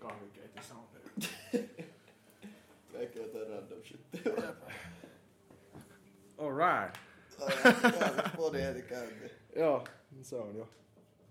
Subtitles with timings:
[0.00, 1.04] kahvikeitin sounderi.
[2.92, 4.00] Kaikki jotain random shit.
[6.38, 6.96] Alright.
[8.36, 9.30] Podi heti käyntiin.
[9.56, 9.84] Joo,
[10.22, 10.68] se on jo.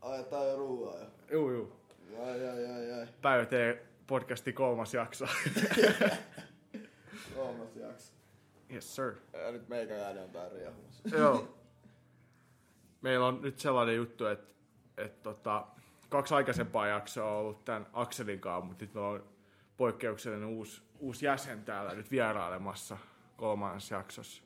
[0.02, 1.06] Ajetaan jo ruuaa jo.
[1.32, 1.80] Juu, juu.
[2.24, 3.08] Ai, ai, ai, ai.
[3.22, 5.26] Päivä tee podcasti kolmas jakso.
[7.36, 8.14] Kolmas jakso.
[8.74, 9.16] yes sir.
[9.34, 11.10] Ja nyt meikäläinen on tää riehumassa.
[11.18, 11.48] Joo.
[13.02, 14.48] Meillä on nyt sellainen juttu, että,
[14.98, 15.68] että tota,
[16.10, 19.24] kaksi aikaisempaa jaksoa on ollut tämän Akselin kanssa, mutta nyt meillä on
[19.78, 22.98] poikkeuksellinen uusi, uusi jäsen täällä nyt vierailemassa
[23.38, 24.44] kolmannessa jaksossa.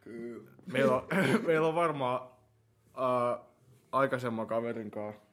[0.00, 0.50] Kyllä.
[0.72, 1.06] Meillä on,
[1.46, 2.28] meillä on varmaan
[2.98, 3.46] äh,
[3.92, 5.26] aikaisemman kaverin kanssa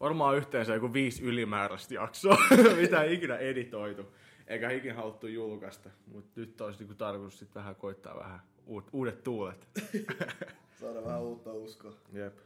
[0.00, 2.36] varmaan yhteensä joku viisi ylimääräistä jaksoa,
[2.80, 4.02] mitä ei ikinä editoitu,
[4.46, 5.90] eikä ikinä haluttu julkaista.
[6.06, 9.68] Mutta nyt olisi niinku tarkoitus sit vähän koittaa vähän uut, uudet tuulet.
[10.80, 11.92] Saada vähän uutta uskoa.
[12.12, 12.38] Jep.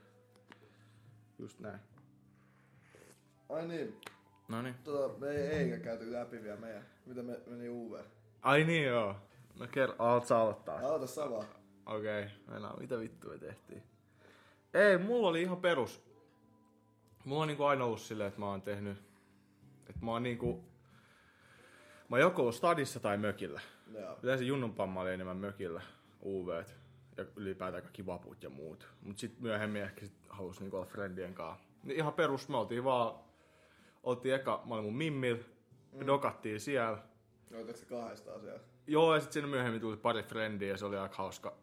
[1.43, 1.81] Just näin.
[3.49, 4.01] Ai niin,
[4.49, 4.75] No niin.
[4.85, 6.87] tota, me ei eikä käyty läpi vielä meidän.
[7.07, 8.01] Mitä me meni UV?
[8.43, 9.17] Ai niin joo.
[9.59, 10.79] No kerro, alat sä aloittaa.
[10.79, 11.45] Aloita sama.
[11.87, 12.61] Okei, okay.
[12.81, 13.83] mitä vittua me tehtiin?
[14.75, 16.03] Ei, mulla oli ihan perus.
[17.25, 18.99] Mulla on niinku aina ollut silleen, että mä oon tehnyt...
[19.89, 20.65] Että mä oon niinku...
[22.09, 23.61] Mä oon joko ollut stadissa tai mökillä.
[23.93, 24.19] Joo.
[24.23, 25.83] Yleensä junnunpamma oli enemmän mökillä,
[26.25, 26.63] UV
[27.17, 28.89] ja ylipäätään kaikki vaput ja muut.
[29.03, 31.69] Mut sit myöhemmin ehkä sit halus niinku olla friendien kanssa.
[31.83, 33.15] Niin ihan perus, me oltiin vaan...
[34.03, 35.39] Oltiin eka, mä olin mun mimmil,
[35.93, 36.07] mm.
[36.07, 36.99] dokattiin siellä.
[37.55, 38.61] Oletko se kahdestaan siellä?
[38.87, 41.57] Joo, ja sitten siinä myöhemmin tuli pari frendiä ja se oli aika hauska.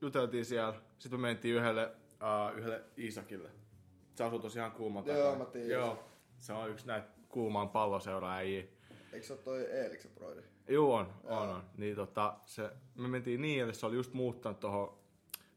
[0.00, 0.74] Juteltiin siellä.
[0.98, 3.50] Sitten me mentiin yhdelle, uh, yhdelle Iisakille.
[4.14, 5.70] Se asuu tosiaan kuuman Joo, mä tiedän.
[5.70, 6.04] Joo,
[6.38, 8.64] se on yksi näitä kuumaan palloseuraajia.
[9.12, 10.42] Eikö se ole toi Eeliksen broidi?
[10.70, 11.62] Joo, on, on, on.
[11.76, 14.98] Niin tota, se, me mentiin niin, että se oli just muuttanut tuohon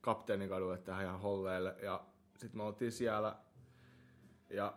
[0.02, 1.75] kapteenin kadulle tähän ihan holleille.
[1.81, 2.02] Ja
[2.38, 3.36] sitten me oltiin siellä.
[4.50, 4.73] Ja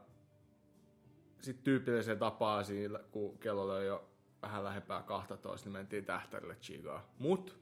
[1.41, 4.09] sitten tyypilliseen tapaan siinä, kun kello oli jo
[4.43, 7.15] vähän lähempää 12, niin mentiin tähtärille chigaa.
[7.19, 7.59] Mut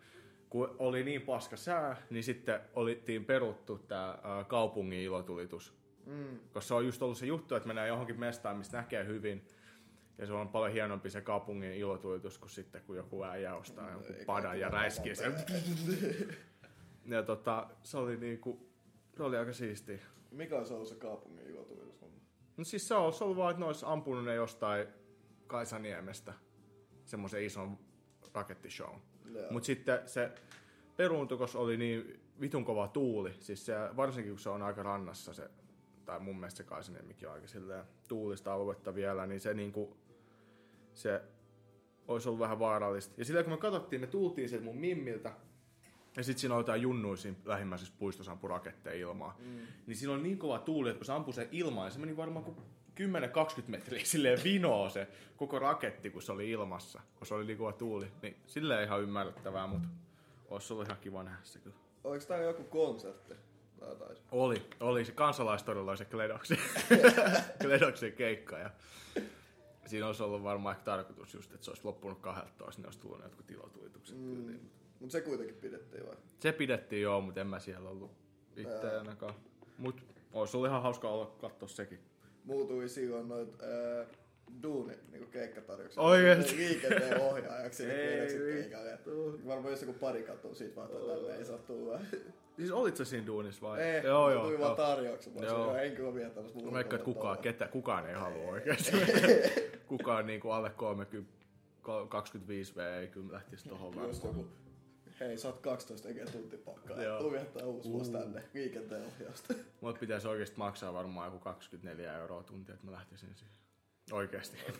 [0.49, 5.75] kun oli niin paska sää, niin sitten olittiin peruttu tää ää, kaupungin ilotulitus.
[6.07, 6.39] Mm.
[6.39, 9.49] Koska se on just ollut se juttu, että mennään johonkin mestaan, missä näkee hyvin.
[10.19, 14.15] Ja se on paljon hienompi se kaupungin ilotulitus kuin sitten, kun joku äijä ostaa jonkun
[14.15, 15.35] Ei padan ja räiskii sen.
[17.07, 18.69] Ja tota, se oli niinku,
[19.17, 19.99] se oli aika siistiä.
[20.31, 21.95] Mikä olisi ollut se kaupungin ilotulitus?
[22.57, 24.87] No siis se on, se on vaan, että ne olisi ampunut ne jostain
[25.47, 26.33] Kaisaniemestä
[27.05, 27.79] semmoisen ison
[28.35, 29.01] rakettishown.
[29.51, 30.31] Mutta sitten se
[30.97, 35.51] peruuntukos oli niin vitun kova tuuli, siis se, varsinkin kun se on aika rannassa se,
[36.05, 39.97] tai mun mielestä se Kaisaniemikin on aika silleen tuulista aluetta vielä, niin se niinku,
[40.95, 41.23] se
[42.09, 43.15] olisi ollut vähän vaarallista.
[43.17, 45.33] Ja silleen kun me katsottiin, me tultiin sieltä mun mimmiltä,
[46.17, 49.37] ja sitten siinä oli jotain junnuja siinä lähimmäisessä puistossa ampui raketteja ilmaa.
[49.39, 49.59] Mm.
[49.87, 52.45] Niin siinä oli niin kova tuuli, että kun se ampui sen ilmaan, se meni varmaan
[52.45, 52.57] kuin
[53.01, 57.59] 10-20 metriä silleen vinoa se koko raketti, kun se oli ilmassa, kun se oli niin
[57.59, 58.07] kova tuuli.
[58.23, 59.89] Niin silleen ihan ymmärrettävää, mutta
[60.51, 61.77] olisi ollut ihan kiva nähdä se kyllä.
[62.05, 63.35] Oliko tää joku konsertti?
[63.81, 64.19] Tai jotain?
[64.33, 66.59] Oli, oli se kansalaistorilla se Kledoksen,
[67.63, 68.71] Kledoksen keikka ja
[69.87, 73.19] siinä olisi ollut varmaan ehkä tarkoitus just, että se olisi loppunut 12, niin olisi tullut
[73.19, 74.19] ne jotkut ilotulitukset.
[74.19, 74.47] Mm.
[74.47, 74.71] Niin.
[75.01, 76.17] Mut se kuitenkin pidettiin vai?
[76.39, 78.11] Se pidettiin joo, mutta en mä siellä ollut
[78.57, 79.35] itse ainakaan.
[79.79, 81.99] Mut olisi ollut ihan hauska olla katsoa sekin.
[82.45, 84.07] Muutui silloin noit ää,
[84.63, 86.03] duuni, niinku keikkatarjouksia.
[86.03, 86.57] Oikeesti?
[86.57, 88.99] Liikenteen ohjaajaksi Ei keikalle.
[89.47, 92.01] Varmaan jos joku pari katsoo siitä vaan, että tälleen ei saa tulla.
[92.57, 93.83] Siis olit sä siinä duunissa vai?
[93.83, 94.45] Ei, joo, joo.
[94.45, 95.33] tuli vaan tarjouksen.
[95.33, 95.51] Mä Joo.
[95.51, 96.71] sanoin, en kyllä viettämässä muuta.
[96.71, 98.93] Mä veikkaan, että kukaan, ketä, kukaan ei halua oikeasti.
[99.87, 101.33] kukaan niinku alle 30,
[102.09, 104.45] 25 V ei kyllä lähtisi tohon Just varmaan.
[104.45, 104.55] joku,
[105.21, 107.03] hei sä oot 12 tekee tuntipakkaa.
[107.03, 107.19] Joo.
[107.21, 109.55] Tuu viettää uusi vuosi tänne liikenteen ohjausta.
[109.81, 113.55] Mulle pitäisi oikeasti maksaa varmaan joku 24 euroa tunti, että mä lähtisin siihen.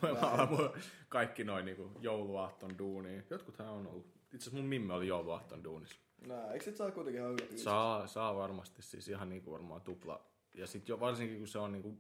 [0.51, 0.71] Mun
[1.09, 3.25] kaikki noin niinku jouluaatton duuniin.
[3.31, 4.07] Jotkuthan on ollut.
[4.07, 5.97] Itse asiassa mun mimme oli jouluaatton duunissa.
[6.27, 10.27] Nää, eikö sit saa kuitenkin ihan hyvät Saa, saa varmasti siis ihan niinku varmaan tupla.
[10.55, 11.99] Ja sit jo varsinkin kun se on niinku,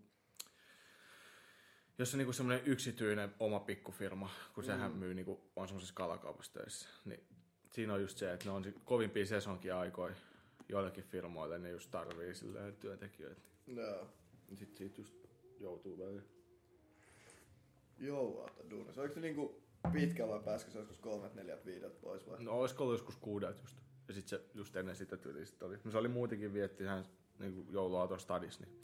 [1.98, 6.52] jos se on niinku semmoinen yksityinen oma pikkufirma, kun sehän myy niinku, on semmoisessa kalakaupassa
[6.52, 7.20] töissä, niin
[7.70, 10.14] siinä on just se, että ne on kovimpia sesonkin aikoja
[10.68, 13.42] joillekin firmoille, ne just tarvii silleen työntekijöitä.
[13.66, 14.08] Joo.
[14.48, 15.14] Niin sit siitä just
[15.60, 16.22] joutuu välillä.
[17.98, 19.00] Jouluaatto duunissa.
[19.00, 19.62] Oliko se niinku
[19.92, 22.44] pitkä vai pääskö se joskus kolmet, neljät, viidet pois vai?
[22.44, 23.76] No olisiko ollut joskus kuudet just.
[24.08, 25.78] Ja sit se just ennen sitä tyyliä sit oli.
[25.84, 27.04] No se oli muutenkin vietti ihan
[27.38, 28.80] niinku jouluaaton stadis, niin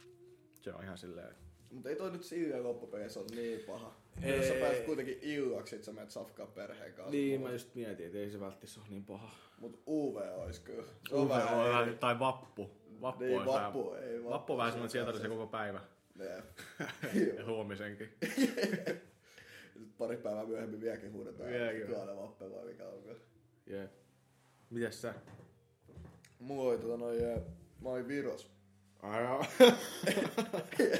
[0.60, 3.96] se on ihan silleen, että Mutta ei toi nyt silleen loppupeleissä ole niin paha.
[4.22, 4.36] Ei.
[4.36, 7.10] Jos sä pääset kuitenkin illaksi, sit sä menet safkaa perheen kanssa.
[7.10, 9.30] Niin, mä just mietin, että ei se välttämättä ole niin paha.
[9.60, 10.84] Mut UV ois kyllä.
[11.08, 12.70] Se Uwe vähän on tai vappu.
[13.00, 15.80] Vappu Niin, vappu vähän, ei, vappu on vähän semmoinen, että sieltä se koko päivä.
[17.36, 18.08] Ja huomisenkin.
[19.72, 21.50] Sitten pari päivää myöhemmin vieläkin huudetaan.
[21.50, 21.86] Vieläkin.
[21.86, 23.14] Kuolee vappe vai mikä onko.
[23.66, 23.92] Jep.
[24.70, 25.14] Mites sä?
[26.38, 27.42] Mulla oli tota noin, eh,
[27.80, 28.50] mä olin Viros.
[29.02, 29.44] Ai joo.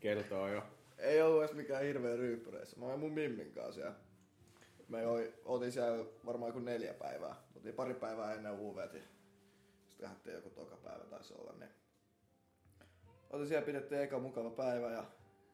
[0.00, 0.62] Kertoo jo.
[0.98, 2.76] Ei ollut edes mikään hirveä ryyppyreissä.
[2.76, 3.94] Mä olin mun Mimmin kanssa siellä.
[4.88, 7.34] Me oli, oltiin siellä varmaan joku neljä päivää.
[7.56, 8.92] Oltiin pari päivää ennen UVt.
[8.92, 11.52] Sitten lähdettiin joku toka päivä taisi olla.
[11.58, 11.70] Niin.
[13.30, 15.04] Oltiin siellä pidettiin eka mukava päivä ja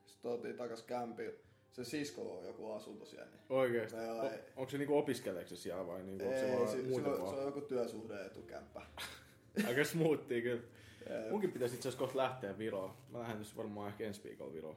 [0.06, 1.38] sitten oltiin takas kämpillä.
[1.72, 3.26] Se sisko on joku asunto siellä.
[3.26, 3.40] Niin.
[3.48, 3.98] Oikeesti.
[3.98, 4.38] O- ei.
[4.56, 7.12] onko se niinku opiskeleeko se siellä vai niinku, onko se Ei, vaan se, se, muuten
[7.12, 8.82] on, se on joku työsuhde etukämppä.
[9.69, 10.62] Aika smoothia kyllä.
[11.10, 11.30] Jep.
[11.30, 12.94] Munkin pitäisi itse asiassa kohta lähteä Viroon.
[13.08, 14.76] Mä lähden tässä varmaan ehkä ensi viikolla Viroon.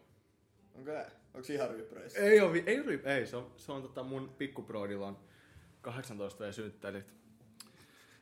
[0.75, 1.11] Onko näin?
[1.33, 2.19] Onko ihan ryyppyreissä?
[2.19, 5.17] Ei vi- ei, ei se on, se on tota mun pikkubroidilla on
[5.81, 7.13] 18 V synttärit.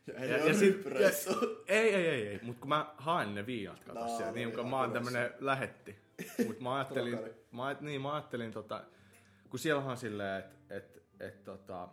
[0.06, 1.30] Ja ei Ja- ja, ja sit- ryyppyreissu.
[1.68, 2.38] Ei, ei, ei, ei.
[2.42, 5.30] Mut kun mä haen ne viinat, kato No, siellä, niin niin, kun mä oon tämmönen
[5.40, 5.96] lähetti.
[6.46, 7.18] Mut mä ajattelin,
[7.52, 8.84] mä, niin, mä ajattelin tota,
[9.50, 11.88] kun siellähän on silleen, että et, et, tota,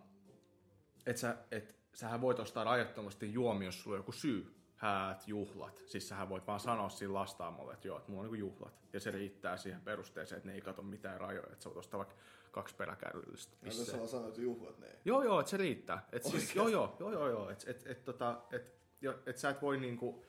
[1.06, 4.56] et sä, et, sähän voit ostaa rajattomasti juomia, jos sulla on joku syy.
[4.76, 5.82] Häät, juhlat.
[5.86, 8.74] Siis sähän voit vaan sanoa siinä lastaamolle, että joo, että mulla on niinku juhlat.
[8.94, 11.48] Ja se riittää siihen perusteeseen, että ne ei kato mitään rajoja.
[11.52, 12.16] Että sä voit ostaa vaikka
[12.52, 13.58] kaksi peräkärryllistä.
[13.62, 14.96] Ja tässä vaan sanoit juhlat niin.
[15.06, 16.08] Joo, joo, että se riittää.
[16.12, 17.50] Et siis, joo, joo, joo, joo, joo.
[17.50, 20.26] Et, et, et, tota, et, jo, et sä et voi niinku,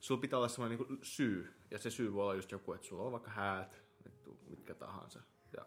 [0.00, 1.54] sulla pitää olla semmoinen niinku syy.
[1.70, 3.82] Ja se syy voi olla just joku, että sulla on vaikka häät,
[4.50, 5.20] mitkä tahansa.
[5.56, 5.66] Ja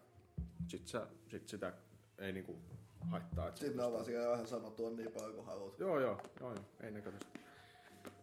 [0.68, 1.74] sit, sä, sit sitä
[2.18, 2.62] ei niinku
[3.00, 3.48] haittaa.
[3.48, 5.80] Että Sitten ne on vaan siellä vähän sanottu on niin paljon kuin haluat.
[5.80, 7.18] Joo, joo, joo, joo, ei ne kato.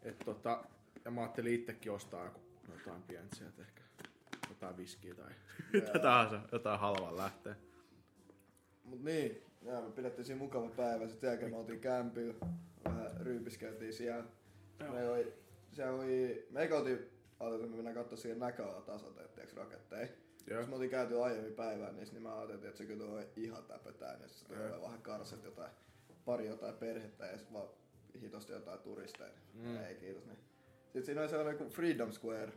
[0.03, 0.65] Et tota,
[1.05, 2.41] ja mä ajattelin itsekin ostaa joku,
[2.79, 3.83] jotain pientä sieltä ehkä.
[4.49, 5.31] Jotain viskiä tai
[5.73, 7.57] mitä tahansa, jotain halvaa lähtee.
[8.85, 11.09] Mut niin, ja me pidettiin siinä mukava päivä.
[11.09, 12.35] Sitten jälkeen me oltiin kämpillä,
[12.85, 14.25] vähän ryypiskeltiin siellä.
[14.93, 15.33] Me oli,
[15.73, 16.99] siellä oli, me eikä oltiin,
[17.41, 20.09] ajateltiin, että me mennään katsoa siihen näköalan tasoiteen, tiiäks raketteja.
[20.47, 20.59] Joo.
[20.59, 23.65] Jos me oltiin käyty aiemmin päivän niissä, niin mä ajattelin, että se kyllä on ihan
[23.65, 24.29] täpötään.
[24.29, 24.67] Sitten Joo.
[24.69, 25.71] tulee vähän karset jotain,
[26.25, 27.69] pari jotain perhettä ja sitten vaan
[28.21, 29.31] hitosti jotain turisteja.
[29.55, 29.69] Mm.
[29.69, 29.85] Mm.
[29.85, 30.27] Ei kiitos.
[30.27, 30.39] Niin.
[30.83, 32.53] Sitten siinä oli sellainen kuin Freedom Square.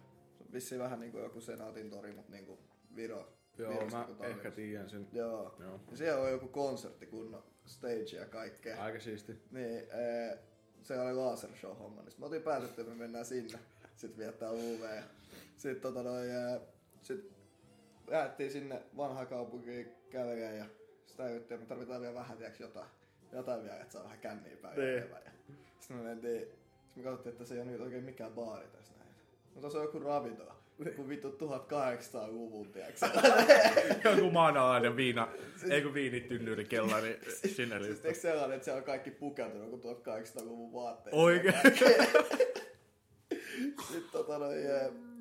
[0.54, 2.60] Vissiin vähän niin kuin joku senaatin tori, mutta niin kuin
[2.96, 3.34] Viro.
[3.58, 5.08] Joo, Virosta mä ehkä tiedän sen.
[5.14, 5.56] Joo.
[5.60, 5.80] Joo.
[5.92, 8.84] Ja siellä on joku konsertti, kunnon stage ja kaikkea.
[8.84, 9.42] Aika siisti.
[9.52, 10.38] Niin, ee,
[10.84, 13.60] se oli laser show homma, niin me otin päätetty, että me mennään sinne.
[13.96, 15.02] Sitten viettää UV.
[15.58, 16.62] Sitten tota noin, ee,
[17.02, 17.32] sit
[18.08, 20.66] lähdettiin sinne vanhaan kaupunkiin kävelemään ja
[21.06, 22.90] sitä juttuja, me tarvitaan vielä vähän, tiiäks, jotain,
[23.32, 24.80] jotain vielä, että saa vähän känniä päin.
[24.80, 24.98] Niin.
[24.98, 25.32] Ja
[25.80, 26.48] Sitten me mentiin,
[26.88, 28.94] sit me katsottiin, että se ei ole nyt oikein mikään baari tässä.
[29.60, 30.56] Mutta tuossa on joku ravintola.
[30.86, 33.02] Joku vittu 1800-luvun, tiiäks.
[34.16, 35.28] Joku maanalainen viina,
[35.70, 38.10] ei kun viinitynnyri kellari sinne Siis liittyy.
[38.10, 41.24] eikö sellainen, että siellä on kaikki pukeutunut kuin 1800-luvun vaatteisiin?
[41.24, 41.54] Oikein?
[43.88, 44.58] Sitten tota noin,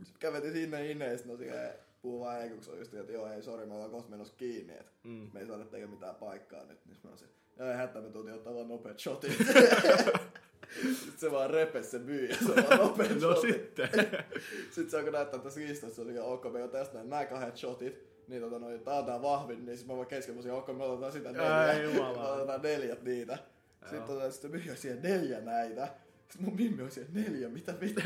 [0.04, 2.94] sit käveltiin sinne inne ja sitten no siellä puhuu vaan ei, kun se on just,
[2.94, 5.30] että joo ei sori, me ollaan kohta menossa kiinni, että Mm.
[5.32, 6.86] me ei saada tehdä mitään paikkaa nyt.
[6.86, 9.38] Niin mä olisin, joo ei hätää, me tultiin ottaa vaan nopeat shotit.
[10.82, 13.54] sitten se vaan repes se myyjä, se on vaan nopeat No shotit.
[13.54, 13.88] sitten.
[14.70, 18.08] Sitten se alkoi näyttää tässä oli ihan ok, me on tästä näin, nämä kahdet shotit,
[18.28, 20.84] niin tota noin, tää on tää vahvin, niin sitten mä vaan kesken mun ok, me
[20.84, 21.56] otetaan sitä neljä.
[21.56, 22.22] Ai jumala.
[22.22, 23.38] Me otetaan neljät niitä.
[23.80, 25.88] Sitten tota, sit se myyjä siihen neljä näitä.
[26.28, 28.04] Sitten mun mimmi oli siihen neljä, mitä vittua.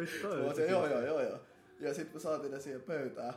[0.00, 1.38] Vittu, Mä olisin, joo, joo, joo, joo.
[1.80, 3.34] Ja sitten me saatiin ne siihen pöytään.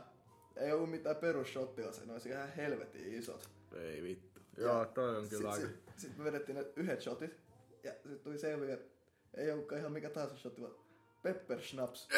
[0.56, 3.48] Ei ollut mitään perusshottia, se olisi ihan helvetin isot.
[3.76, 4.40] Ei vittu.
[4.56, 5.66] Joo, toi on kyllä Sitten aika.
[5.66, 7.36] sit, sit me vedettiin ne yhdet shotit.
[7.84, 8.94] Ja sitten tuli selviä, että
[9.36, 10.74] ei ollutkaan ihan mikä tahansa shotti, vaan
[11.22, 12.08] pepper schnapps.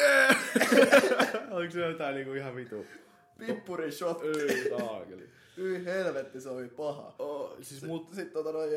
[1.51, 2.85] Oliko se jotain niinku ihan vitu?
[3.37, 4.21] Pippuri shot.
[4.23, 5.29] Ei saakeli.
[5.57, 7.15] Hyi helvetti, se oli paha.
[7.19, 8.01] Oh, siis mut...
[8.01, 8.69] Sitten sit, tota noin,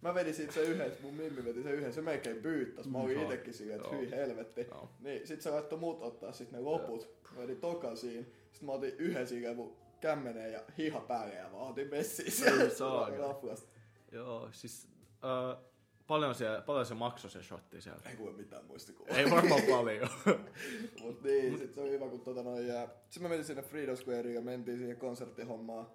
[0.00, 2.86] mä vedin siitä se yhden, mun mimmi veti sen yhden, se melkein pyyttäs.
[2.86, 4.66] Mä olin itekin silleen, että hyi helvetti.
[4.70, 4.88] Joo.
[5.00, 7.08] Niin sit se laittoi mut ottaa sit ne loput.
[7.36, 8.26] Mä vedin tokan siinä.
[8.52, 13.18] Sitten mä otin yhden siinä mun kämmeneen ja hiha päälle ja mä otin messiin Ei.
[13.18, 13.68] Raflasta.
[14.12, 14.88] Joo, siis...
[15.12, 15.71] Uh,
[16.12, 18.10] paljon, se, paljon se maksoi se shotti sieltä?
[18.10, 19.16] Ei kuule mitään muistikuvaa.
[19.16, 20.08] Ei varmaan paljon.
[21.02, 22.88] Mut niin, sit se oli hyvä kun tota noin ja...
[23.10, 25.86] Sit mä menin sinne Freedom Squareen ja mentiin siihen konserttihommaan.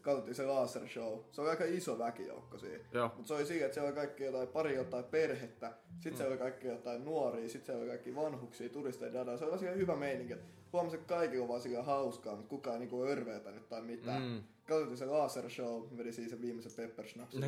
[0.00, 1.18] Katsottiin se laser show.
[1.32, 2.84] Se oli aika iso väkijoukko siinä.
[2.92, 3.10] Joo.
[3.16, 6.16] Mutta se oli siinä, että siellä oli kaikki jotain, pari jotain perhettä, sitten mm.
[6.16, 9.36] siellä oli kaikki jotain nuoria, sitten siellä oli kaikki vanhuksia, turisteja, dada.
[9.36, 10.34] Se oli siellä hyvä meininki.
[10.76, 14.22] Huomasin, että kaikilla on vaan sillä hauskaa, mutta kukaan ei niinku örveetänyt tai mitään.
[14.22, 14.42] Mm.
[14.66, 17.44] Katsottiin se laser show, mä vedin siinä sen viimeisen pepper snapsin.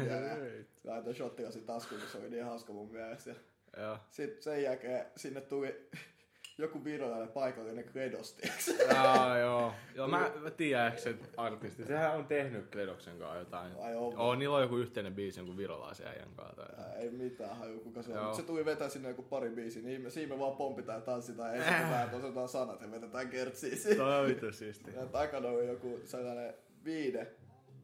[0.84, 3.30] Laitoin shottilasin taskuun, kun se oli niin hauska mun mielestä.
[3.76, 3.98] Ja Joo.
[4.10, 5.88] sitten sen jälkeen sinne tuli
[6.58, 8.48] joku virolainen paikallinen kredosti.
[8.90, 9.72] Jaa, joo.
[9.94, 11.84] joo mä, mä tiedän, ehkä se artisti.
[11.84, 13.72] Sehän on tehnyt Kledoksen kanssa jotain.
[13.80, 14.18] Ai on.
[14.18, 16.62] Oo, niillä on joku yhteinen biisi jonkun virolaisen äijän kanssa.
[16.62, 16.96] Tai...
[16.96, 18.26] Ei mitään haju, kuka se on.
[18.26, 21.04] Mut se tuli vetää sinne joku pari biisiä, niin me, siinä me vaan pompitaan ja
[21.04, 23.96] tanssitaan ja esitetään, että osataan sanat ja vedetään kertsiä.
[23.96, 24.90] Toi on vittu siisti.
[24.96, 27.26] Ja takana on joku sellainen viide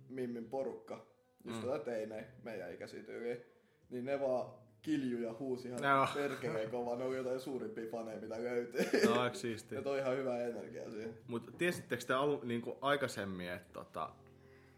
[0.09, 1.07] mimmin porukka,
[1.45, 1.81] just mm.
[1.85, 3.45] teinei, meidän ikäisiä tyyliin.
[3.91, 6.09] Niin ne vaan kilju ja huusi ihan Joo.
[6.15, 6.97] perkeleen kovaa.
[6.97, 9.07] Ne on jotain suurimpia faneja, mitä löytyy.
[9.07, 9.75] No, aika siisti.
[9.75, 11.13] Ja toi ihan hyvä energia siinä.
[11.29, 14.11] Mutta tiesittekö te alu, niinku aikaisemmin, että tota,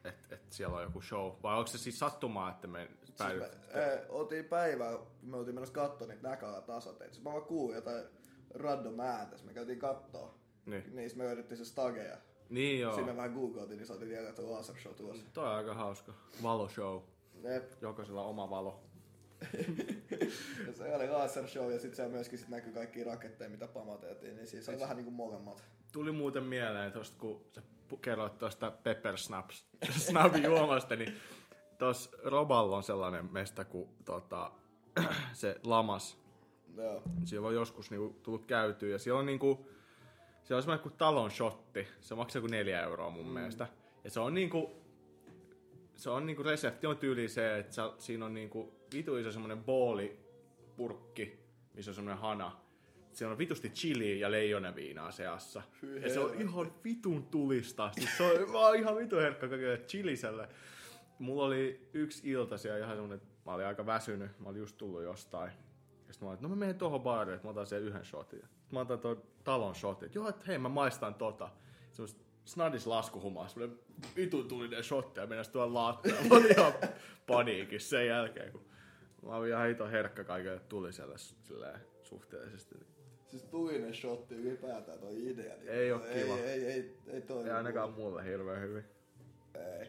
[0.04, 1.32] et, et siellä on joku show?
[1.42, 3.42] Vai onko se siis sattumaa, että me Siis päädyt?
[3.74, 7.14] me, e, oltiin päivää, me oltiin menossa katsoa niitä näkää tasateita.
[7.14, 8.04] Siis mä vaan kuulin jotain
[8.54, 10.34] random ääntä, me käytiin kattoo.
[10.66, 10.96] Niin.
[10.96, 12.16] Niin me löydettiin se stageja.
[12.50, 12.94] Niin joo.
[12.94, 15.26] Siinä vähän googliltiin, niin saatiin tietää, että on laser show tulossa.
[15.32, 16.12] Toi on aika hauska.
[16.42, 17.02] Valoshow.
[17.42, 17.72] Jep.
[17.82, 18.85] Jokaisella oma valo.
[20.76, 24.36] Se oli laser show ja sitten siellä myöskin sit näkyy kaikki raketteja, mitä pamateltiin.
[24.36, 25.64] Niin siis on vähän niinku molemmat.
[25.92, 27.62] Tuli muuten mieleen tosta, kun sä
[28.02, 29.66] kerroit tuosta Pepper Snaps,
[30.06, 31.16] Snapin juomasta, niin
[31.78, 34.50] tuossa Roballa on sellainen mesta, kun tota,
[35.32, 36.18] se lamas.
[36.76, 37.02] Joo.
[37.24, 39.68] Siellä on joskus niinku tullut käytyä ja siellä on niinku,
[40.44, 41.88] siellä on semmoinen kuin talon shotti.
[42.00, 43.32] Se maksaa kuin neljä euroa mun mm.
[43.32, 43.68] mielestä.
[44.04, 44.85] Ja se on niinku,
[45.96, 49.64] se on niinku resepti on tyyli se, että sä, siinä on niinku vitu iso semmoinen
[49.64, 51.38] boolipurkki,
[51.74, 52.56] missä on semmoinen hana.
[53.12, 55.62] Siellä on vitusti chili ja leijoneviinaa seassa.
[55.82, 57.90] Hyi ja se on ihan vitun tulista.
[57.92, 60.48] Siis se on, mä oon ihan vitun herkkä kaikille chiliselle.
[61.18, 64.40] Mulla oli yksi ilta siellä ihan semmonen, mä olin aika väsynyt.
[64.40, 65.52] Mä olin just tullut jostain.
[66.06, 68.04] Ja sitten mä olin, että no mä menen tohon baariin, että mä otan sen yhden
[68.04, 68.42] shotin.
[68.72, 70.06] Mä otan tuon talon shotin.
[70.06, 71.48] Että joo, että hei mä maistan tota.
[71.92, 73.78] Semmoista snadis laskuhumaa, semmoinen
[74.16, 76.26] vitun tulinen shotti ja mennäs tuolla laattaan.
[76.28, 76.72] Mä olin ihan
[77.26, 78.64] paniikissa sen jälkeen, kun
[79.22, 82.74] mä olin ihan hito herkkä kaikille tuliselle silleen suhteellisesti.
[83.26, 85.56] Siis tulinen shotti ylipäätään toi idea.
[85.56, 86.38] Niin Ei oo kiva.
[86.38, 87.50] Ei, ei, ei, ei toimi.
[87.50, 88.84] Ei ainakaan mulle hirveän hyvin.
[89.54, 89.86] Ei.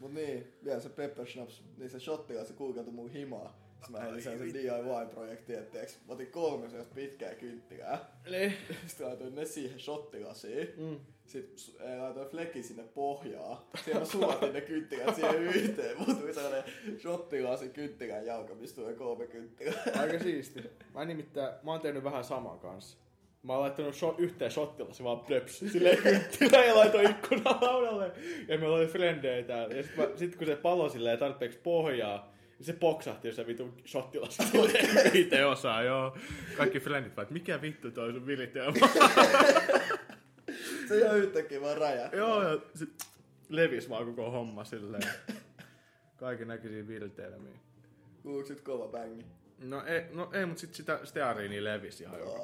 [0.00, 3.62] Mut niin, vielä se Pepper Schnaps, niin se shotti se kuukautta mun himaa.
[3.74, 5.98] Sitten mä heitin sen DIY-projekti, etteeks.
[6.06, 8.20] Mä otin kolme sellaista pitkää kynttilää.
[8.30, 8.54] Niin.
[8.86, 10.68] Sitten laitoin ne siihen shottilasiin.
[10.76, 11.00] Mm.
[11.26, 13.68] Sitten eh, laitoin flekin sinne pohjaa.
[13.84, 15.98] Siellä mä sulatin ne kynttilät siihen yhteen.
[15.98, 16.64] Mulla tuli sellainen
[16.98, 19.82] shottilasi kynttilän jalka, mistä tulee kolme kynttilää.
[20.00, 20.62] Aika siisti.
[20.94, 22.98] Mä nimittäin, mä oon tehnyt vähän samaa kanssa.
[23.42, 28.12] Mä oon laittanut shot, yhteen shottilasi vaan plöps, silleen kynttilä ja laitoin ikkunan laudalle.
[28.48, 29.74] Ja meillä oli frendejä täällä.
[29.74, 33.46] Ja sit, mä, sit kun se palo silleen tarpeeksi pohjaa, niin se poksahti, jos se
[33.46, 36.16] vitun shottilasi tulee itse osaa, joo.
[36.56, 38.72] Kaikki frendit vaan, että mikä vittu toi sun viliteema.
[40.88, 42.18] Se ihan yhtäkkiä vaan räjähtää.
[42.20, 43.06] joo, ja sit
[43.48, 45.02] levis vaan koko homma silleen.
[46.16, 47.56] Kaikki näköisiä vilteilemiä.
[48.22, 49.26] Kuuluuko sit kova bängi?
[49.58, 52.38] No ei, no ei mutta sit sitä steariinia levisi ihan joka.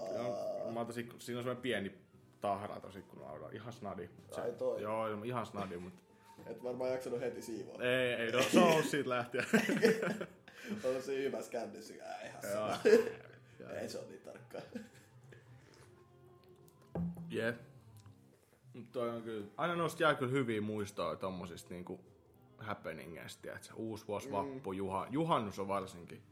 [0.72, 1.92] Mä ikku- siinä on semmoinen pieni
[2.40, 3.48] tahra tosi ikkunalauda.
[3.52, 4.10] Ihan snadi.
[4.34, 4.82] Se, Ai toi.
[4.82, 6.00] Joo, ihan snadi, mutta
[6.46, 7.82] Et varmaan jaksanut heti siivoa.
[7.82, 9.44] ei, ei, no, se on siitä lähtien.
[10.84, 11.94] On se hyvässä kännissä.
[12.04, 12.42] Ää, ihan
[13.60, 13.70] Joo.
[13.80, 14.60] Ei se on niin tarkkaa.
[17.30, 17.56] Jep.
[17.56, 17.67] Mut
[18.92, 22.00] toi on kyllä, aina noista jää kyllä hyviä muistoja tommosista niinku
[22.58, 26.22] happeningeista, että uusi vuosi, vappu, juha, juhannus on varsinkin.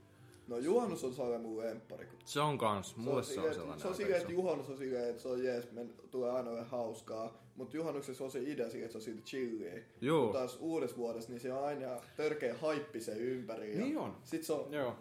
[0.48, 2.06] No juhannus on sellainen mun lemppari.
[2.06, 3.82] kun Se on kans, mulle se on, silleen, että- sellainen.
[3.82, 6.62] Se on silleen, että juhannus on silleen, että se on jees, me tulee aina ole
[6.64, 7.46] hauskaa.
[7.56, 9.82] Mutta juhannuksessa on se idea silleen, että se on siitä chilliä.
[10.00, 10.24] Juu.
[10.24, 13.72] Kun taas uudessa vuodessa, niin se on aina törkeä haippi se ympäri.
[13.72, 14.16] ja Niin on.
[14.24, 14.96] Sit se on, Joo.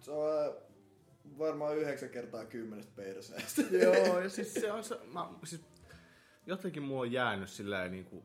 [0.00, 0.54] se on äh,
[1.38, 3.62] varmaan yhdeksän kertaa kymmenestä perseestä.
[3.70, 5.60] Joo, ja siis se on se, mä, siis
[6.46, 8.24] jotenkin mulla on jäänyt silleen niinku,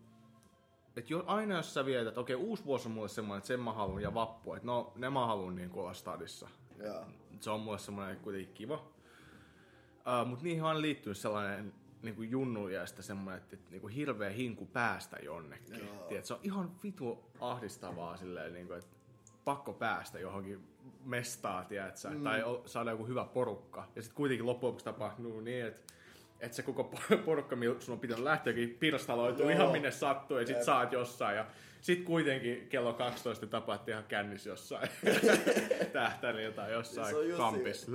[0.96, 3.74] että jo, aina jos sä vietät, okei uusi vuosi on mulle semmoinen, että sen mä
[3.74, 6.50] haluan ja vappu, että no ne mä haluan niinku olla stadissa.
[6.84, 7.06] Joo.
[7.40, 8.76] Se on mulle semmoinen kuitenkin kiva.
[8.76, 15.18] Uh, Mutta niihin on liittynyt sellainen niinku junnuiästä semmoinen, että, että niinku hirveä hinku päästä
[15.24, 15.80] jonnekin.
[15.80, 16.06] Joo.
[16.08, 18.96] Tiedät, se on ihan vitu ahdistavaa silleen, niinku, että
[19.44, 20.68] pakko päästä johonkin
[21.06, 22.24] mestaa, tiedätkö, mm.
[22.24, 23.88] tai saada joku hyvä porukka.
[23.96, 25.94] Ja sitten kuitenkin loppujen lopuksi tapahtuu niin, että
[26.42, 29.50] että se koko por- porukka, millä sun on pitänyt lähteäkin pirstaloituu Joo.
[29.56, 30.66] ihan minne sattuu ja sit Jep.
[30.66, 31.36] saat jossain.
[31.38, 31.46] Ja
[31.82, 34.90] sit kuitenkin kello 12 tapaat ihan kännissä jossain
[35.94, 37.92] tähtärillä tai jossain Se kampissa.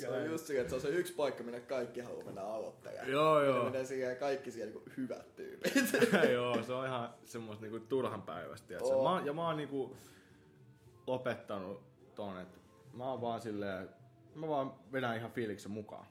[0.00, 3.08] se on just silleen, että se on se yksi paikka, minne kaikki haluaa mennä aloittamaan.
[3.10, 3.58] Joo, Ja joo.
[3.58, 5.72] Ne menee siihen kaikki siellä niinku hyvät tyypit.
[6.32, 8.74] Joo, se on ihan semmoista niinku turhan päivästä.
[8.82, 9.14] Oo.
[9.20, 9.96] Mä, ja mä oon niinku
[11.06, 11.82] lopettanut
[12.14, 12.58] ton, että
[12.92, 13.88] mä oon vaan silleen,
[14.34, 16.06] mä vaan vedän ihan fiiliksen mukaan.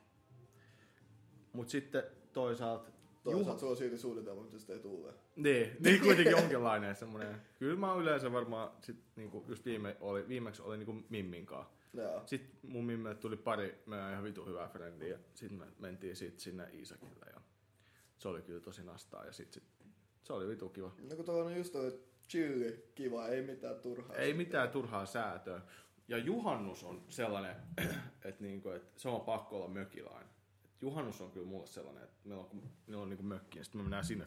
[1.53, 2.03] Mut sitten
[2.33, 2.91] toisaalta,
[3.23, 5.13] Toisaalta se on silti suunnitelma, mutta sitä ei tule.
[5.35, 7.41] niin, niin kuitenkin jonkinlainen semmonen.
[7.59, 11.65] Kyllä mä oon yleensä varmaan sit niinku just viime, oli, viimeksi oli niinku Mimminkaan.
[11.93, 12.21] Joo.
[12.25, 15.19] Sitten mun mimmelle tuli pari meidän ihan vitu hyvää frendiä.
[15.33, 17.41] Sitten me mentiin sit sinne Iisakille ja
[18.17, 19.63] se oli kyllä tosi nastaa ja sit, sit
[20.23, 20.91] se oli vitu kiva.
[21.09, 24.15] No kun tuo on just toi chilli, kiva, ei mitään turhaa.
[24.15, 25.61] Ei mitään turhaa säätöä.
[26.07, 27.55] Ja juhannus on sellainen,
[28.25, 30.29] että, niinku, että se on pakko olla mökilainen.
[30.81, 33.83] Juhannus on kyllä mulle sellainen, että meillä on, meillä on niinku mökki ja sitten me
[33.83, 34.25] mennään sinne.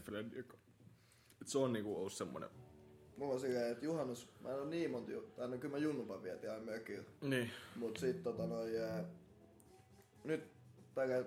[1.41, 2.51] Et se on niinku ollut semmoinen.
[3.17, 6.23] Mulla on silleen, että juhannus, mä en oo niin monta, tai no kyllä mä junnupan
[6.23, 7.05] vietin aina mökillä.
[7.21, 7.51] Niin.
[7.77, 9.05] Mut sit tota noin, ää,
[10.25, 10.45] nyt
[10.95, 11.25] tällä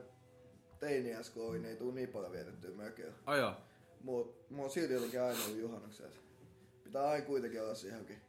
[0.80, 3.14] teiniäs kun oli, niin ei tuu niin paljon vietettyä mökillä.
[3.26, 3.60] Aja.
[4.02, 6.20] Mut mulla on silti jotenkin aina ollut juhannukset.
[6.84, 8.22] Pitää aina kuitenkin olla siihen johonkin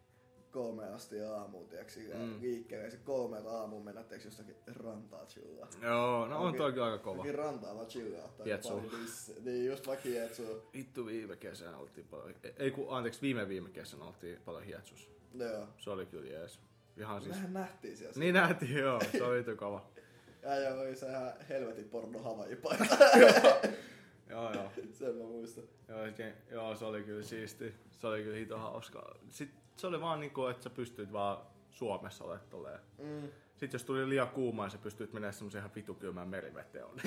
[0.57, 2.41] kolme asti aamuun, tiiäks, mm.
[2.41, 2.91] liikkeelle.
[2.91, 5.69] Se kolmelta aamuun mennä, tiiäks, jostakin rantaa chillaa.
[5.83, 7.17] Joo, no on toikin aika kova.
[7.17, 8.33] Jokin rantaa vaan chillaa.
[8.39, 10.63] Bisse- Niin, just vaikka hietsuu.
[10.75, 15.11] Vittu viime kesänä oltiin paljon, ei kun anteeksi viime viime kesänä oltiin paljon hietsus.
[15.35, 15.69] Joo.
[15.79, 16.61] Se oli kyllä jees.
[16.97, 17.37] Ihan siis.
[17.37, 18.15] Mehän nähtiin siellä.
[18.17, 19.87] Niin nähtiin joo, se oli vitu kova.
[20.43, 22.97] Ja joo, oli se ihan helvetin porno Havaji-paikka.
[24.31, 24.73] Joo joo.
[24.99, 25.65] Sen mä muistan.
[25.89, 26.07] Joo,
[26.51, 27.75] joo, se oli kyllä siisti.
[27.91, 29.17] Se oli kyllä hito hauska.
[29.29, 32.81] Sitten se oli vaan niinku, että sä pystyit vaan Suomessa olemaan tolleen.
[32.99, 33.29] Mm.
[33.57, 36.85] Sitten jos tuli liian kuumaa, sä pystyit menemään semmoisen ihan vitu kylmään meriveteen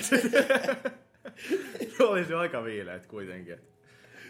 [1.96, 3.54] se oli se aika viileet kuitenkin.
[3.54, 3.64] et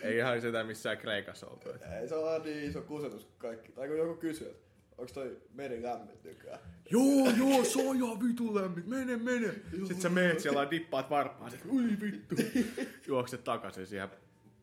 [0.02, 1.70] Ei ihan sitä missään Kreikassa oltu.
[1.70, 1.82] et.
[2.00, 3.72] Ei se on niin iso kusetus kaikki.
[3.72, 4.62] Tai kun joku kysyy, että
[4.98, 6.58] onko toi meri lämmin nykyään?
[6.90, 8.88] Joo, joo, se on ihan vitu lämmin.
[8.88, 9.54] Mene, mene.
[9.70, 11.52] Sitten sä meet siellä ja dippaat varpaan.
[11.72, 12.34] Ui vittu.
[13.08, 14.08] Juokset takaisin siihen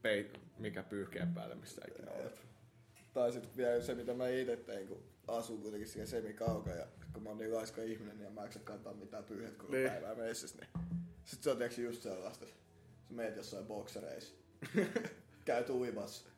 [0.01, 2.46] peit, mikä pyyhkeen päälle, missä ikinä olet.
[3.17, 7.23] Tai sitten vielä se, mitä mä itse tein, kun asun kuitenkin siellä semikauka ja kun
[7.23, 9.89] mä oon niin laiska ihminen, niin mä en kantaa mitään pyyhet koko Niin.
[9.89, 10.87] päivää messissä, niin
[11.25, 12.57] sit se on tiiäks just sellaista, että
[13.07, 14.33] sä meet jossain boksereissa,
[15.45, 16.29] käyt uimassa,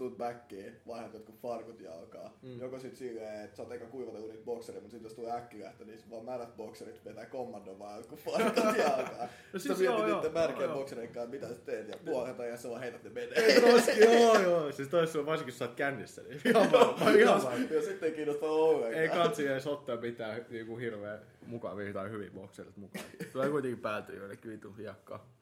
[0.00, 2.38] tuut backiin, vaihdat jotkut farkut jalkaa.
[2.42, 2.60] Mm.
[2.60, 5.84] Joko sit silleen, että sä oot eka kuivatellut niitä boksereita, mutta sit jos tulee äkkilähtö,
[5.84, 9.28] niin vaan märät bokserit vetää kommandon vaan jotkut farkut jalkaa.
[9.52, 12.68] No siis sä mietit joo, niiden boksereiden kanssa, mitä sä teet, ja puolen ajan sä
[12.68, 13.38] vaan heität ne menee.
[13.38, 14.72] Ei roski, joo joo.
[14.72, 17.74] Siis toissa on varsinkin, jos sä oot kännissä, niin ihan varmaan, ihan varmaan.
[17.74, 19.02] Ja sitten ei kiinnosta ollenkaan.
[19.02, 23.04] Ei kansi edes ottaa mitään niinku hirveä mukavia tai hyvin bokserit mukaan.
[23.32, 25.32] Tulee kuitenkin päätyä joillekin vitu hiekkaa.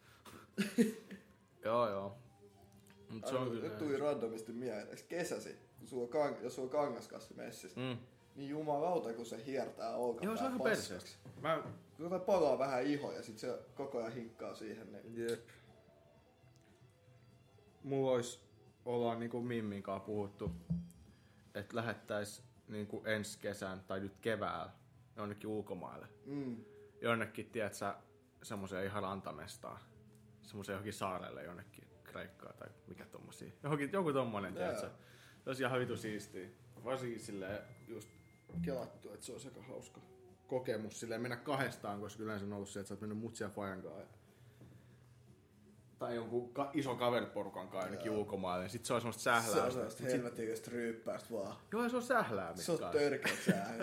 [1.65, 2.28] joo joo.
[3.11, 3.63] Mut se on kyllä...
[3.69, 7.97] Nyt tuli randomisti mieleen, eikö kesäsi, kun sulla kang, jos sulla on kangaskassi messissä, Mm.
[8.37, 11.11] niin jumalauta kun se hiertää olkapää Joo, se on ihan perseestä.
[11.41, 11.63] Mä...
[11.97, 15.47] Kun palaa vähän iho ja sit se koko ajan hinkkaa siihen, niin Jep.
[17.83, 18.41] Mulla olisi,
[18.85, 20.51] ollaan niinku Mimmin kanssa puhuttu,
[21.55, 24.71] että lähettäis niinku ensi kesän tai nyt keväällä
[25.17, 26.07] jonnekin ulkomaille.
[26.27, 26.57] mm,
[27.01, 27.95] Jonnekin, tiedätkö,
[28.43, 29.81] semmoiseen ihan rantamestaan.
[30.43, 33.53] Semmoiseen johonkin saarelle jonnekin Kreikkaa tai mikä tommosia.
[33.63, 34.59] Johonkin, joku tommonen, Joo.
[34.65, 34.91] tiedätkö.
[35.45, 36.49] Se olisi ihan vitu siistiä.
[36.85, 38.09] Varsinkin silleen just
[38.63, 40.01] kelattu, että se olisi aika hauska
[40.47, 43.51] kokemus silleen mennä kahdestaan, koska yleensä on ollut se, että sä oot mennyt mutsia ja
[43.51, 44.19] fajan kanssa.
[45.99, 48.65] Tai jonkun ka- ison kaveriporukan kanssa jonnekin ulkomaille.
[48.65, 49.71] niin Sit se on semmoista se on sählää.
[49.71, 51.57] sellaista helvetillistä ryyppäästä vaan.
[51.73, 52.57] Joo, se on sählää.
[52.57, 53.75] Se on törkeät sää.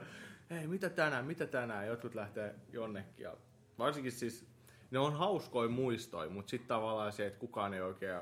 [0.50, 1.86] Hei, mitä tänään, mitä tänään?
[1.86, 3.12] Jotkut lähtee jonnekin.
[3.24, 3.36] Ja
[3.78, 4.46] varsinkin siis,
[4.92, 8.20] ne on hauskoja muistoja, mutta sitten tavallaan se, että kukaan ei oikein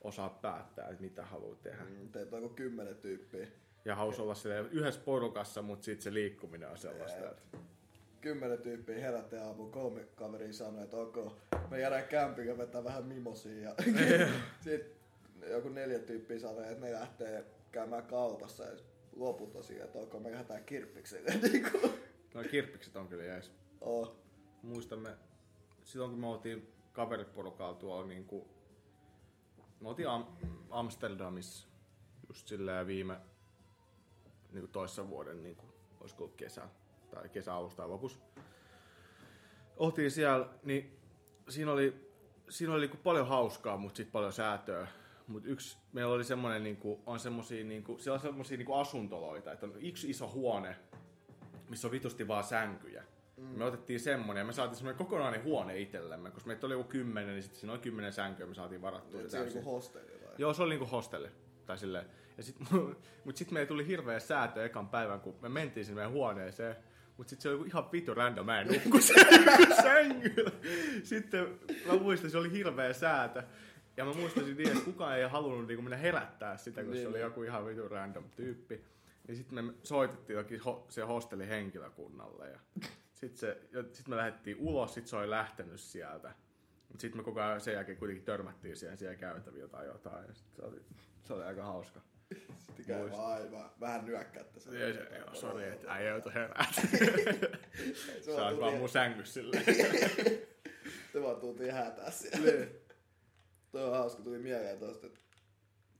[0.00, 1.84] osaa päättää, että mitä haluaa tehdä.
[1.84, 3.46] Mm, Teitä on kuin kymmenen tyyppiä.
[3.84, 7.30] Ja haus olla silleen yhdessä porukassa, mutta sitten se liikkuminen on sellaista.
[7.30, 7.58] Että...
[8.20, 11.16] Kymmenen tyyppiä herätti aamuun, kolme kaveria sanoi, että ok,
[11.70, 13.60] me jäädään kämpillä vetää vähän mimosia.
[13.60, 13.74] Ja
[14.64, 14.90] sitten
[15.50, 18.76] joku neljä tyyppiä sanoi, että ne lähtee käymään kaupassa ja
[19.16, 21.30] loput tosiaan, että ok, me lähdetään kirppikselle.
[21.52, 21.92] Niin kuin,
[22.34, 23.52] No kirppikset on kyllä jees.
[23.80, 24.16] oh.
[24.62, 25.10] Muistamme,
[25.90, 28.44] silloin kun me oltiin kaveriporukalla tuolla niin kuin,
[29.80, 30.26] me oltiin Am-
[30.70, 31.68] Amsterdamissa
[32.28, 33.20] just silleen viime
[34.52, 36.68] niin kuin toissa vuoden, niin kuin, olisiko ollut kesä
[37.10, 38.18] tai kesäalusta tai lopussa.
[39.76, 40.98] Oltiin siellä, niin
[41.48, 42.10] siinä oli,
[42.48, 44.86] siinä oli niin kuin paljon hauskaa, mutta sitten paljon säätöä.
[45.26, 48.66] Mutta yksi, meillä oli semmoinen, niin kuin, on semmosia, niin kuin, siellä on semmosia niin
[48.66, 50.76] kuin asuntoloita, että on yksi iso huone,
[51.68, 53.04] missä on vitusti vaan sänkyjä.
[53.40, 53.58] Mm.
[53.58, 57.30] Me otettiin semmonen ja me saatiin semmonen kokonainen huone itsellemme, koska meitä oli joku kymmenen,
[57.34, 59.20] niin sitten siinä oli kymmenen sänkyä, me saatiin varattua.
[59.28, 60.34] Se on niinku hostelli vai?
[60.38, 61.28] Joo, se oli niinku hostelli.
[61.66, 62.06] Tai silleen.
[62.36, 62.56] Ja sit,
[63.24, 66.76] mut sit meille tuli hirveä säätö ekan päivän, kun me mentiin sinne meidän huoneeseen.
[67.16, 68.98] Mut sit se oli ihan vitu random, mä en nukku
[69.82, 70.50] sängyllä.
[71.02, 73.42] Sitten mä muistan, se oli hirveä säätö.
[73.96, 77.08] Ja mä muistasin niin, että kukaan ei halunnut niinku mennä herättää sitä, kun Niin, se
[77.08, 77.24] oli niin.
[77.24, 78.84] joku ihan vitu random tyyppi.
[79.28, 82.48] Ja sitten me soitettiin jokin ho, se hostellin henkilökunnalle.
[82.50, 82.58] Ja
[83.20, 83.60] sitten se,
[83.92, 86.34] sit me lähdettiin ulos, sit se oli lähtenyt sieltä.
[86.88, 90.26] Mutta sitten me koko ajan sen jälkeen kuitenkin törmättiin siihen siellä käytäviä tai jotain.
[90.28, 90.80] Ja sit se, oli,
[91.24, 92.00] se oli aika hauska.
[92.58, 94.60] Sitten käy vaan vähän nyökkättä.
[94.60, 96.66] Se, Ja se, joo, sori, että äijä joutui herää.
[96.72, 99.64] se Se on vaan mun sängyssä silleen.
[101.12, 102.50] Te vaan tultiin hätää siellä.
[102.52, 102.68] Niin.
[103.72, 105.20] Toi on hauska, tuli mieleen tosta, että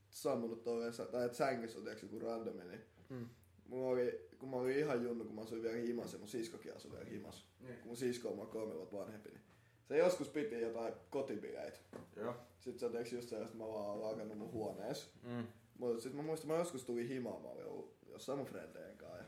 [0.09, 3.29] sammunut ovessa, tai että sängyssä on tiiäks joku randomi, niin Mm.
[3.71, 6.75] Mulla oli, kun mä olin ihan junnu, kun mä asuin vielä himas ja mun siskokin
[6.75, 7.45] asui vielä himas.
[7.59, 7.77] Niin.
[7.77, 9.41] Kun mun sisko on mua kolme vuotta vanhempi, niin
[9.87, 11.77] se joskus piti jotain kotibileitä.
[12.15, 12.35] Joo.
[12.59, 15.09] Sitten se on tiiäks just sellaista, että mä vaan oon lakannut mun huoneessa.
[15.23, 15.47] Mm.
[15.77, 19.17] Mutta sitten mä muistan, mä joskus tulin himaan, mä olin ollut jossain mun frendejen kanssa
[19.17, 19.25] ja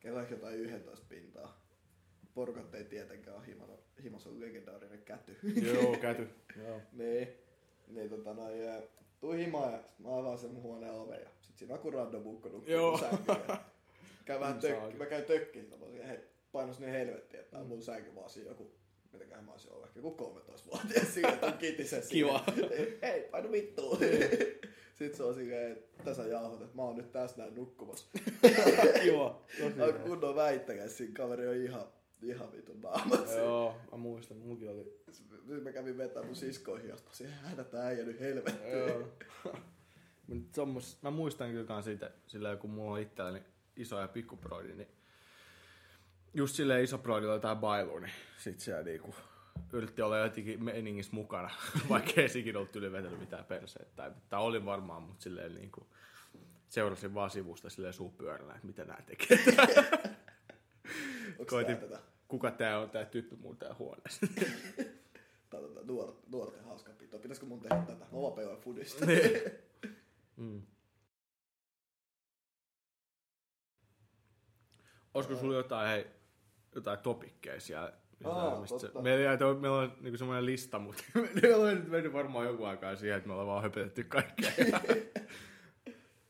[0.00, 1.60] kello ehkä jotain 11 pintaa.
[2.34, 3.72] Porukat ei tietenkään ole himana,
[4.02, 5.36] himas on legendaarinen käty.
[5.62, 6.28] Joo, käty.
[6.56, 6.80] Joo.
[6.92, 7.28] niin,
[7.88, 8.82] niin tota noin, ja
[9.20, 12.26] tuin himaan ja mä avaan sen mun huoneen oven ja sit siinä on joku random
[12.26, 13.00] ukko nukkuu Joo.
[14.24, 14.98] Käy vähän Mm, tökki, saakeli.
[14.98, 16.18] mä käyn tökkiin sitä, mä hei,
[16.52, 18.72] painos niin helvettiin, että tää on mun sänky vaan siinä joku,
[19.12, 22.44] mitäköhän mä olisin ollut, ehkä joku 13 vuotias siinä, että on kitisen Kiva.
[23.02, 23.98] Hei, painu vittuun.
[24.98, 28.06] Sitten se on silleen, että tässä jauhot, että mä oon nyt tässä näin nukkumassa.
[29.02, 29.42] Kiva.
[29.58, 31.84] Tosi On kunnon väittäkäs, siinä kaveri on ihan,
[32.22, 33.30] ihan vitun naamat.
[33.36, 35.00] Joo, mä muistan, munkin oli.
[35.46, 38.78] Nyt mä kävin vetämään mun siskoihin, ja siihen hädätä äijä nyt helvettiin.
[38.78, 39.08] Joo.
[40.26, 40.46] Mut
[41.02, 43.42] mä muistan kyllä kans siitä, silleen kun mulla on itselläni
[43.76, 44.88] iso ja pikkuproidi, niin
[46.34, 49.14] just silleen iso proidilla jotain bailu, niin sit siellä niinku
[49.72, 51.50] yritti olla jotenkin meiningissä mukana,
[51.90, 53.96] vaikka ei sikin ollut yli vetänyt mitään perseet.
[53.96, 55.86] Tai, tai oli varmaan, mutta silleen niinku
[56.68, 59.38] seurasin vaan sivusta silleen suu pyörällä, että mitä nää tekee.
[61.46, 62.00] Koitin- tää tätä?
[62.28, 64.26] Kuka tää on tää tyyppi muun tää huoneessa?
[65.50, 67.18] Tää on tätä nuort, nuorten hauska pito.
[67.18, 68.04] Pitäisikö mun tehdä tätä?
[68.12, 69.06] Mä vaan pelaan fudista.
[70.36, 70.62] mm.
[75.14, 76.06] Olisiko sulla jotain, hei,
[76.74, 77.92] jotain topikkeja siellä?
[78.24, 79.02] Aa, totta.
[79.02, 81.02] meillä, ei- meillä on niinku semmoinen lista, mutta
[81.42, 84.50] meillä on nyt mennyt varmaan joku aikaa siihen, että me ollaan vaan höpötetty kaikkea.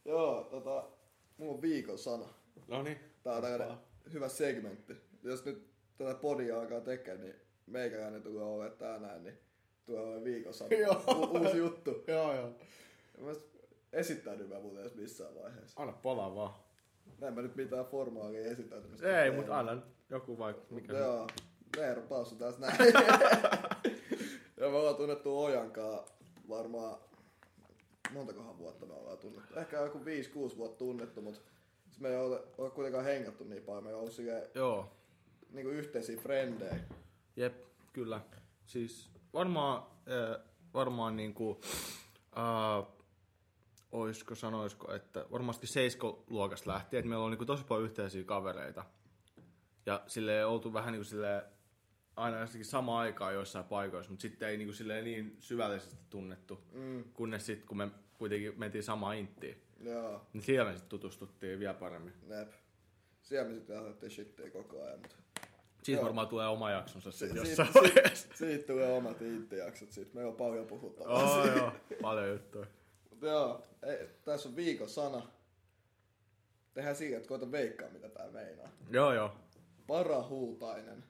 [0.04, 0.84] Joo, tota,
[1.36, 2.24] mulla on viikon sana.
[2.68, 2.98] no niin.
[3.22, 3.76] Tää on tällainen
[4.12, 4.96] hyvä segmentti.
[5.22, 7.34] Jos nyt tätä podia alkaa tekemään, niin
[7.66, 9.38] meikäläinen tulee olemaan tää näin, niin
[9.86, 10.76] tulee olemaan viikon sana.
[10.86, 11.02] Joo.
[11.08, 12.04] U- uusi juttu.
[12.06, 12.50] Joo, joo.
[13.20, 13.36] Mä en
[13.92, 15.82] esittänyt mä muuten edes missään vaiheessa.
[15.82, 16.54] Anna palaa vaan.
[17.20, 19.22] Näin mä nyt mitään formaalia esittäytymistä.
[19.22, 20.74] Ei, mutta anna nyt joku vaikka.
[20.74, 21.26] Mikä joo,
[21.76, 22.76] Veero Paussu tässä näin.
[24.60, 26.04] ja me ollaan tunnettu Ojankaa
[26.48, 26.98] varmaan,
[28.12, 29.58] montakohan vuotta me ollaan tunnettu.
[29.58, 31.40] Ehkä joku 5-6 vuotta tunnettu, mutta
[32.00, 33.84] me ei ole, ole kuitenkaan hengattu niin paljon.
[33.84, 34.90] Me on ollut silleen, Joo,
[35.50, 36.76] niin kuin yhteisiä frendejä.
[37.36, 37.54] Jep,
[37.92, 38.20] kyllä.
[38.66, 40.40] Siis varmaan, äh,
[40.74, 41.60] varmaan niinku,
[42.38, 42.86] äh,
[43.92, 48.84] oisko, sanoisko, että varmasti seiskoluokasta lähtien, että meillä on niinku tosi paljon yhteisiä kavereita.
[49.86, 51.44] Ja sille oltu vähän niinku sille
[52.16, 56.60] aina jossakin sama aikaa joissain paikoissa, mutta sitten ei niinku silleen niin syvällisesti tunnettu.
[56.72, 61.58] Mm, Kunnes sitten, kun me kuitenkin mentiin samaan inttiin, joo, niin siellä me sitten tutustuttiin
[61.58, 62.12] vielä paremmin.
[62.26, 62.52] nep.
[63.22, 65.16] Siellä me sitten ahdettiin shittiä koko ajan, mutta
[65.82, 66.04] Siitä Joo.
[66.06, 68.28] varmaan tulee oma jaksonsa sitten Si- jossain si- vaiheessa.
[68.34, 71.22] siitä tulee omat intijaksot, siitä meillä on paljon puhuttavaa.
[71.40, 71.72] Oh, joo,
[72.02, 72.66] paljon juttuja.
[73.20, 75.22] Joo, ei, tässä on viikon sana.
[76.74, 78.68] Tehdään siihen, että koita veikkaa, mitä tää meinaa.
[78.90, 79.36] Joo, joo.
[79.86, 81.04] Parahuutainen.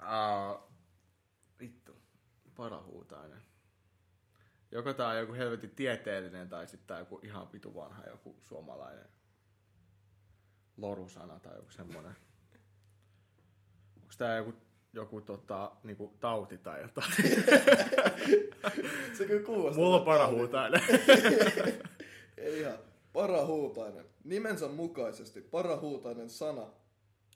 [0.00, 0.70] Uh,
[1.60, 1.96] vittu.
[2.56, 3.42] Parahuutainen.
[4.70, 9.08] Joko tää on joku helvetin tieteellinen tai sitten tää joku ihan vitu vanha joku suomalainen
[10.76, 12.16] lorusana tai joku semmonen.
[14.02, 14.54] Onks tää joku,
[14.92, 17.12] joku tota, niinku tauti tai jotain?
[19.18, 19.84] Se kyllä kuulostaa.
[19.84, 20.82] Mulla on parahuutainen.
[22.36, 22.78] Ei ihan.
[23.12, 24.04] Parahuutainen.
[24.24, 26.66] Nimensä mukaisesti parahuutainen sana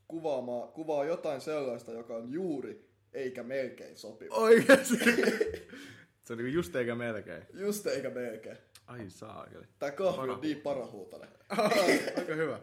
[0.09, 4.35] kuvaamaa, kuvaa jotain sellaista, joka on juuri eikä melkein sopiva.
[4.35, 4.97] Oikeesti.
[6.25, 7.42] Se on niinku just eikä melkein.
[7.55, 8.57] Just eikä melkein.
[8.87, 9.64] Ai saakeli.
[9.79, 11.29] Tää kahvi on niin parahuutainen.
[12.16, 12.61] Aika hyvä.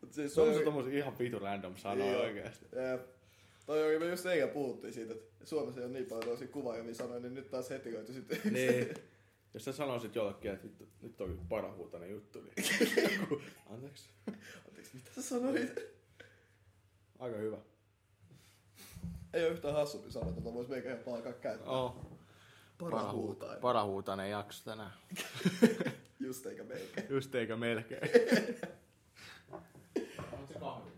[0.00, 2.66] Mut siis Se on tommosia ihan vitu random sanoja oikeesti.
[2.72, 3.21] Jep.
[3.66, 6.94] Toi oli, me just eikä puhuttiin siitä, että Suomessa ei ole niin paljon tosi kuvaajia
[6.94, 8.94] sanoja, niin nyt taas heti löytyi sitten Niin.
[9.54, 12.52] Jos sä sanoisit jollekin, että vittu, nyt on kyllä parahuutainen juttu, niin
[13.72, 14.08] anteeksi.
[14.68, 15.80] Anteeksi, mitä sä sanoit?
[17.18, 17.58] Aika hyvä.
[19.32, 21.72] Ei ole yhtään hassumpi sana, tota vois meikä ihan alkaa käyttää.
[21.72, 22.12] Oh.
[22.78, 23.60] Parahuutainen.
[23.60, 24.92] Parahuutainen jakso tänään.
[26.26, 27.06] Just eikä melkein.
[27.10, 28.00] Just eikä melkein.
[30.32, 30.90] On se kahvi.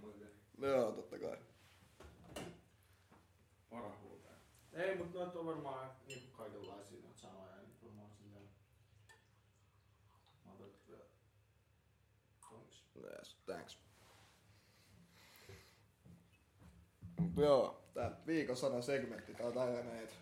[0.58, 1.36] No joo, totta kai.
[3.70, 4.40] Parahuutainen.
[4.74, 7.56] Ei, mutta noita on varmaan niinku kaikenlaisia noita sanoja.
[7.56, 8.48] Niin varmaan silleen...
[10.44, 11.04] Mä otan vielä...
[12.50, 12.84] Tonks.
[12.96, 13.78] Yes, thanks.
[17.18, 20.14] Mut joo, tää viikon sana segmentti, tää on tällainen, että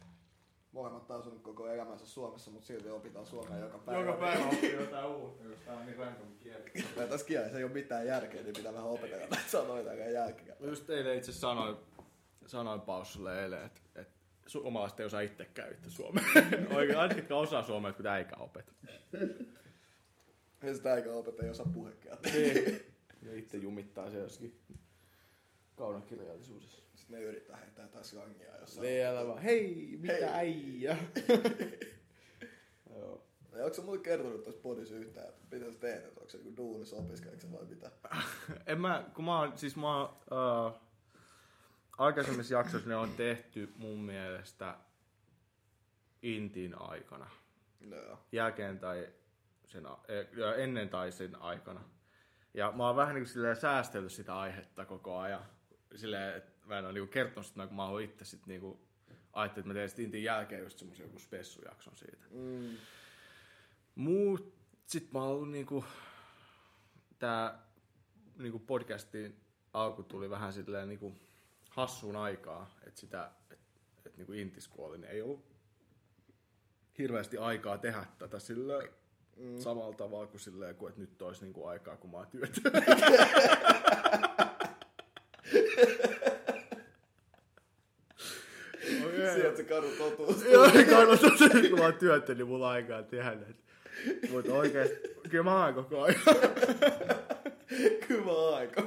[0.72, 4.00] molemmat on asunut koko elämänsä Suomessa, mutta silti opitaan suomea joka päivä.
[4.00, 6.72] Joka päivä oppii jotain uutta, jos tää on niin random kieli.
[6.96, 10.56] Ja tässä kielessä ei ole mitään järkeä, niin pitää vähän opetella näitä sanoja tällä jälkeen.
[10.60, 11.76] Mä just eilen itse sanoin,
[12.46, 13.81] sanoin Paussulle eilen, että et,
[14.52, 16.24] suomalaiset ei osaa itsekään itse suomea.
[16.74, 18.72] Oikein, ainakin osaa suomea, kun äikä opet.
[20.62, 22.28] Ja sitä eikä opeta, ei osaa puhekieltä.
[22.30, 22.80] Niin.
[23.22, 24.60] Ja itse jumittaa se joskin
[25.76, 26.82] kaunokirjallisuudessa.
[26.94, 28.88] Sitten ne yrittää heittää jotain slangia jossain.
[28.88, 30.24] Vielä vaan, hei, mitä Hei.
[30.24, 30.96] äijä?
[32.96, 33.26] Joo.
[33.52, 36.38] Ja onko se mulle kertonut tuossa podissa yhtään, että mitä sä teet, että onko se
[36.38, 37.90] niinku duunissa opiskeleeko vai mitä?
[38.72, 40.80] En mä, kun mä oon, siis mä oon, uh,
[41.98, 44.76] aikaisemmissa jaksoissa ne on tehty mun mielestä
[46.22, 47.30] intin aikana.
[47.80, 48.18] No.
[48.32, 49.08] Jälkeen tai
[49.66, 49.84] sen,
[50.36, 51.80] ja ennen tai sen aikana.
[52.54, 55.44] Ja mä oon vähän niin kuin säästellyt sitä aihetta koko ajan.
[55.96, 58.78] Silleen, että mä en ole niin kertonut sitä, kun mä oon itse sit niin kuin,
[59.32, 62.26] ajattelin, että mä teen intin jälkeen just semmoisen joku spessujakson siitä.
[62.30, 62.76] Mm.
[63.94, 64.54] Muut,
[64.86, 65.84] sit mä oon ollut niinku,
[67.18, 67.58] tää
[68.38, 69.40] niinku podcastin
[69.72, 71.16] alku tuli vähän silleen niinku
[71.72, 73.66] hassuun aikaa, että sitä, että
[74.06, 75.44] et niinku intiskuoli, niin ei ollut
[76.98, 78.88] hirveästi aikaa tehdä tätä silleen
[79.36, 79.58] mm.
[79.58, 82.60] samalla tavalla kuin silleen, kuin että nyt olisi niinku aikaa, kun mä oon työtä.
[89.34, 90.44] Sieltä se karu totuus.
[90.44, 91.30] Joo, kannattaa,
[91.70, 93.62] kun mä oon työtä, niin mulla on aikaa tehdä näitä.
[94.30, 94.96] Mutta oikeesti,
[95.30, 96.20] kyllä mä oon koko ajan.
[98.08, 98.82] Hyvä aika.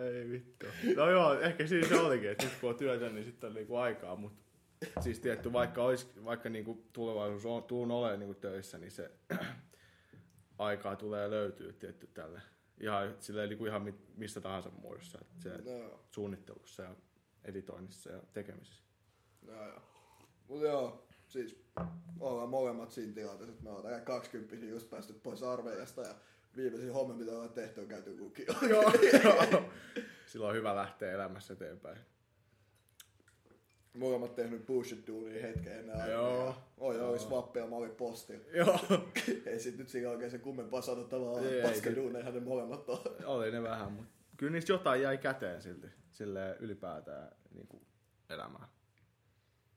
[0.00, 0.66] Ei vittu.
[0.96, 3.76] No joo, ehkä siinä se olikin, että nyt kun on työtä, niin sitten on niinku
[3.76, 4.42] aikaa, mutta
[5.00, 9.10] siis tietty, vaikka, olisi, vaikka niinku tulevaisuus on, tuun olemaan niinku töissä, niin se
[10.58, 12.42] aikaa tulee löytyä tietty tälle.
[12.80, 15.18] Ihan, silleen, niinku ihan mi- mistä tahansa muodossa.
[15.20, 16.94] että Se No suunnittelussa ja
[17.44, 18.82] editoinnissa ja tekemisessä.
[19.42, 19.82] No joo.
[20.48, 21.64] Mut joo, siis
[22.20, 26.14] ollaan molemmat siinä tilanteessa, että me ollaan 20 just päästy pois armeijasta ja
[26.58, 28.70] viimeisin homma, mitä ollaan tehty, on käyty lukioon.
[28.70, 28.92] joo,
[29.52, 29.70] joo.
[30.26, 31.98] Silloin on hyvä lähteä elämässä eteenpäin.
[33.94, 36.54] Molemmat tehnyt bullshit-duunia hetken ennen Joo.
[36.78, 38.44] Oi, oli swappi ja mä olin postilla.
[38.52, 38.78] Joo.
[39.46, 42.98] Ei sit nyt siinä oikein se kummempaa sanottavaa Ei, ei, paskaduuneihän ne molemmat on.
[43.24, 45.86] Oli ne vähän, mutta kyllä niistä jotain jäi käteen silti.
[46.10, 47.82] Silleen ylipäätään niin kuin
[48.30, 48.68] elämään.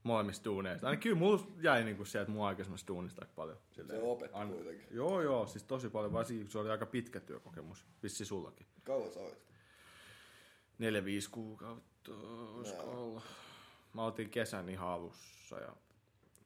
[0.03, 0.87] Molemmista duuneista.
[0.87, 3.57] Ainakin kyllä mulla jäi niin kuin sieltä mun aikaisemmasta duunista aika paljon.
[3.71, 4.87] Silleen, Se opetti kuitenkin.
[4.91, 7.85] Joo, joo, siis tosi paljon, varsinkin kun se oli aika pitkä työkokemus.
[8.03, 8.67] Vissi sullakin.
[8.83, 9.51] Kauan sä olit?
[10.77, 12.11] Neljä, viisi kuukautta,
[12.55, 13.23] olisiko ollut.
[13.93, 15.75] Mä otin kesän ihan alussa ja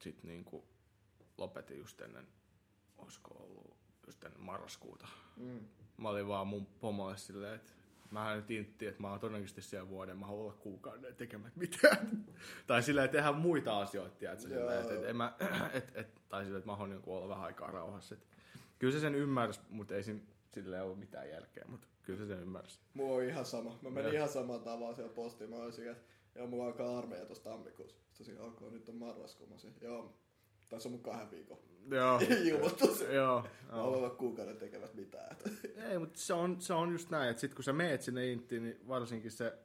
[0.00, 0.64] sit niinku
[1.38, 2.26] lopetin just ennen,
[2.98, 5.08] olisiko ollut just ennen marraskuuta.
[5.36, 5.60] Mm.
[5.96, 7.72] Mä olin vaan mun pomolle silleen, että
[8.10, 12.24] mä nyt intti, että mä oon todennäköisesti siellä vuoden, mä haluan olla kuukauden tekemät mitään.
[12.66, 15.08] tai silleen tehdä muita asioita, tiedätkö, silleen, että et, joo.
[15.10, 15.36] en mä,
[15.72, 18.14] et, et, tai silleen, että mä haluan niinku olla vähän aikaa rauhassa.
[18.14, 18.26] Et,
[18.78, 20.20] kyllä se sen ymmärsi, mutta ei siinä
[20.54, 22.80] silleen ollut mitään jälkeä, mutta kyllä se sen ymmärsi.
[22.94, 23.78] Mulla on ihan sama.
[23.82, 24.16] Mä menin Joo.
[24.16, 25.50] ihan samaan tavalla siellä postiin.
[25.50, 27.96] Mä olin siinä, että joo, mulla alkaa armeija tuossa tammikuussa.
[28.12, 29.50] Sitten alkoi, nyt on marraskuun.
[29.80, 30.14] Joo,
[30.72, 31.58] on mun kahden viikon
[31.90, 32.20] Joo.
[32.44, 33.00] ilmoitus.
[33.00, 33.44] joo.
[33.72, 35.36] Mä olen olla kuukauden tekevät mitään.
[35.90, 38.62] Ei, mutta se on, se on just näin, että sit kun sä meet sinne inttiin,
[38.62, 39.58] niin varsinkin se,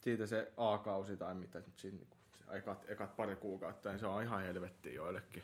[0.00, 4.06] siitä se A-kausi tai mitä nyt siinä, niin se ekat, ekat pari kuukautta, niin se
[4.06, 5.42] on ihan helvettiä joillekin.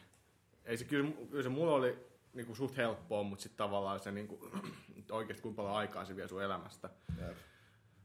[0.64, 1.98] Ei se, kyllä, kyllä se mulla oli
[2.34, 4.40] niin kuin suht helppoa, mutta sitten tavallaan se niin kuin,
[5.10, 6.90] oikeasti kuinka paljon aikaa se vie sun elämästä.
[7.18, 7.36] Jep.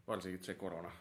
[0.08, 0.92] Varsinkin se korona,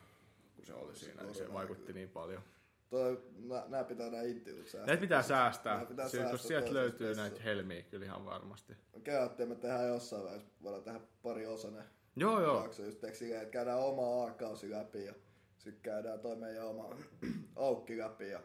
[0.57, 1.99] kun se oli siinä, niin se vaikutti kyllä.
[1.99, 2.43] niin paljon.
[2.91, 3.23] Toi,
[3.69, 4.87] nää, pitää nää inttilut säästää.
[4.87, 7.23] Näitä pitää säästää, Nää pitää koska säästää sieltä toisesta löytyy spessusta.
[7.23, 8.77] näitä helmiä kyllä ihan varmasti.
[9.05, 11.85] Käytiin, me tehdään jossain vaiheessa, voidaan tehdä pari osanen
[12.17, 12.63] Joo, joo.
[12.63, 15.15] jakso just silleen, että käydään oma A-kausi läpi ja
[15.59, 16.97] sitten käydään toi meidän oma
[17.57, 18.41] aukki läpi ja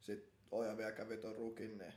[0.00, 1.92] sitten Oja vielä kävi ton rukin, niin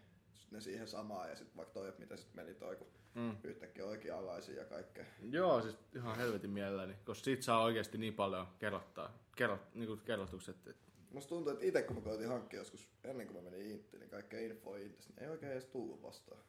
[0.52, 3.36] ne siihen samaan ja sitten vaikka toi, mitä sitten meni toi, kun Mm.
[3.44, 5.06] yhtäkkiä oikeanlaisia ja kaikkea.
[5.30, 10.00] Joo, siis ihan helvetin mielelläni, koska siitä saa oikeasti niin paljon kerrottaa, kerrot, niin kuin
[10.02, 10.68] kerrotukset.
[10.68, 14.00] että- Musta tuntuu, että itse kun mä koitin hankkia joskus ennen kuin mä menin Intiin,
[14.00, 16.42] niin kaikkea infoa Intistä, niin ei oikein edes tullut vastaan.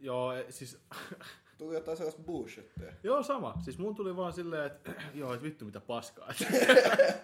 [0.00, 0.78] Joo, e- siis,
[1.58, 2.92] Tuli jotain sellaista bullshittia.
[3.02, 3.54] joo sama.
[3.64, 6.28] Siis mun tuli vaan silleen, että joo, et vittu mitä paskaa.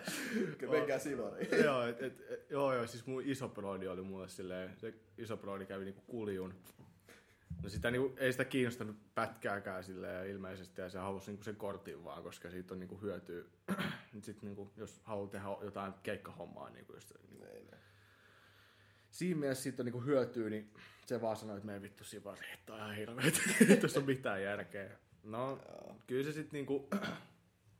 [0.59, 1.65] Kyllä menkää sivariin.
[1.65, 5.37] joo, et, et, et, joo, joo, siis mun iso broidi oli mulle silleen, se iso
[5.37, 6.55] broidi kävi niinku kuljun.
[7.63, 12.05] No sitä niinku, ei sitä kiinnostanut pätkääkään silleen ilmeisesti ja se halusi niinku sen kortin
[12.05, 13.45] vaan, koska siitä on niinku hyötyä.
[14.23, 17.81] Sitten niinku, jos haluaa tehdä jotain keikkahommaa, niinku just, niinku, Niin, niin.
[19.11, 20.75] siinä mielessä siitä on niinku hyötyä, niin
[21.07, 24.43] se vaan sanoi, että mene vittu sivariin, että on ihan hirveet, ei tässä on mitään
[24.43, 24.99] järkeä.
[25.23, 25.97] No, Joo.
[26.07, 26.89] kyllä se sitten niinku,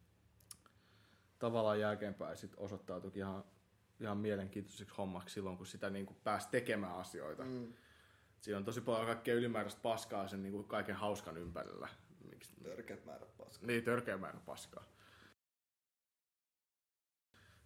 [1.39, 3.45] tavallaan jälkeenpäin sit osoittautui ihan,
[4.01, 7.45] ihan mielenkiintoiseksi hommaksi silloin, kun sitä niinku pääsi tekemään asioita.
[7.45, 7.73] Mm.
[8.41, 11.89] Siinä on tosi paljon kaikkea ylimääräistä paskaa sen niinku kaiken hauskan ympärillä.
[12.31, 12.53] Miksi?
[12.63, 13.67] Törkeät määrät paskaa.
[13.67, 14.85] Niin, törkeä määrä paskaa.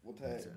[0.02, 0.52] Mut hei, Se-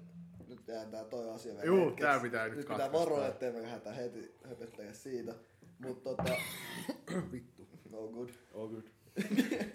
[0.47, 2.01] nyt jää tää toi asia vielä Juu, hetkeksi.
[2.01, 5.36] tää pitää nyt Nyt pitää varoa, ettei me lähdetä heti höpöttelee siitä.
[5.79, 6.23] Mut tota...
[7.31, 7.67] Vittu.
[7.89, 8.29] No good.
[8.55, 8.84] All good.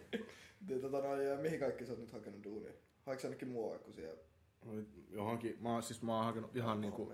[0.69, 2.73] Niin, tota, no, ja mihin kaikki sä oot nyt hakenut duunia?
[3.07, 4.21] Haitko sä ainakin muualle kuin siellä?
[5.11, 7.13] Johonkin, mä oon, siis mä oon hakenut ihan niinku...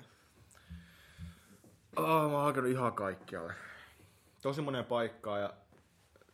[1.96, 3.52] Oh, mä oon hakenut ihan kaikkialle.
[4.42, 5.54] Tosi moneen paikkaan ja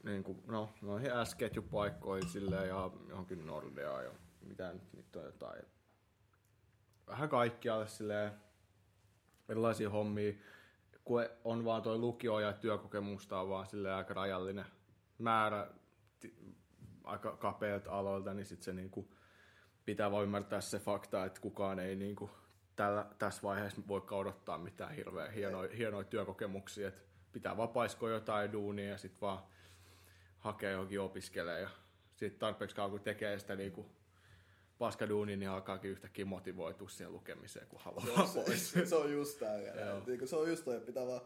[0.03, 4.11] niinku, no, noihin S-ketjupaikkoihin silleen ja johonkin Nordeaan ja
[4.43, 5.63] mitä nyt, nyt on jotain.
[7.07, 8.33] Vähän kaikkialle silleen
[9.49, 10.33] erilaisia hommia.
[11.05, 14.65] Kun on vaan toi lukio ja työkokemusta on vaan silleen aika rajallinen
[15.19, 15.69] määrä
[17.05, 19.15] aika kapeilta aloilta, niin sit se niinku
[19.85, 22.31] pitää vaan ymmärtää se fakta, että kukaan ei niinku
[22.77, 26.89] tällä, tässä vaiheessa voi odottaa mitään hirveän hienoja, hienoja työkokemuksia.
[26.89, 29.39] Et pitää vaan paiskoa jotain duunia ja sitten vaan
[30.39, 31.61] hakea johonkin opiskelee.
[31.61, 31.69] Ja
[32.17, 33.87] sitten tarpeeksi kauan kun tekee sitä niinku
[34.83, 38.71] paskaduunia, niin alkaakin yhtäkkiä motivoitua siihen lukemiseen, kun haluaa se, pois.
[38.71, 39.57] se, se, on just tää.
[40.07, 41.21] Niin, se on just toi, pitää vaan,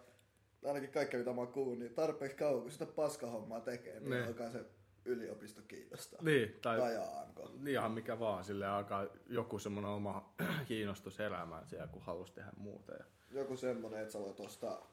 [0.65, 4.27] ainakin kaikkea mitä mä oon kuullut, niin tarpeeksi kauan kun sitä paskahommaa tekee, niin Ne.
[4.27, 4.65] alkaa se
[5.05, 6.23] yliopisto kiinnostaa.
[6.23, 7.67] niin, tai Tai AMK.
[7.69, 10.35] ihan mikä vaan, sille alkaa joku semmoinen oma
[10.69, 12.93] kiinnostus elämään siellä, kun halusi tehdä muuta.
[12.93, 13.05] Ja...
[13.31, 14.91] Joku semmonen, että sä voit ostaa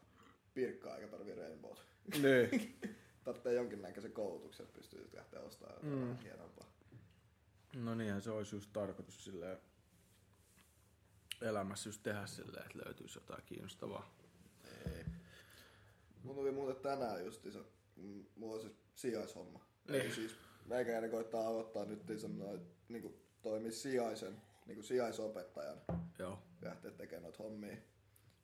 [0.53, 1.81] pirkkaa eikä tarvii Rainbowta.
[2.21, 2.79] Niin.
[3.23, 6.17] Tarvitsee jonkinnäköisen koulutuksen, että pystyy lähteä ostamaan jotain mm.
[6.17, 6.72] hienompaa.
[7.75, 9.57] No niinhän se olisi just tarkoitus silleen
[11.41, 14.15] elämässä just tehdä silleen, että löytyisi jotain kiinnostavaa.
[14.85, 15.05] Ei.
[16.23, 17.59] Mun tuli muuten tänään justiinsa,
[17.95, 19.65] mm, mulla on se sijaishomma.
[19.87, 20.01] Niin.
[20.01, 25.81] Eli siis meikäläinen koittaa aloittaa nyt semmoinen, niinku toimii sijaisen, niinku sijaisopettajan,
[26.19, 26.39] Joo.
[26.61, 27.77] lähteä tekemään noita hommia.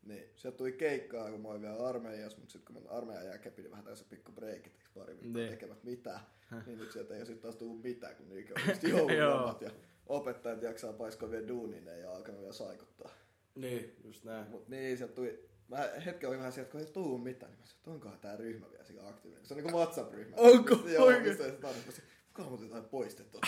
[0.04, 3.56] Niin, sieltä tuli keikkaa, kun mä olin vielä armeijassa, mutta sitten kun mä armeijan jälkeen
[3.56, 5.50] pidin vähän tällaisen pikku breikit, pari viikkoa Niin.
[5.50, 6.20] tekemät mitään.
[6.66, 9.72] niin nyt sieltä ei ole sitten taas tullut mitään, kun niinkö on just joululomat ja
[10.08, 13.12] opettajat jaksaa paiskoa vielä duunin, ei ole alkanut vielä saikuttaa.
[13.56, 14.48] Niin, just näin.
[14.50, 17.66] Mut niin, sieltä tuli, mä hetken oli vähän sieltä, kun ei tullut mitään, niin mä
[17.66, 19.46] sanoin, että onkohan tää ryhmä vielä sillä aktiivinen.
[19.46, 20.36] Se on niinku WhatsApp-ryhmä.
[20.38, 20.76] Onko?
[20.86, 21.28] Joo, Oikein?
[21.28, 23.40] missä se tarkoittaa, kuka on jotain poistettu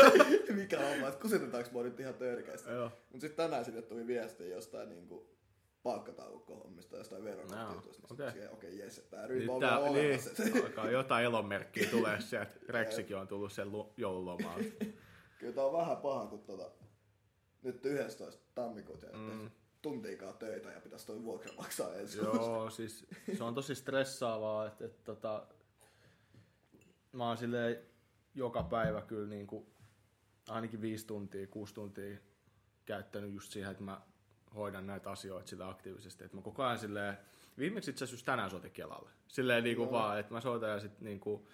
[0.56, 2.70] mikä homma, että kusetetaanko mua nyt ihan törkeästi.
[2.70, 2.90] Joo.
[3.12, 5.35] Mut sit tänään sinne tuli viesti jostain niinku
[5.86, 8.14] palkkataulukkohommista, jostain verokorttijutusta.
[8.18, 8.46] Joo, Niin okei.
[8.46, 10.66] okei, okei jes, Nyt ryhmä on tää, vielä niin, olemassa.
[10.66, 12.50] alkaa jotain elonmerkkiä tulee sieltä.
[12.68, 14.64] Reksikin on tullut sen lu- joululomalta.
[15.38, 16.70] Kyllä tää on vähän paha, kun tota,
[17.62, 18.42] nyt 11.
[18.54, 19.50] tammikuuta Mm.
[19.82, 22.36] tuntiikaan töitä ja pitäisi toi vuokra maksaa ensi kuussa.
[22.42, 25.46] Joo, siis se on tosi stressaavaa, että, että tota,
[27.12, 27.78] mä oon silleen
[28.34, 29.66] joka päivä kyllä niin kuin,
[30.48, 32.18] ainakin viisi tuntia, kuusi tuntia
[32.84, 34.00] käyttänyt just siihen, että mä
[34.56, 36.24] hoidan näitä asioita sillä aktiivisesti.
[36.24, 37.18] Että mä koko ajan silleen,
[37.58, 39.10] viimeksi itse asiassa tänään soitin Kelalle.
[39.28, 41.46] Silleen niin kuin vaan, että mä soitan ja sitten niin kuin,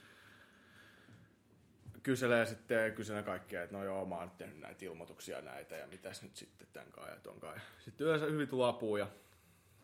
[2.03, 5.87] kyselee sitten kyselen kaikkea, että no joo, mä oon nyt tehnyt näitä ilmoituksia näitä ja
[5.87, 7.59] mitäs nyt sitten tän kai ja ton kai.
[7.79, 9.07] Sitten yleensä hyvin tulee apua ja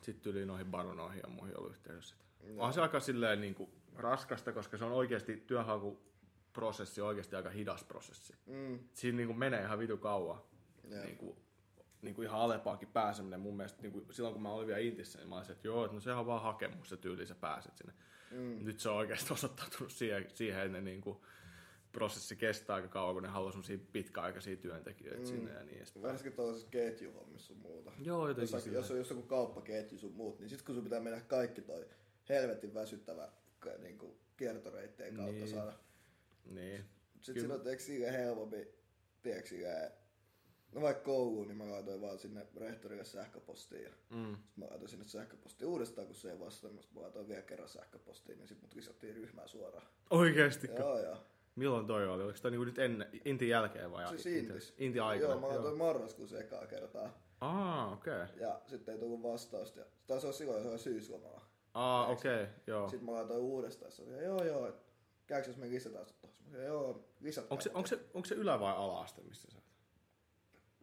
[0.03, 2.17] sitten yli noihin baronoihin ja muihin ollut yhteydessä.
[2.43, 2.65] Joo.
[2.65, 7.51] On se aika silleen niin kuin raskasta, koska se on oikeasti työnhakuprosessi on oikeasti aika
[7.51, 8.35] hidas prosessi.
[8.47, 10.41] Mm, Siinä niin kuin menee ihan vitu kauan.
[10.89, 11.05] Jep.
[11.05, 11.37] Niin kuin,
[12.03, 15.19] niin kuin ihan Alepaankin pääseminen mun mielestä, niin kuin silloin kun mä olin vielä Intissä,
[15.19, 17.77] niin mä olisin, että joo, että no sehän on vaan hakemus, se tyyli sä pääset
[17.77, 17.93] sinne.
[18.31, 18.65] mm.
[18.65, 21.19] Nyt se on oikeasti osoittautunut siihen, siihen että ne niin kuin,
[21.93, 25.27] prosessi kestää aika kauan, kun ne haluaa semmosia pitkäaikaisia työntekijöitä mm.
[25.27, 26.03] sinne ja niin edespäin.
[26.03, 27.93] Varsinkin tuollaisessa ketjuhommissa sun muuta.
[28.03, 31.21] Joo, jotenkin Jos, jos on joku kauppaketju sun muut, niin sit kun sun pitää mennä
[31.21, 31.87] kaikki toi
[32.29, 35.49] helvetin väsyttävä ka- niinku kiertoreittien kautta Niin.
[35.49, 35.73] saada.
[36.45, 36.85] Niin.
[37.15, 37.41] Sitten Kyllä.
[37.41, 38.69] silloin teekö silleen helpompi,
[39.23, 39.55] tiedätkö
[40.73, 43.83] no vaikka kouluun, niin mä laitoin vaan sinne rehtorille sähköpostiin.
[43.83, 44.37] Ja Mm.
[44.47, 46.89] sit mä laitoin sinne sähköpostiin uudestaan, kun se ei vastannut.
[46.95, 49.87] Mä laitoin vielä kerran sähköpostiin, niin sit mut lisättiin ryhmään suoraan.
[50.11, 50.69] Oikeesti?
[50.79, 51.17] Joo, joo.
[51.57, 52.23] Milloin toi oli?
[52.23, 54.09] Oliko toi niinku nyt ennen, Intin jälkeen vai?
[54.09, 54.75] Siis Inti- Intis.
[54.79, 55.33] Inti aikana?
[55.33, 57.11] Joo, mä laitoin marraskuussa ekaa kertaa.
[57.41, 58.23] Aa, okei.
[58.23, 58.37] Okay.
[58.41, 59.81] Ja sitten ei tullut vastausta.
[59.81, 61.41] Ja taisi olla silloin, se oli syyslomalla.
[61.75, 62.89] Aa, okei, okay, joo.
[62.89, 63.93] Sitten mä laitoin uudestaan.
[63.93, 64.73] Se oli, joo joo,
[65.27, 67.53] käykö jos me lisätään sanoin, joo, lisätään.
[67.53, 69.59] Onko se, onko, se, onko se ylä- vai ala-aste, missä sä?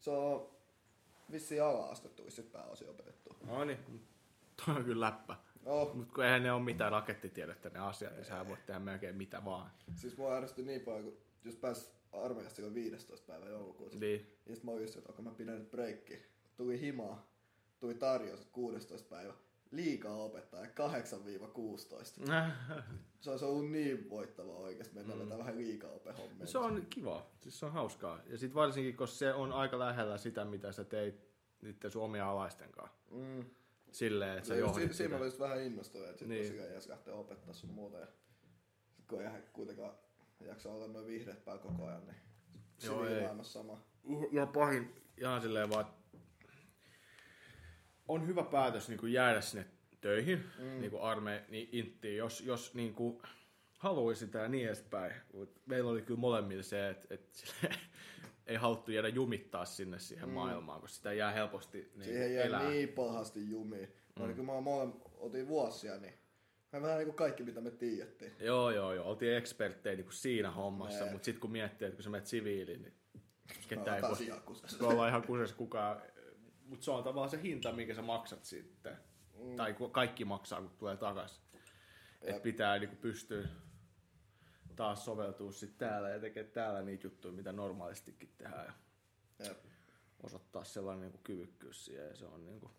[0.05, 0.49] Se on
[1.31, 3.35] vissiin ala-astettu vissiin pääosin opetettu.
[3.43, 3.77] No niin,
[4.65, 5.35] toi on kyllä läppä.
[5.65, 9.15] Oh, Mut kun eihän ne ole mitään rakettitiedettä ne asiat, niin sä voit tehdä melkein
[9.15, 9.71] mitä vaan.
[9.95, 13.27] siis mua ärsytti niin paljon, kun jos pääs armeijasta silloin 15.
[13.27, 13.97] päivä joulukuuta.
[13.97, 14.27] Niin.
[14.45, 16.21] Ja sit mä just, että onko mä pidän nyt breikki.
[16.57, 17.27] Tuli himaa,
[17.79, 19.09] tuli tarjous, että 16.
[19.09, 19.33] päivä.
[19.75, 20.65] Liikaa opettaa 8-16.
[23.21, 25.29] Se olisi ollut niin voittavaa oikeasti mennä mm.
[25.37, 26.47] vähän liikaa opehommia.
[26.47, 28.19] Se on kiva, siis se on hauskaa.
[28.27, 31.27] Ja sitten varsinkin, koska se on aika lähellä sitä, mitä sä teit
[31.61, 32.97] niiden sun omia alaisten kanssa.
[33.11, 33.45] Mm.
[33.91, 35.17] Silleen, että Se just, johdit si- siinä sitä.
[35.17, 36.45] oli just vähän innostunut, että sit Niin.
[36.47, 37.97] tosiaan jäs lähtee opettaa sun muuta.
[37.97, 38.07] Ja
[38.95, 39.93] sit kun ei ihan kuitenkaan
[40.39, 42.17] jaksa olla noin vihreät päällä koko ajan, niin
[42.83, 43.23] Joo, ei.
[43.41, 43.81] sama.
[44.31, 45.85] Ja pahin ihan silleen vaan,
[48.07, 49.65] on hyvä päätös niin kuin jäädä sinne
[50.01, 50.79] töihin, mm.
[50.81, 53.21] niin kuin arme, niin inttiin, jos, jos niin kuin
[53.77, 55.13] haluaisi sitä ja niin edespäin.
[55.33, 57.39] Mut meillä oli kyllä molemmilla se, että, että
[58.47, 60.33] ei haluttu jäädä jumittaa sinne siihen mm.
[60.33, 62.69] maailmaan, koska sitä jää helposti niin Siihen jää elää.
[62.69, 63.93] niin pahasti jumiin.
[64.19, 64.25] Mm.
[64.25, 66.13] Niin kun mä mole, otin vuosia, niin
[66.71, 68.31] mä vähän niin kuin kaikki, mitä me tiedettiin.
[68.39, 69.09] Joo, joo, joo.
[69.09, 72.81] Oltiin eksperttejä niin kuin siinä hommassa, mutta sitten kun miettii, että kun sä menet siviiliin,
[72.81, 72.93] niin
[73.67, 74.41] ketään ei voi
[74.79, 76.01] kun ollaan ihan kusessa kukaan.
[76.65, 78.97] Mutta se on tavallaan se hinta, minkä sä maksat sitten.
[79.39, 79.55] Mm.
[79.55, 81.41] Tai kaikki maksaa, kun tulee takaisin.
[82.21, 83.47] Että pitää niinku pystyä
[84.75, 88.73] taas soveltua sitten täällä ja tekemään täällä niitä juttuja, mitä normaalistikin tehdään.
[89.39, 89.57] Ja Jep.
[90.23, 92.07] osoittaa sellainen niinku kyvykkyys siihen.
[92.07, 92.71] Ja se on niinku,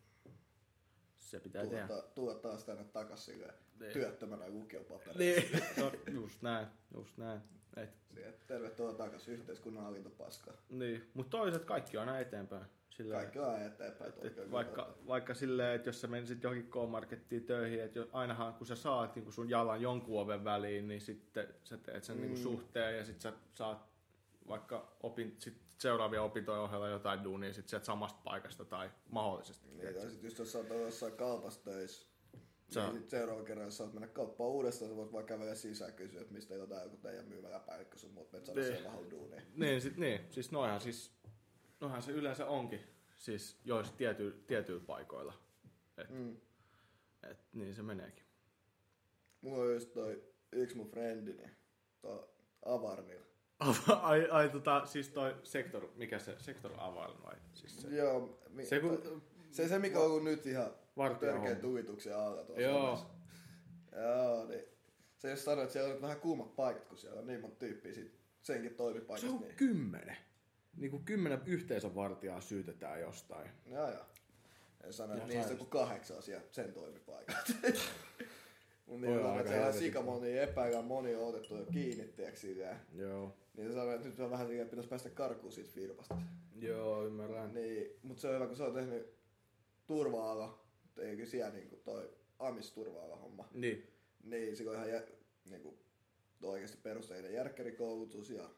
[1.16, 1.86] se pitää tehdä.
[1.86, 3.92] Tuota, tuo taas tänne takas silleen Niin.
[3.92, 5.18] työttömänä lukiopaperilla.
[5.18, 7.40] Niin, no, just näin, just näin.
[7.76, 10.54] Et, Siihen, tervetuloa takas yhteiskunnan hallintopaskaa.
[10.70, 11.10] niin.
[11.14, 12.64] Mutta toiset kaikki on aina eteenpäin.
[12.96, 14.12] Sillä Kaikki on eteenpäin.
[14.22, 18.66] Et, et vaikka, vaikka silleen, että jos sä menisit johonkin K-markettiin töihin, että ainahan kun
[18.66, 22.22] sä saat niin sun jalan jonkun oven väliin, niin sitten sä teet sen mm.
[22.22, 23.86] niin suhteen ja sitten sä saat
[24.48, 29.68] vaikka opin, sit seuraavia opintojen ohella jotain duunia sit sieltä samasta paikasta tai mahdollisesti.
[29.68, 32.06] Niin, tai sit just jos sä oot jossain kaupassa töissä,
[32.70, 36.20] Sä- niin sit seuraava kerran, oot mennä kauppaan uudestaan, sä voit vaan kävellä sisään kysyä,
[36.20, 38.84] että mistä jotain joku teidän myymäläpäällikkö sun muut, saada Niin.
[38.84, 39.42] vähän duunia.
[39.54, 41.16] Niin, sit, niin, siis noihan, siis,
[41.80, 42.80] noihan se yleensä onkin,
[43.16, 45.32] siis joissa tiety, tietyillä paikoilla.
[45.98, 46.36] Et, Mm.
[47.30, 48.24] et, niin se meneekin.
[49.40, 51.50] Mulla on just toi yksi mun frendi, niin
[52.00, 52.30] tuo
[52.66, 53.26] Avarnilla.
[54.02, 57.34] ai, ai tota, siis toi sektor, mikä se, sektor availun vai?
[57.54, 61.54] Siis se, Joo, mi- se kun, se, se mikä on ollut nyt ihan homma.
[61.60, 62.98] tuituksen alla tuossa Joo.
[63.92, 64.64] Joo, niin.
[65.18, 67.92] Se jos sanoi, että siellä on vähän kuumat paikat, kun siellä on niin monta tyyppiä
[67.94, 69.34] siitä senkin Se toimipaikasta.
[69.36, 69.54] on Niin.
[69.56, 70.16] kymmenen.
[70.76, 73.50] Niin kuin kymmenen yhteisön vartijaa syytetään jostain.
[73.66, 74.04] Joo, joo.
[74.86, 77.36] Ja sanoi, että niistä joku kahdeksan on siellä sen toimipaikat.
[78.86, 81.66] Mun Toi niin on on, että siellä helvetin sika moni epäillä, moni on otettu jo
[81.72, 82.76] kiinni, tiedätkö silleen.
[82.94, 83.36] Joo.
[83.56, 86.16] Niin se sanoi, että nyt on vähän silleen, että pitäisi päästä karkuun siitä firmasta.
[86.60, 87.54] Joo, ymmärrän.
[87.54, 89.14] Niin, mutta se on hyvä, kun se on tehnyt
[89.86, 90.64] turva-ala,
[90.98, 93.48] eikö siellä niinku toi Amis turva homma.
[93.52, 93.86] Niin.
[94.24, 95.02] Niin, se on ihan jä,
[95.44, 95.78] niinku,
[96.42, 98.50] oikeasti perusteinen järkkärikoulutus ja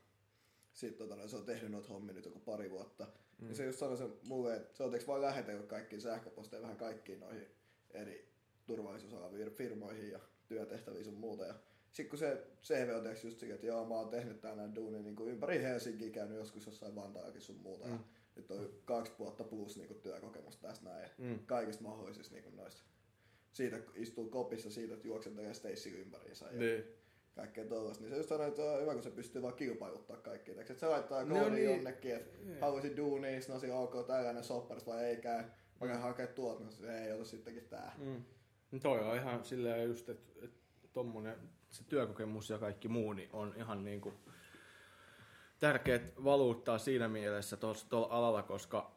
[0.79, 3.07] sitten tota, se on tehnyt noita hommia nyt joku pari vuotta.
[3.39, 3.49] Mm.
[3.49, 6.77] Ja se just sanoi se mulle, että se on teks vaan lähetellyt kaikkiin sähköposteja vähän
[6.77, 7.47] kaikkiin noihin
[7.91, 8.33] eri
[8.67, 11.45] turvallisuusalan firmoihin ja työtehtäviin sun muuta.
[11.45, 11.55] Ja
[11.93, 14.75] sitten kun se CV on teks just sillä, että joo, mä oon tehnyt tää näin
[14.75, 17.85] duunin niin kuin ympäri Helsinkiä, käynyt joskus jossain Vantaallakin sun muuta.
[17.85, 17.93] Mm.
[17.93, 17.99] Ja
[18.37, 21.11] nyt on kaksi vuotta plus niin kuin työkokemusta tästä näin.
[21.19, 21.39] Mm.
[21.47, 22.83] kaikista mahdollisista niin kuin noista.
[23.53, 26.47] Siitä istuu kopissa siitä, että juoksentelee Stacy ympäriinsä.
[26.47, 26.98] Ja Niin.
[27.39, 28.03] Kaikkea tollasta.
[28.05, 30.17] Niin se just sanoi, että on hyvä, kun se pystyy vaan kilpailuttaa.
[30.17, 31.71] Tiedätkö, että se laittaa No koodin niin.
[31.71, 35.45] jonnekin, että haluaisin duunia, sitten on siinä, ok, tällainen sopparis vai ei käy.
[35.81, 37.95] Mä käyn hakea tuot, niin se ei ota sittenkin tää.
[37.99, 38.25] Mm.
[38.73, 40.51] No toi on ihan silleen just, että et,
[40.93, 41.37] tommonen
[41.71, 44.15] se työkokemus ja kaikki muu niin on ihan niinku
[45.59, 47.57] tärkeät valuuttaa siinä mielessä
[47.89, 48.97] tuolla alalla, koska,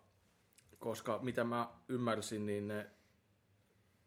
[0.79, 2.89] koska mitä mä ymmärsin, niin ne,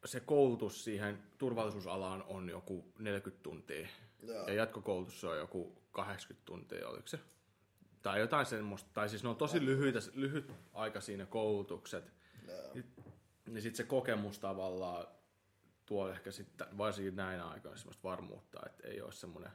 [0.05, 3.89] se koulutus siihen turvallisuusalaan on joku 40 tuntia.
[4.23, 4.47] Joo.
[4.47, 7.19] Ja jatkokoulutus on joku 80 tuntia, oliko se?
[8.03, 8.91] Tai jotain semmoista.
[8.95, 12.13] Tai siis ne on tosi lyhyitä, lyhyt aika siinä koulutukset.
[12.49, 12.85] Joo.
[13.47, 15.07] Niin sitten se kokemus tavallaan
[15.87, 19.53] tuo ehkä sitten, varsinkin näinä aikoina semmoista varmuutta, että ei ole semmoinen,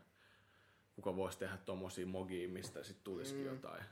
[0.95, 3.49] kuka voisi tehdä tommosia mogia, mistä sitten tulisikin mm.
[3.49, 3.83] jotain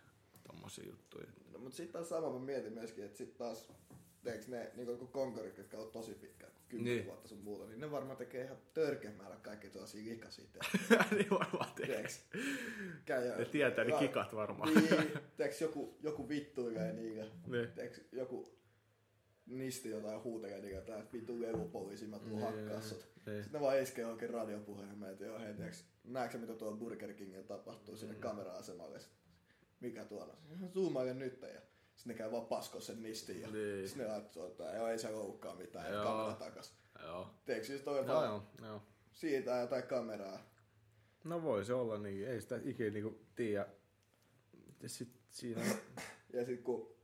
[0.47, 1.27] tommosia juttuja.
[1.51, 3.69] No, mutta sitten taas sama mä mietin myöskin, että sitten taas
[4.31, 6.29] teeks ne niin kuin konkarit, jotka on tosi kun
[6.69, 7.05] 10 Niin.
[7.05, 10.45] vuotta sun muuta, niin ne varmaan tekee ihan törkeä määrä kaikki tuollaisia likaisia
[11.11, 12.05] niin varmaan tekee.
[13.05, 14.73] Käy Ne tietää ne kikat varmaan.
[14.73, 14.89] Niin,
[15.37, 17.21] tiedätkö, joku, joku vittuilee niille.
[17.47, 17.71] Niin.
[17.75, 18.57] Tiedätkö, joku
[19.45, 23.07] nisti jotain huutelee niille, että vittu lelupoliisi, mä tuun Niin, hakkaa sut.
[23.25, 23.43] niin.
[23.43, 27.43] Sitten ne vaan iskee oikein radiopuheen, että joo hei, tiedätkö, näetkö mitä tuolla Burger Kingillä
[27.43, 28.19] tapahtuu sinne Mm.
[28.21, 28.99] kamera-asemalle?
[28.99, 29.09] Sit,
[29.79, 30.37] Mikä tuolla?
[30.73, 31.61] Zoomaile nyt ja
[31.97, 33.87] sitten ne käy vaan paskoa sen nistin ja Niin.
[33.87, 36.03] sitten ne laittoi, että joo ei se loukkaa mitään Joo.
[36.03, 36.73] kamera takas.
[37.03, 37.29] Joo.
[37.45, 38.81] Tiedätkö, siis toi Joo, joo, joo.
[39.11, 40.39] siitä jotain kameraa.
[41.23, 43.67] No voi se olla niin, ei sitä ikinä niinku tiedä.
[44.81, 45.61] Ja sit siinä,
[46.33, 46.96] Ja sit kun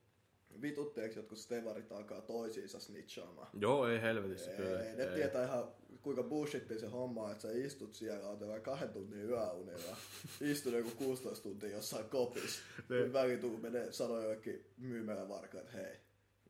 [0.61, 3.47] vitutteeksi jotkut stevarit alkaa toisiinsa snitchaamaan.
[3.59, 4.79] joo ei helvetissä kyllä.
[4.83, 5.63] Ei, ne tietää ihan
[6.01, 9.97] kuinka bullshittia se homma, että sä istut siellä, oot vaikka kahden tunnin yöunilla,
[10.41, 13.01] istut joku 16 tuntia jossain kopissa, Niin.
[13.01, 15.95] niin väliin tuu menee sanoo jollekin myymälä varkaan, että hei,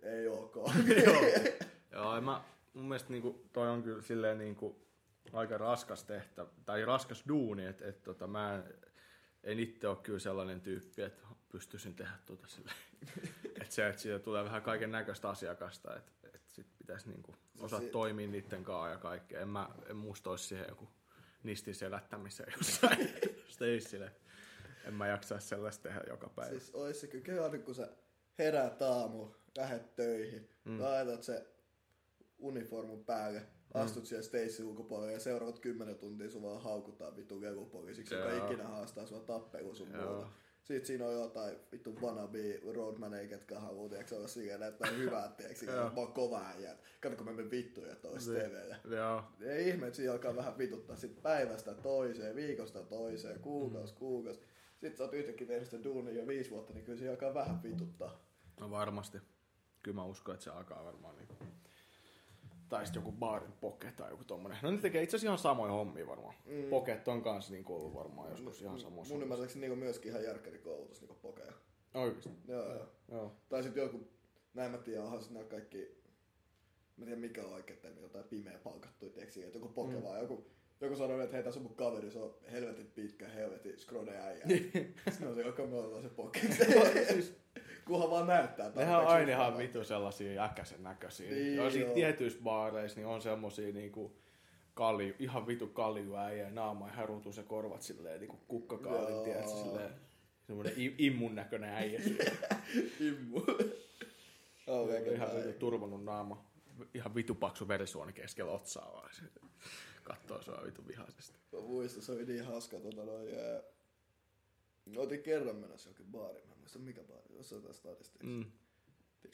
[0.01, 0.56] ei ok.
[1.06, 1.22] Joo.
[1.91, 2.43] Joo, mä,
[2.74, 4.84] mun mielestä niinku, toi on kyllä silleen niinku,
[5.34, 8.64] aika raskas tehtävä, tai raskas duuni, että et, tota, mä en,
[9.43, 11.22] en itse ole kyllä sellainen tyyppi, että
[11.54, 12.76] pystyisin tehdä tota silleen.
[13.62, 17.80] että se, että siitä tulee vähän kaiken näköistä asiakasta, että et sit pitäisi niinku osaa
[17.80, 19.41] si- toimia niiden kanssa ja kaikkea.
[19.41, 20.88] En, mä, en musta olisi siihen joku
[21.43, 23.10] nistin selättämiseen jossain
[23.49, 24.12] Stacelle.
[24.86, 26.49] En mä jaksaisi sellaista tehdä joka päivä.
[26.51, 27.89] Siis ois se kyllä aina kun sä
[28.39, 29.28] heräät aamu,
[29.58, 30.82] lähet töihin, mm.
[30.82, 31.47] laitat se
[32.38, 33.39] uniformun päälle,
[33.74, 33.82] Mm.
[33.82, 38.68] astut siellä Stacy ulkopuolelle ja seuraavat kymmenen tuntia sun vaan haukutaan vittu lelupoliisiksi, joka ikinä
[38.68, 40.14] haastaa sua tappeluun sun Joo.
[40.14, 40.28] muuta.
[40.64, 45.61] Sitten siinä on jotain vittu wannabe roadmaneja, ketkä haluaa tiiäks, olla siinä näyttää hyvää, tiiäks,
[45.64, 46.76] mä oon kova äijä.
[47.01, 48.32] Kato kun mä menen vittuja toista.
[48.32, 48.78] TVlle.
[48.95, 49.24] Joo.
[49.41, 53.99] Ei ihme, että siinä alkaa vähän vituttaa sit päivästä toiseen, viikosta toiseen, kuukausi, mm.
[53.99, 54.39] kuukausi.
[54.72, 57.64] Sitten sä oot yhtäkkiä tehnyt sitä duunia jo viisi vuotta, niin kyllä siinä alkaa vähän
[57.64, 58.20] vituttaa.
[58.59, 59.18] No varmasti.
[59.84, 61.28] Kyllä mä uskon, että se alkaa varmaan niin.
[62.74, 64.57] Tai sitten joku baarin poke tai joku tommonen.
[64.61, 66.36] No ne tekee itse asiassa ihan samoja hommia varmaan.
[66.45, 66.69] Mm.
[66.69, 69.13] Poket on kanssa niin ollut varmaan joskus ihan samoissa.
[69.13, 71.53] Mun ymmärtääkseni niinku myöskin ihan järkkärikoulutus niinku pokeja.
[71.93, 72.30] Oikeesti?
[72.47, 72.89] Joo, joo.
[73.11, 73.36] Joo.
[73.49, 74.07] Tai sitten joku,
[74.53, 75.78] näin mä tiedän, onhan sitten nämä kaikki,
[76.97, 80.03] mä en tiedä mikä on oikein termi, jotain pimeä palkattu, tiedätkö, että joku poke mm.
[80.03, 80.45] vaan joku,
[80.82, 84.45] joku sanoo, että hei, tässä on mun kaveri, se on helvetin pitkä, helvetin skrode äijä.
[85.09, 86.39] Sitten on se, joka me ollaan se poke.
[86.39, 87.24] Kunhan
[88.28, 88.71] vaan näyttää.
[88.76, 91.32] Nehän on aina ihan vitu sellaisia äkäisen näköisiä.
[91.32, 91.93] Niin, Jossain joo.
[91.93, 94.17] tietyissä baareissa niin on semmosia niinku
[94.74, 99.91] kalju, ihan vitu kalju äijä, naama ihan ruutuu se korvat silleen niinku kukkakaalin, tiedätkö, silleen
[100.47, 102.01] semmoinen immun näköinen äijä.
[103.09, 103.41] Immu.
[104.67, 106.45] Oh, ihan vitu turvannut naama.
[106.93, 109.13] Ihan vitu paksu verisuoni keskellä otsaa vaan.
[109.13, 109.21] Se
[110.03, 111.39] Kattoo sua vitu vihaisesti.
[111.51, 112.80] Mä muistan, se oli niin hauska.
[112.80, 113.30] Tota, noin,
[114.86, 116.47] Me oltiin kerran menossa johonkin baariin.
[116.47, 117.36] Mä en muista mikä baari.
[117.36, 118.19] Jossain tässä stadista.
[118.23, 118.45] Mm.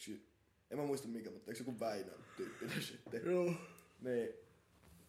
[0.07, 0.19] Mm.
[0.71, 3.21] En mä muista mikä, mutta eikö joku Väinön tyyppinen sitten?
[3.25, 3.53] Joo.
[4.01, 4.33] Niin.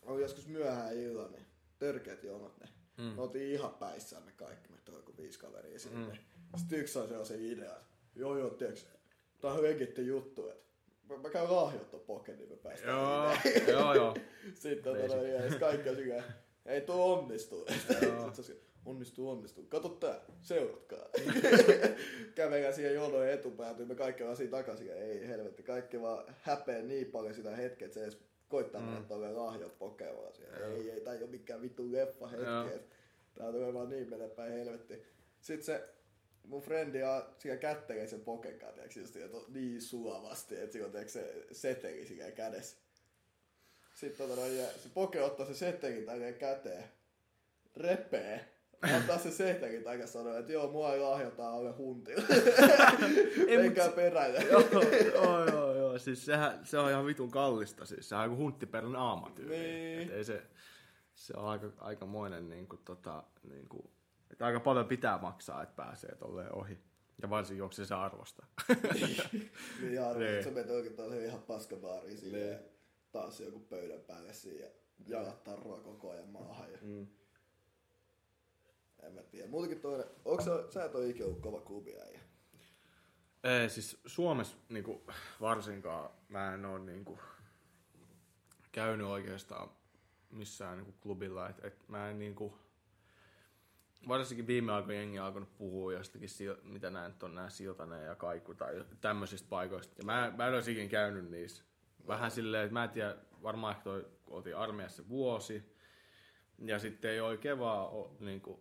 [0.02, 1.46] Oli joskus myöhään illalla, niin
[1.78, 2.68] törkeät jonot ne.
[2.96, 3.04] Mm.
[3.04, 6.06] Me oltiin ihan päissään me kaikki, me oli joku viisi kaveria sinne.
[6.06, 6.58] Mm.
[6.58, 7.80] Sitten yksi sai sellaisen idean,
[8.14, 8.86] joo joo, tiiäks,
[9.40, 10.70] tää on legitti juttu, että
[11.08, 13.32] mä, mä käyn lahjoittaa poken, niin me päästään Joo,
[13.68, 14.16] joo, joo.
[14.54, 16.24] Sitten tota, ja sit kaikki on siinä,
[16.66, 17.66] ei tuo onnistu.
[18.24, 18.34] On
[18.86, 19.64] onnistuu, onnistuu.
[19.64, 21.08] Kato tää, seuratkaa.
[22.34, 24.86] Kävelään siihen jonoon etupäätyyn, me kaikki vaan siinä takaisin.
[24.86, 28.18] ja Ei helvetti, kaikki vaan häpeä niin paljon sitä hetkeä, että se edes
[28.48, 30.66] koittaa mennä tuolle lahjot pokemaan siellä.
[30.66, 32.64] Ei, ei, tää ei oo mikään vittu leffa Joo.
[32.64, 32.76] hetki.
[32.76, 32.90] et
[33.34, 35.02] Tää tulee vaan niin menee päin helvetti.
[35.40, 35.88] Sitten se
[36.44, 40.86] mun frendi on siellä kättelee sen poken tiiäks, just, että on niin suovasti, että siinä
[40.86, 42.76] on tiiäks, se seteli siellä kädessä.
[43.94, 44.46] Sitten tota,
[44.82, 46.84] se poke ottaa se setelin tänne käteen,
[47.76, 48.48] repee,
[48.82, 52.22] antaa se setelin tänne sanoa, että joo, mua ei lahjota alle huntilla.
[53.48, 54.40] Eikä perällä.
[54.50, 55.98] joo, joo, joo, joo.
[55.98, 57.84] Siis sehän, se on ihan vitun kallista.
[57.84, 59.58] Siis sehän on joku huntti per naama tyyli.
[59.58, 60.00] Niin.
[60.02, 60.42] Et ei se,
[61.14, 63.90] se on aika, aikamoinen niinku, tota, niinku,
[64.30, 66.78] että aika paljon pitää maksaa, että pääsee tolleen ohi.
[67.22, 68.46] Ja varsinkin, onko se se arvosta.
[69.82, 70.34] niin arvoin, Niin.
[70.34, 72.18] että sä menet oikein taas ihan paskabaariin Niin.
[72.20, 72.60] silleen,
[73.12, 74.70] taas joku pöydän päälle siinä ja
[75.06, 76.72] jalat tarroa koko ajan maahan.
[76.72, 76.78] Ja...
[76.82, 77.06] Mm.
[79.02, 79.48] En mä tiedä.
[79.48, 82.20] Muutenkin toinen, onko sä, sä et ole ikinä ollut kova klubiäijä?
[83.44, 85.02] Ei, siis Suomessa niinku,
[85.40, 87.18] varsinkaan mä en oo niinku,
[88.72, 89.70] käynyt oikeastaan
[90.30, 91.48] missään niinku, klubilla.
[91.48, 92.58] Et, et mä en niinku,
[94.08, 96.28] varsinkin viime aikoina jengi alkanut puhua jostakin,
[96.62, 99.94] mitä näin on nää Siltanen ja Kaiku tai tämmöisistä paikoista.
[99.98, 101.64] Ja mä, mä en olisi ikinä käynyt niissä.
[102.06, 105.76] Vähän silleen, että mä en tiedä, varmaan ehkä toi, oltiin armeijassa vuosi,
[106.58, 108.60] ja sitten ei oikein vaan ole niin kuin,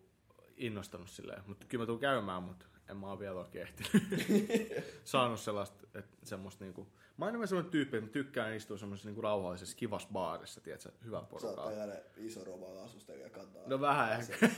[0.60, 1.43] innostanut silleen.
[1.47, 4.03] Mutta kyllä mä tuun käymään, mutta en mä oon vielä oikein ehtinyt.
[5.03, 6.88] Saanut sellaista, että semmoista niinku...
[7.18, 10.89] Mä oon enemmän semmoinen tyyppi, että mä tykkään istua semmoisessa niinku rauhallisessa kivassa baarissa, tiedätkö,
[11.05, 13.62] hyvän Sä oot ajalle iso roba asustelija ja kantaa.
[13.66, 14.49] No vähän ehkä.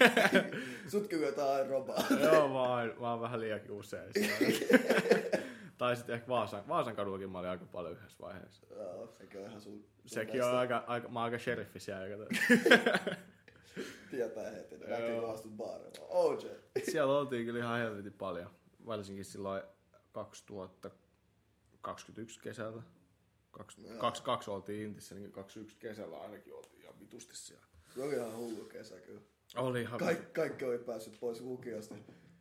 [0.87, 2.03] Sut kyllä jotain robaa.
[2.23, 4.11] Joo, mä oon, mä oon vähän liiankin usein.
[5.77, 8.67] tai sitten ehkä Vaasan, Vaasan kadullakin mä olin aika paljon yhdessä vaiheessa.
[8.75, 12.05] Joo, sekin on ihan sun Sekin on aika, aika, mä oon aika sheriffi siellä.
[14.11, 16.05] Tietää heti, ne näkyy kun astut baarilla.
[16.09, 16.49] OJ.
[16.83, 18.49] Siellä oltiin kyllä ihan helvetin paljon.
[18.85, 19.63] Varsinkin silloin
[20.11, 22.83] 2021 kesällä.
[23.51, 23.97] Kaksi, Joo.
[23.97, 27.65] kaksi, kaksi oltiin Intissä, niin 21 kesällä ainakin oltiin ihan vitusti siellä.
[27.93, 29.21] Se oli ihan hullu kesä kyllä.
[29.55, 31.95] Oli ihan Kaik, kaikki oli päässyt pois lukiosta.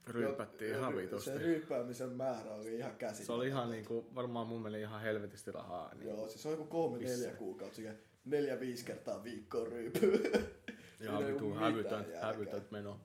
[0.07, 1.31] Ryypättiin ihan vitusti.
[1.31, 3.27] Se ryyppäämisen määrä oli ihan käsittämätön.
[3.27, 5.95] Se oli ihan niinku, varmaan mun meni ihan helvetisti rahaa.
[5.95, 7.81] Niin Joo, siis se on joku kolme neljä kuukautta,
[8.25, 10.23] neljä viisi kertaa viikkoon ryypyy.
[11.01, 13.01] ei vitu hävytön, hävytön meno.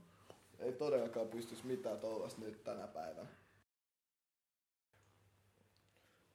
[0.60, 3.30] Ei todellakaan pystys mitään tollasta nyt tänä päivänä.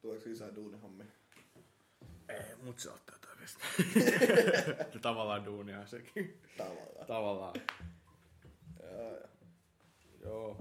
[0.01, 1.07] Tuleeko lisää duunihommia?
[2.29, 4.99] Ei, mut se ottaa oikeesti.
[5.03, 6.41] Tavallaan duunia sekin.
[6.57, 7.07] Tavallaan.
[7.07, 7.55] Tavallaan.
[8.83, 9.29] Joo, joo.
[10.21, 10.57] Joo.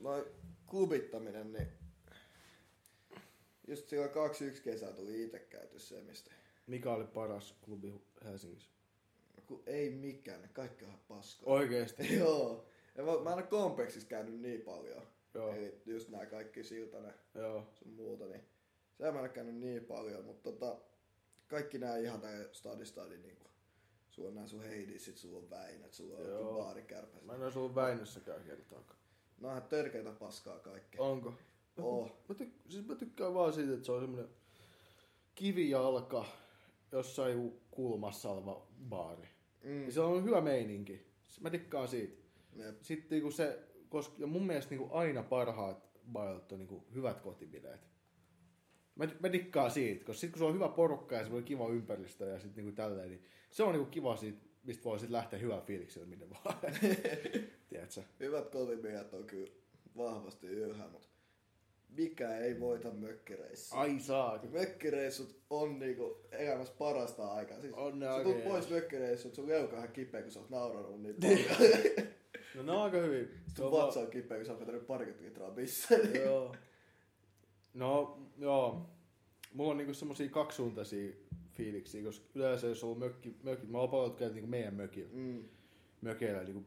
[0.00, 0.32] Noi
[0.66, 1.68] klubittaminen, niin
[3.68, 6.30] Just silloin 21 kesää tuli itse käyty se, mistä.
[6.66, 8.73] Mikä oli paras klubi Helsingissä?
[9.46, 11.52] Kun ei mikään, ne kaikki on ihan paskaa.
[11.54, 12.14] Oikeesti?
[12.18, 12.64] Joo.
[12.94, 15.02] Ja mä, mä en ole kompleksissa käynyt niin paljon.
[15.34, 15.52] Joo.
[15.54, 17.66] Eli just nämä kaikki Siltanen Joo.
[17.74, 18.40] sun muuta, niin
[18.98, 20.76] se mä en ole käynyt niin paljon, mutta tota,
[21.46, 23.44] kaikki nämä ihan tää stadi stadi niinku.
[24.10, 26.40] Sulla on nää sun Heidissit, sulla on Väinät, sulla on Joo.
[26.40, 27.22] joku baarikärpäs.
[27.22, 28.98] Mä en olisi ollut Väinössäkään kertaakaan.
[29.40, 30.98] No ihan törkeitä paskaa kaikki.
[30.98, 31.34] Onko?
[31.76, 32.10] Oh.
[32.28, 34.28] Mä, tyk- siis mä tykkään vaan siitä, että se on semmonen
[35.34, 36.24] kivijalka
[36.92, 39.28] jossain kulmassa oleva baari.
[39.64, 39.84] Mm.
[39.84, 41.06] Ja se on hyvä meininki.
[41.40, 42.22] Mä tykkään siitä.
[42.56, 42.82] Jep.
[42.82, 43.58] Sitten niinku se,
[43.88, 47.80] koska, ja mun mielestä niinku aina parhaat bailut on niinku hyvät kotibileet.
[48.94, 51.68] Mä, mä dikkaan siitä, koska sit kun se on hyvä porukka ja se on kiva
[51.68, 55.38] ympäristö ja sit niinku tälleen, niin se on niinku kiva siitä, mistä voi sit lähteä
[55.38, 56.58] hyvällä fiiliksellä minne vaan.
[57.68, 58.02] Tiedätkö?
[58.20, 59.50] Hyvät kotimiehet on kyllä
[59.96, 61.08] vahvasti ylhäällä, mutta
[61.96, 63.80] mikä ei voita mökkireissua.
[63.80, 64.40] Ai saa.
[64.52, 67.60] Mökkireissut on niinku elämässä parasta aikaa.
[67.60, 70.50] Siis On ne sä tulet pois mökkireissut, sun leuka on ihan kipeä, kun sä oot
[70.50, 71.98] nauranut niin paljon.
[72.54, 73.28] No ne on aika hyvin.
[73.48, 76.14] Se sun vatsa on kipeä, kun sä oot vetänyt parikymmentä litraa bisseen.
[76.24, 76.54] Joo.
[77.74, 78.90] No, joo.
[79.54, 81.12] Mulla on niinku semmosia kaksisuuntaisia
[81.52, 85.44] fiiliksiä, koska yleensä jos on mökki, mökki mä oon paljon käynyt niinku meidän mökillä, Mm.
[86.00, 86.64] mökeillä niinku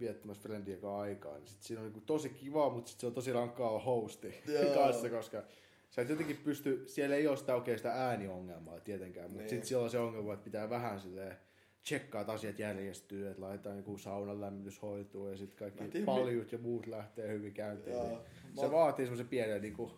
[0.00, 3.14] viettämässä friendien kanssa aikaa, niin sit siinä on niinku tosi kiva, mutta sit se on
[3.14, 4.74] tosi rankkaa hosti Joo.
[4.74, 5.42] kanssa, koska
[5.90, 9.50] sä et jotenkin pysty, siellä ei ole sitä oikein sitä ääniongelmaa tietenkään, mutta Niin.
[9.50, 11.36] sit siellä on se ongelma, että pitää vähän silleen
[11.82, 16.52] tsekkaa, että asiat järjestyy, että laitetaan joku saunan lämmitys hoituu ja sitten kaikki tiedä, paljut
[16.52, 17.96] ja muut lähtee hyvin käyntiin.
[17.96, 18.18] Niin
[18.54, 19.90] Mä- se vaatii semmoisen pienen niinku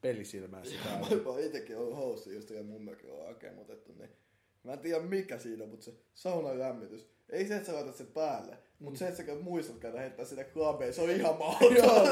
[0.00, 0.88] pelisilmää sitä.
[1.24, 4.10] Mä oon itekin ollut hosti, just mun mökin on hakemutettu, niin
[4.64, 7.13] mä en tiedä mikä siinä, mutta se saunan lämmitys.
[7.30, 10.44] Ei se, että sä laitat sen päälle, mutta se, että sä muistat käydä heittää sitä
[10.44, 11.36] klabeen, se on ihan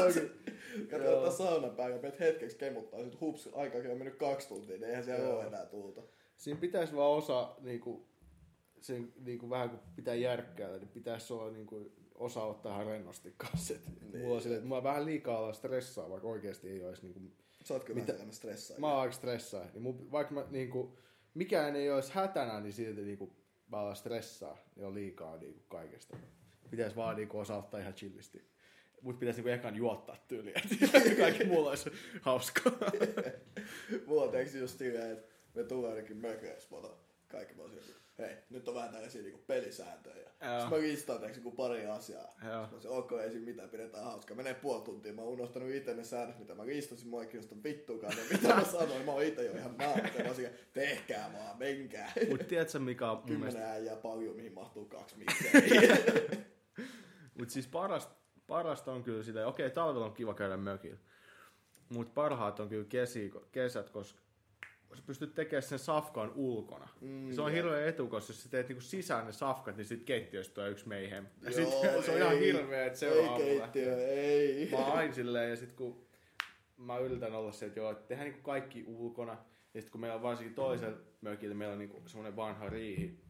[0.03, 0.31] oikein.
[0.91, 4.83] Kato, ottaa saunan päälle, menet hetkeksi kemuttaa, sit hups, aikaa on mennyt kaksi tuntia, niin
[4.89, 5.35] eihän siellä Joo.
[5.37, 6.01] ole enää tulta.
[6.37, 8.07] Siinä pitäisi vaan osa, niinku,
[8.81, 13.73] sen, niinku, vähän kun pitää järkkäällä, niin pitäisi olla niinku, osa ottaa ihan rennosti kanssa.
[14.11, 14.21] Niin.
[14.23, 17.01] Mulla on sille, että mulla vähän liikaa olla stressaa, vaikka oikeasti ei olisi.
[17.01, 17.19] Niinku,
[17.63, 18.77] Sä oot kyllä Mitä- vähän stressaa.
[18.79, 19.65] mä oon aika stressaa.
[19.73, 20.97] Niin mun, vaikka mä, niinku,
[21.33, 23.35] mikään ei olisi hätänä, niin silti niinku,
[23.77, 24.57] mä stressaa.
[24.75, 26.17] Niin on liikaa niinku, kaikesta.
[26.69, 28.53] Pitäisi vaan niinku, osaa ottaa ihan chillisti.
[29.01, 30.61] Mut pitäisi niinku ekan juottaa tyyliä.
[31.19, 32.73] Kaikki mulla olisi hauskaa.
[34.07, 36.87] Mulla on just silleen, että me tullaan ainakin mökeessä, mä
[37.27, 37.63] kaikki mä
[38.17, 40.29] hei, nyt on vähän tällaisia niinku pelisääntöjä.
[40.29, 42.27] Sitten mä listaan joku pari asiaa.
[42.45, 42.67] Joo.
[42.71, 44.37] Mä sanoin, ok, ei siinä mitään, pidetään hauskaa.
[44.37, 47.55] Menee puoli tuntia, mä oon unohtanut itse ne säännöt, mitä mä listasin, mua ei kiinnosta
[47.63, 50.23] vittuakaan, ne mitä mä sanoin, mä oon itse jo ihan naamata.
[50.27, 52.13] Mä silleen, tehkää vaan, menkää.
[52.29, 55.97] Mut tiedätkö mikä on mun mielestä Kymmenen äijää paljon, mihin mahtuu kaksi mikseriä.
[57.39, 58.15] Mut siis parasta,
[58.47, 60.97] parasta on kyllä sitä, okei talvella on kiva käydä mökillä.
[61.89, 64.22] Mut parhaat on kyllä kesi, kesät, koska
[64.97, 66.87] sä pystyt tekemään sen safkan ulkona.
[67.01, 67.55] Mm, se on joo.
[67.55, 70.87] hirveä etu, koska jos sä teet niinku sisään ne safkat, niin sit keittiöstä tulee yksi
[70.87, 71.25] meihem.
[71.41, 72.39] Ja Joo, sit, se on ihan ei.
[72.53, 73.67] hirveä, että se Ei on aamulla.
[73.67, 74.69] keittiö, ei.
[74.71, 76.05] Mä aina silleen, ja sit kun
[76.77, 79.37] mä yritän olla se, että joo, että tehdään niinku kaikki ulkona.
[79.73, 83.23] Ja sit kun meillä on varsinkin toisella mökillä, meillä on niinku semmonen vanha riihi,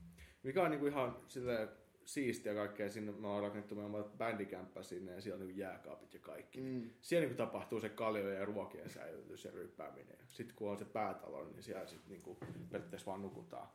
[0.44, 1.70] mikä on niinku ihan silleen
[2.06, 2.90] siistiä kaikkea.
[2.90, 6.62] Sinne me on rakennettu meidän bändikämppä sinne ja siellä on niinku jääkaapit ja kaikki.
[6.62, 6.90] Mm.
[7.02, 10.18] Siellä niinku tapahtuu se kaljojen ja ruokien säilytys ja ryppääminen.
[10.30, 12.38] Sitten kun on se päätalo, niin siellä sit niinku
[12.72, 13.68] periaatteessa vaan nukutaan.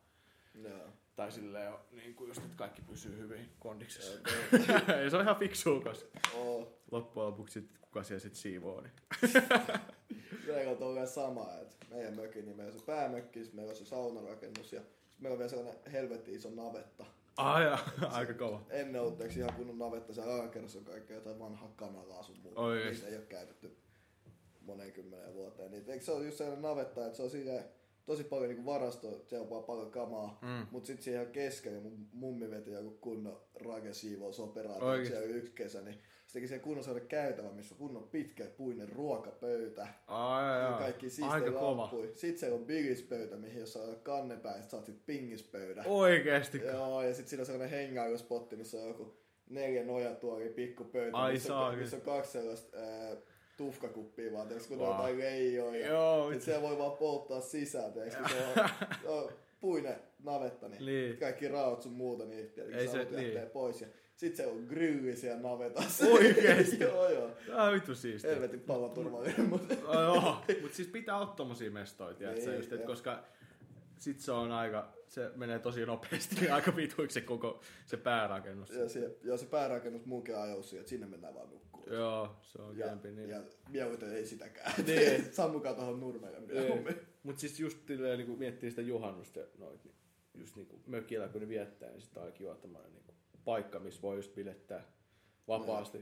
[0.63, 0.89] Joo.
[1.17, 4.19] Tai silleen niin kuin just, että kaikki pysyy hyvin kondiksessa.
[5.05, 6.81] ja se on ihan fiksua, koska Oo.
[6.91, 8.81] loppujen lopuksi sit, kuka siellä sit siivoo.
[8.81, 8.93] Niin.
[10.47, 13.85] Meillä on vielä sama, että meidän mökin, niin meillä on se päämökki, meillä on se
[13.85, 14.81] saunarakennus ja
[15.19, 17.05] meillä on vielä sellainen helvetin iso navetta.
[17.39, 17.79] Ai ja,
[18.11, 18.63] aika kova.
[18.71, 22.61] Ennen ollut eikö ihan kunnon navetta, se alakerrassa on kaikkea jotain vanhaa kanalaa sun muuta.
[22.61, 22.95] Oikeesti?
[23.05, 23.77] Niitä ei ole käytetty
[24.61, 25.71] moneen kymmeneen vuoteen.
[25.71, 27.65] Niin, eikö se ole just sellainen navetta, että se on silleen,
[28.07, 30.67] tosi paljon niinku varasto, siellä on vaan paljon kamaa, Mm.
[30.71, 35.17] mut sit siihen ihan keskellä mun mummi veti joku kunnon ragesiivousoperaatio Oikeesti?
[35.17, 38.89] siellä yksi kesä, niin se teki siellä kunnon sellainen käytävä, missä on kunnon pitkä puinen
[38.89, 39.87] ruokapöytä.
[40.07, 42.09] Ai ja, kaikki siistejä lamppuja.
[42.15, 45.83] Sitten siellä on bigispöytä, mihin jos saa kannepää, sit saat sit pingispöydä.
[45.87, 46.59] Oikeesti.
[46.59, 49.17] Joo, ja sitten siinä on sellainen hengailuspotti, missä on joku
[49.51, 53.17] neljä nojatuoli, pikku pöytä, Ai missä, on, missä on kaksi sellaista ää,
[53.57, 54.87] tufkakuppia vaan, tiiäks, kun wow.
[54.89, 55.87] On jotain leijoja.
[55.87, 58.45] Joo, Sitten siellä voi vaan polttaa sisään, tiiäks, kun se
[59.09, 61.17] on, on puinen navetta, niin, Niin.
[61.17, 63.51] kaikki raot sun muuta, niin tietenkin Ei se, lähtee niin.
[63.51, 63.81] pois.
[63.81, 63.87] Ja
[64.19, 66.07] sit se on grilli siellä navetassa.
[66.07, 66.81] Oikeesti?
[66.85, 67.31] joo, joo.
[67.55, 68.31] Ah, vittu siistiä.
[68.31, 68.65] Helvetin
[69.49, 69.75] mutta...
[69.87, 72.87] Oh, joo, mutta siis pitää olla tommosia mestoja, tiedätkö, Niin, just, joo.
[72.87, 73.25] koska
[73.99, 78.71] sit se on aika, se menee tosi nopeasti niin aika vituiksi se koko se päärakennus.
[78.71, 81.87] Ja se, ja se päärakennus munkin ajoi siihen, että sinne mennään vaan nukkuu.
[81.91, 83.31] Joo, se on Ja, kämpi niin.
[83.31, 84.73] ja mieluiten ei sitäkään.
[84.87, 85.25] Niin.
[85.35, 86.97] Sammukaa tuohon nurmelle mieluummin.
[87.23, 89.95] Mutta siis just silleen, niin kun miettii sitä juhannusta noit, niin
[90.35, 93.05] just niin kuin mökillä kun ne viettää, niin sitä on kiva tämmöinen niin
[93.49, 94.93] paikka, missä voi just bilettää
[95.49, 95.99] vapaasti.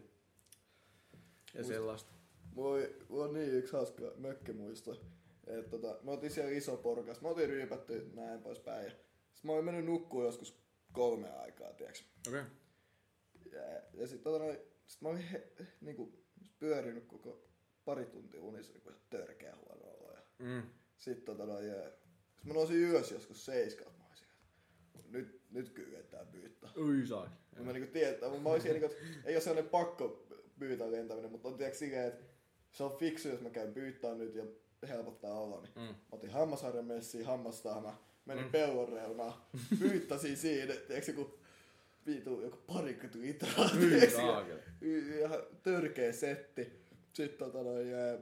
[1.55, 2.13] Ja Muist- sellaista.
[2.55, 5.03] Mulla oli, mulla niin yksi hauska mökkimuisto.
[5.47, 7.21] Että tota, me oltiin siellä iso porukas.
[7.21, 8.85] Me oltiin ryypätty näin poispäin.
[8.85, 8.91] Ja
[9.35, 10.59] sit mä olin mennyt nukkuun joskus
[10.93, 12.05] kolme aikaa, tiiäks.
[12.29, 12.41] Okei.
[12.41, 12.53] Okay.
[13.53, 16.13] Ja, ja sit, tota, noin, sit mä olin he, niinku,
[16.59, 17.49] pyörinyt koko
[17.85, 20.13] pari tuntia unissa niinku ihan törkeä huono olo.
[20.13, 20.63] Ja Mm.
[20.97, 21.91] sit, tota, noin, ja,
[22.37, 23.99] sit mä nousin ylös joskus seiskalta.
[23.99, 26.71] Mä olin siellä, että nyt, nyt kyydetään pyyttää.
[26.77, 27.27] Ui sai.
[27.57, 30.27] Ja mä niinku tietää, mutta mä olisin niinku, että ei ole sellainen pakko
[30.59, 32.25] pyytää lentäminen, mutta on tiedätkö silleen, että
[32.73, 34.45] se on fiksu, jos mä käyn pyytää nyt ja
[34.89, 35.69] helpottaa oloni.
[35.75, 35.81] Mm.
[35.83, 38.49] Mä otin hammasharjan messiin, hammastahma, menin Mm.
[38.49, 38.53] mm.
[38.53, 39.35] pellon reunaan,
[39.79, 41.39] pyyttäsin siinä, tiedätkö joku
[42.07, 46.73] viitu, joku parikymmentä litraa, Hyi tiedätkö, ja- ihan törkeä setti.
[47.13, 48.19] Sitten tota noin, ja,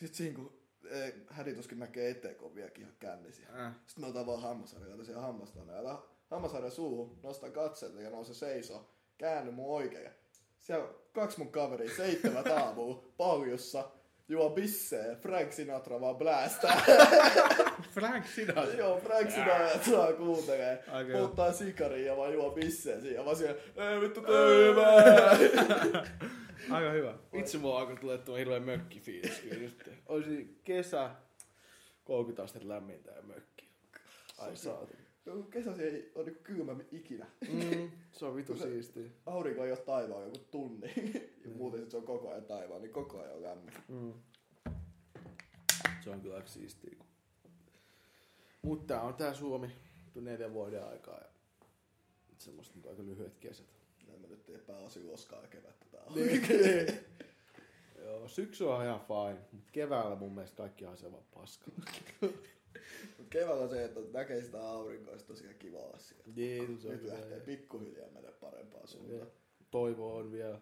[0.00, 3.48] sit siinä kun eh, hädituskin näkee eteen, kun on vieläkin ihan kännisiä.
[3.58, 3.72] Äh.
[3.86, 5.72] Sitten mä otan vaan hammasharjaa siellä hammastana.
[5.72, 8.88] Ja hammasharja suuhun, nostan katselta ja nouse seisoo.
[9.18, 10.10] Käänny mun oikein.
[10.58, 13.90] Siellä on kaksi mun kaveria, seitsemät aamua, paljussa,
[14.28, 16.82] juo bissee, Frank Sinatra vaan blästää.
[17.94, 18.74] Frank Sinatra.
[18.74, 20.84] Joo, Frank Sinatra kuuntelee.
[20.88, 23.16] Aika Polttaa sikaria ja vaan juo bissee siinä.
[23.16, 25.38] Ja mä siellä, ei vittu töymää.
[26.70, 27.18] Aika hyvä.
[27.32, 29.40] Itse mulla alkoi tulee tuo hirveä mökkifiilis.
[29.40, 29.82] kyllä Just.
[30.06, 31.10] Olisi kesä,
[32.04, 33.68] 30 astetta lämmintä ja mökki.
[34.38, 34.92] Ai saatu.
[35.26, 37.26] Joku kesäsi ei ole niinku kylmä ikinä.
[37.52, 39.10] Mm, se on vitu siistiä.
[39.26, 40.92] Aurinko ei ole taivaan joku tunni.
[41.44, 43.74] ja muuten sit se on koko ajan taivaan, niin koko ajan on lämmin.
[43.88, 44.12] Mm.
[46.04, 46.96] Se on kyllä aika siistiä.
[48.62, 49.68] Mutta tää on tää Suomi
[50.14, 51.26] neljän vuoden aikaa ja
[52.38, 53.66] semmoista niinku aika lyhyet kesät.
[54.08, 55.81] Näin mä nyt tiedän pääosin loskaa ja on.
[56.14, 56.98] Niin.
[58.04, 61.74] Joo, syksy on ihan fine, mutta keväällä mun mielestä kaikki on se vaan paskaa.
[63.18, 66.24] Mut keväällä se, että näkee sitä aurinkoa, sit tosiaan kiva siellä.
[66.36, 67.14] Niin, se on Nyt kyllä.
[67.14, 69.30] lähtee pikkuhiljaa mennä parempaan suuntaan.
[69.70, 70.60] Toivo on vielä.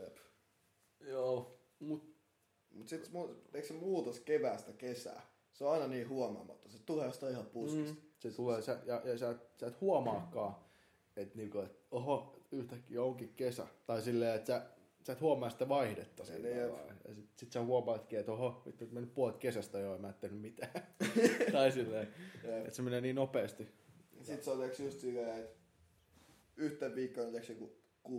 [0.00, 0.16] Jep.
[1.00, 2.12] Joo, mut
[2.74, 3.10] Mut sit se
[3.54, 5.22] eikö se muutos keväästä kesää?
[5.52, 6.68] Se on aina niin huomaamatta.
[6.68, 7.94] Se tulee jostain ihan puskista.
[7.94, 10.54] mm, se tulee, sä, ja, ja sä, sä et huomaakaan,
[11.16, 13.66] että niinku, et, oho, yhtäkkiä onkin kesä.
[13.86, 14.66] Tai silleen, että sä,
[15.06, 16.58] sä et huomaa sitä vaihdetta sillä Niin.
[16.58, 20.14] Ja sit, sit sä huomaatkin, että oho, vittu, että mennyt puolet kesästä jo mä en
[20.14, 20.72] tehnyt mitään.
[21.52, 22.08] tai silleen,
[22.44, 23.68] että se menee niin nopeasti.
[24.22, 25.56] Sitten se on just silleen, että
[26.56, 28.12] yhten viikkoon on joku 6-7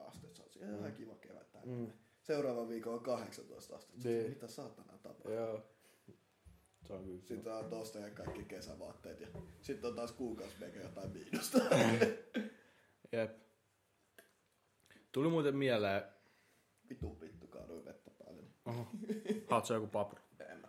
[0.00, 0.36] astetta.
[0.36, 1.74] Se on siellä ihan kiva kevät tänne.
[1.74, 1.92] Mm.
[2.22, 4.08] Seuraava viikko on 18 astetta.
[4.08, 4.28] Niin.
[4.28, 5.32] Mitä saatana tapahtuu?
[5.32, 5.62] Joo.
[6.86, 7.20] Se on kyllä.
[7.24, 9.26] Sitten on tosta ja kaikki kesävaatteet ja
[9.60, 11.58] sitten on taas kuukausi meikä jotain miinusta.
[13.12, 13.47] Jep.
[15.12, 16.02] Tuli muuten mieleen,
[16.88, 18.42] Vitu vittu kaaduin vettä päälle.
[18.64, 18.90] Oho,
[19.50, 20.20] haluatko sä joku papru?
[20.52, 20.68] en mä.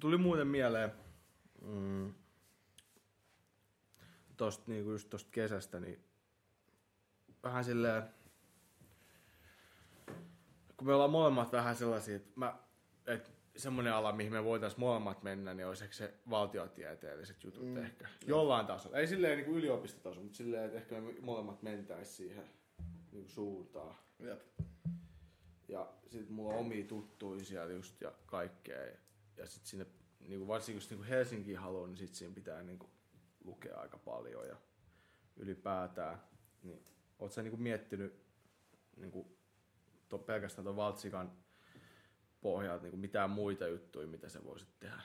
[0.00, 0.92] Tuli muuten mieleen,
[1.62, 2.14] mm,
[4.36, 6.04] tosta, niinku just tosta kesästä, niin
[7.42, 8.02] vähän silleen,
[10.76, 12.58] kun me ollaan molemmat vähän sellaisia, että mä,
[13.06, 17.76] et semmoinen ala, mihin me voitaisiin molemmat mennä, niin olisi ehkä se valtiotieteelliset jutut mm.
[17.76, 18.08] ehkä.
[18.26, 18.98] Jollain tasolla.
[18.98, 22.44] Ei silleen niin yliopistotasolla, mutta silleen, että ehkä me molemmat mentäisiin siihen
[23.14, 23.96] niin suuntaan.
[24.18, 24.42] Jep.
[25.68, 28.84] Ja sit mulla on omia tuttuja siellä just ja kaikkea.
[28.84, 28.96] Ja,
[29.36, 29.86] ja sit sinne,
[30.20, 32.90] niinku varsinkin jos niinku Helsinkiin haluaa, niin sit siinä pitää niinku
[33.44, 34.56] lukea aika paljon ja
[35.36, 36.22] ylipäätään.
[36.62, 36.84] Niin,
[37.18, 38.24] oot sä niinku miettinyt
[38.96, 39.38] niinku,
[40.08, 41.32] to, pelkästään tuon Valtsikan
[42.40, 45.00] pohjalta niinku mitään muita juttuja, mitä sä voisit tehdä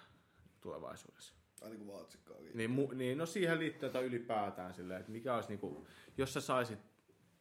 [0.61, 1.33] tulevaisuudessa?
[1.77, 2.51] Kun vaatsikkaa oli.
[2.53, 5.87] Niin, mu, niin no siihen liittyen tai ylipäätään silleen, että mikä olisi niinku,
[6.17, 6.79] jos sä saisit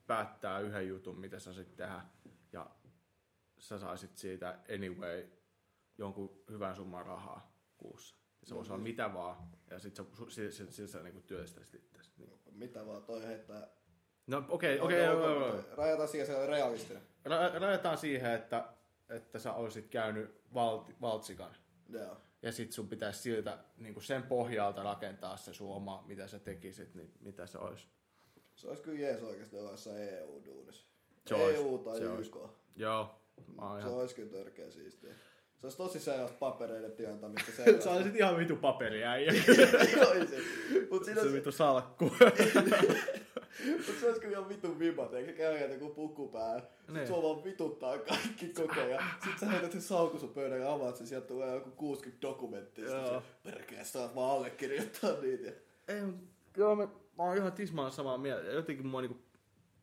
[0.08, 2.00] päättää yhden jutun, mitä sä saisit tehdä,
[2.52, 2.70] ja
[3.58, 5.28] sä saisit siitä anyway
[5.98, 8.16] jonkun hyvän summan rahaa kuussa.
[8.40, 9.36] Ja se voisi olla mitä vaan,
[9.70, 12.10] ja sit sä, sillä, sillä sä niinku työllistäisit itseäsi.
[12.18, 12.40] Niin.
[12.50, 13.68] Mitä vaan toi heittää.
[14.26, 17.02] No okei, okei, okay, Rajataan siihen se on realistinen.
[17.02, 18.68] Ra- rajataan siihen, että,
[19.08, 21.56] että sä olisit käynyt valti, valtsikan.
[21.88, 22.20] Joo.
[22.42, 26.94] Ja sit sun pitäisi siltä niin sen pohjalta rakentaa se sun oma, mitä sä tekisit,
[26.94, 27.88] niin mitä se olisi.
[28.58, 30.86] Se olisi kyllä jees oikeasti jossain EU-duunissa.
[31.26, 32.10] Se olisi, EU tai se YK.
[32.10, 32.30] olisi.
[32.76, 33.10] Joo,
[33.56, 34.00] mä oon Se ihan...
[34.00, 35.14] olisi kyllä törkeä siistiä.
[35.56, 37.52] Se olisi tosi sellaista papereiden työntämistä.
[37.84, 39.32] Sä olisit ihan vitu paperiäijä.
[40.90, 42.04] Mut siinä se on, vitu salkku.
[43.76, 46.60] Mutta se olisi kyllä ihan vitun vibat, eikä käy joku puku päällä.
[46.60, 47.06] Sitten Niin.
[47.08, 49.04] sua vaan vituttaa kaikki koko ajan.
[49.12, 52.88] Sitten sä heität sen sauku sun pöydän ja avaat sen, sieltä tulee joku 60 dokumenttia.
[52.88, 55.50] Sitten se, perkele, sä saat vaan allekirjoittaa niitä.
[55.88, 56.02] Ei,
[56.56, 56.88] joo, mä,
[57.18, 58.50] mä oon ihan tismaan samaa mieltä.
[58.50, 59.22] Jotenkin mua niinku,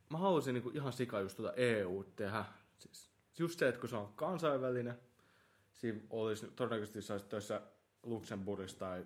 [0.09, 2.45] mä haluaisin niinku ihan sika just tuota EU tehdä.
[2.77, 4.99] Siis, just se, että kun se on kansainvälinen,
[5.73, 7.61] siinä olisi todennäköisesti saisi töissä
[8.03, 9.05] Luxemburgissa tai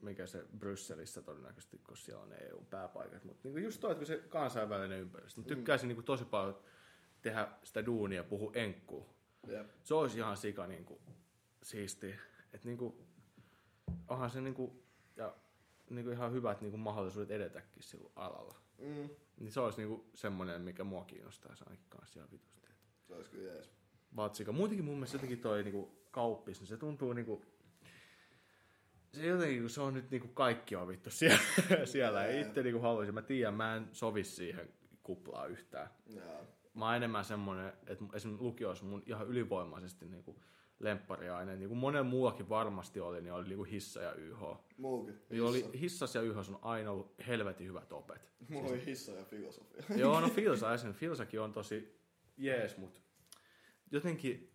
[0.00, 3.24] mikä se Brysselissä todennäköisesti, kun siellä on EU-pääpaikat.
[3.24, 5.40] Mutta niinku just toi, että kun se kansainvälinen ympäristö.
[5.40, 6.58] Mä tykkäisin niinku tosi paljon
[7.22, 9.06] tehdä sitä duunia ja puhua enkkuu.
[9.46, 9.70] Jep.
[9.84, 11.00] Se olisi ihan sika niinku,
[11.62, 12.14] siisti.
[12.52, 13.06] Että niinku,
[14.08, 14.82] onhan se niinku,
[15.16, 15.34] ja
[15.94, 18.54] niinku ihan hyvät niinku mahdollisuudet edetäkin sillä alalla.
[18.78, 19.08] Mm.
[19.40, 22.68] Niin se olisi niinku semmoinen, mikä mua kiinnostaisi ainakin kanssa ihan vitusti.
[23.06, 23.70] Se olisi kyllä jees.
[24.16, 24.52] Vatsika.
[24.52, 27.44] Muutenkin mun mielestä jotenkin toi niinku kauppis, niin se tuntuu niinku,
[29.12, 31.38] se jotenkin, kun se on nyt niinku kaikki on vittu siellä,
[31.84, 32.24] siellä.
[32.24, 33.14] ei itse niinku haluaisin.
[33.14, 34.68] Mä tiedän, mä en sovi siihen
[35.02, 35.90] kuplaan yhtään.
[36.06, 36.44] Jaa.
[36.74, 40.42] Mä oon enemmän semmonen, että esimerkiksi lukio olisi mun ihan ylivoimaisesti niinku
[40.82, 41.56] lemppariaine.
[41.56, 44.40] Niin kuin monen muuakin varmasti oli, niin oli niinku hissa ja YH.
[44.76, 45.22] Muukin.
[45.30, 45.78] Niin oli, Hissa.
[45.78, 48.32] hissas ja YH on aina ollut helvetin hyvät opet.
[48.48, 49.82] Mulla oli hissa ja filosofia.
[49.96, 51.00] Joo, no Filsa esimerkiksi.
[51.00, 52.00] Filsakin on tosi
[52.36, 53.00] jees, mutta
[53.90, 54.52] jotenkin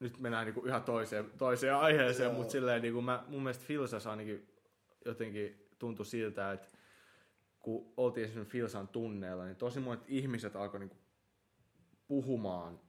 [0.00, 2.36] nyt mennään niinku ihan toiseen, toiseen aiheeseen, Joo.
[2.36, 4.48] mutta silleen niinku mä, mun mielestä Filsas ainakin
[5.04, 6.68] jotenkin tuntui siltä, että
[7.60, 10.96] kun oltiin esimerkiksi Filsan tunneilla, niin tosi monet ihmiset alkoi niinku
[12.06, 12.80] puhumaan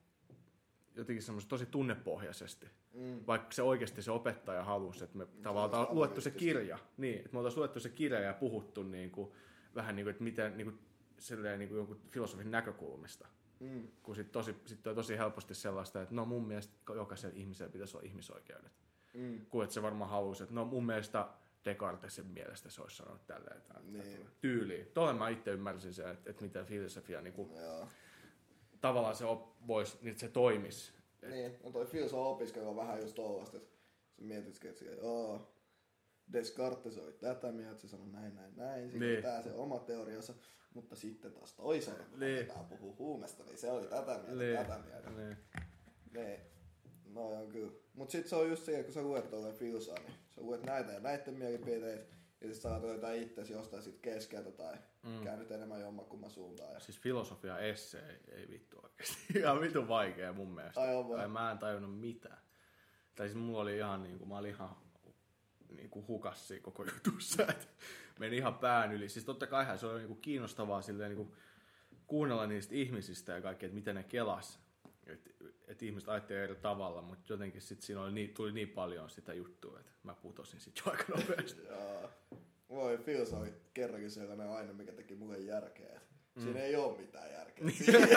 [0.96, 2.68] jotenkin semmoista tosi tunnepohjaisesti.
[2.94, 3.20] Mm.
[3.28, 6.80] Vaikka se oikeasti se opettaja halusi, että me tavallaan luettu se kirja.
[6.98, 9.32] Niin, että me oltaisiin luettu se kirja ja puhuttu niin kuin,
[9.76, 10.80] vähän niin kuin, että miten niin kuin,
[11.20, 13.28] silleen, niin kuin jonkun filosofin näkökulmista.
[13.60, 13.88] Mm.
[14.04, 17.98] Kun sitten tosi, sit on tosi helposti sellaista, että no mun mielestä jokaisella ihmisellä pitäisi
[17.98, 18.72] olla ihmisoikeudet.
[19.14, 19.46] Mm.
[19.50, 21.28] Kun että se varmaan halusi, että no mun mielestä
[21.66, 24.30] Descartesin mielestä se olisi sanonut tälleen Niin.
[24.42, 24.88] tyyliin.
[24.94, 27.88] Tuolle mä itse ymmärsin sen, että, että miten filosofia niin kuin, Joo.
[28.88, 30.92] Tavallaan se op, vois, niin se toimisi.
[31.30, 33.70] Niin, no toi filosofia opiskelu on vähän just tollasta, että
[34.16, 35.52] sä mietitkin, että joo,
[36.34, 39.24] Descartes oli tätä mieltä, se sanoi näin, näin, näin, sitten Niin.
[39.24, 40.34] tää se oma teoriansa,
[40.74, 42.48] mutta sitten taas toisaalta, kun Niin.
[42.70, 44.58] puhua huumesta, niin se oli tätä mieltä, Niin.
[44.58, 45.10] tätä mieltä.
[45.10, 45.38] Niin.
[46.14, 46.40] Niin.
[47.06, 47.72] No on kyllä.
[47.94, 50.92] Mut sit se on just se, kun sä luet tolleen filsaa, niin sä luet näitä
[50.92, 52.16] ja näitten mielipiteitä,
[52.48, 55.24] ja sit saat jotain itsesi jostain sit keskeltä tai mm.
[55.24, 56.74] käännyt enemmän jommakumman suuntaan.
[56.74, 56.80] Ja...
[56.80, 59.18] Siis filosofia esse ei, ei vittu oikeesti.
[59.40, 60.82] Ihan vittu vaikea mun mielestä.
[60.82, 61.18] Ai on vai?
[61.18, 62.38] Tai mä en tajunnut mitään.
[63.16, 64.76] Tai siis mulla oli ihan niinku, mä olin ihan
[65.70, 67.44] niinku hukas siinä koko jutussa.
[67.44, 67.70] Et
[68.20, 69.10] meni ihan pään yli.
[69.10, 71.36] Siis totta kaihan se oli niinku kiinnostavaa silleen niinku
[72.08, 74.65] kuunnella niistä ihmisistä ja kaikkea, että miten ne kelas.
[75.66, 79.10] Että et ihmiset ajattelivat eri tavalla, mutta jotenkin sit siinä oli niin, tuli niin paljon
[79.10, 81.66] sitä juttua, että mä putosin sit jo aika nopeasti.
[81.66, 82.10] Ja
[82.70, 82.86] mulla
[83.40, 86.02] oli kerrankin sellainen aine, mikä teki mulle järkeä.
[86.44, 87.70] Siinä ei oo mitään järkeä.
[87.70, 88.08] Siinä,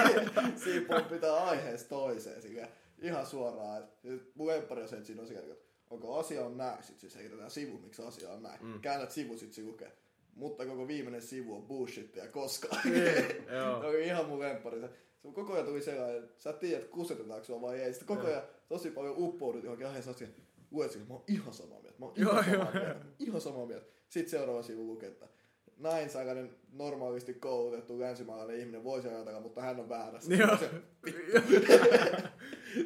[0.64, 2.42] siinä pompitaan aiheesta toiseen.
[2.42, 2.68] Siinä
[3.02, 3.88] ihan suoraan.
[4.34, 7.16] Mun lemppari on se, että siinä on siellä, että onko asia on näin, sit siis
[7.16, 8.66] heitetään sivu, miksi asia on näin.
[8.66, 8.80] Mm.
[8.80, 9.92] Käännät sivu, sit se lukee.
[10.34, 12.82] Mutta koko viimeinen sivu on bullshittia koskaan.
[12.84, 13.92] Niin, joo.
[13.92, 14.80] Se ihan mun lemppari.
[15.22, 17.92] Se, koko ajan tuli sellainen, että sä tiedät, kusetetaanko sua vai ei.
[17.92, 20.34] Sitten koko ajan tosi paljon uppoudut johonkin aiheeseen asiaan.
[20.70, 21.98] Luet mä oon ihan samaa mieltä.
[21.98, 23.06] Mä oon ihan Joo, samaa joo, mieltä.
[23.18, 23.86] Ihan samaa mieltä.
[24.08, 25.28] Sitten seuraava sivu lukee, että
[25.76, 30.34] näin sellainen normaalisti koulutettu länsimaalainen ihminen voisi ajatella, mutta hän on väärässä.
[30.34, 30.56] Joo.
[30.56, 30.68] Se,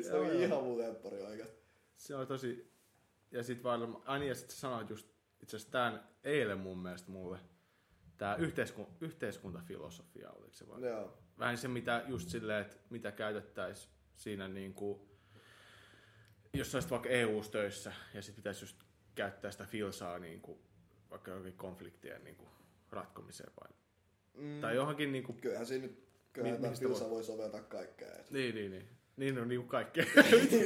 [0.02, 0.32] se joo.
[0.32, 1.62] ihan mun lemppari oikeasti.
[1.96, 2.72] Se on tosi...
[3.30, 4.02] Ja sit varmaan...
[4.06, 5.08] Ai niin, ja sit sä sanoit just
[5.42, 7.38] itse asiassa tämän eilen mun mielestä mulle.
[8.16, 10.82] Tää yhteiskun, yhteiskuntafilosofia, oliko se vai?
[10.82, 11.18] Joo.
[11.42, 15.08] Vähän se, mitä just silleen, että mitä käytettäisiin siinä niinku...
[16.54, 18.76] Jos sä olisit vaikka EU-töissä ja sit pitäisi just
[19.14, 20.60] käyttää sitä filsaa niinku,
[21.10, 22.48] vaikka johonkin konfliktien niinku
[22.90, 23.76] ratkomiseen vai...
[24.34, 24.60] Mm.
[24.60, 25.32] Tai johonkin niinku...
[25.32, 28.12] Kyllähän siinä nyt, kyllähän Mi- tämä mistä filsa voi- voi soveltaa kaikkea.
[28.18, 28.30] Et.
[28.36, 28.88] Niin, niin, niin.
[29.16, 30.04] Niin on niinku kaikkea.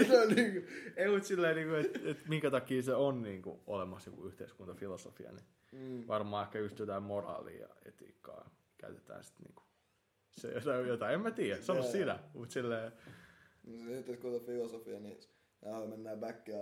[0.08, 4.26] no, niinku, ei mut silleen, niinku, että et minkä takia se on niinku, olemassa joku
[4.26, 6.04] yhteiskuntafilosofia, niin Mm.
[6.08, 9.62] varmaan ehkä just jotain moraalia ja etiikkaa käytetään sitten niinku,
[10.40, 12.92] se jotain, jotain, en mä tiedä, sano Joo, sinä, mutta silleen,
[13.66, 15.18] No se yhteiskunta filosofia, niin
[15.64, 16.56] ja mennään backia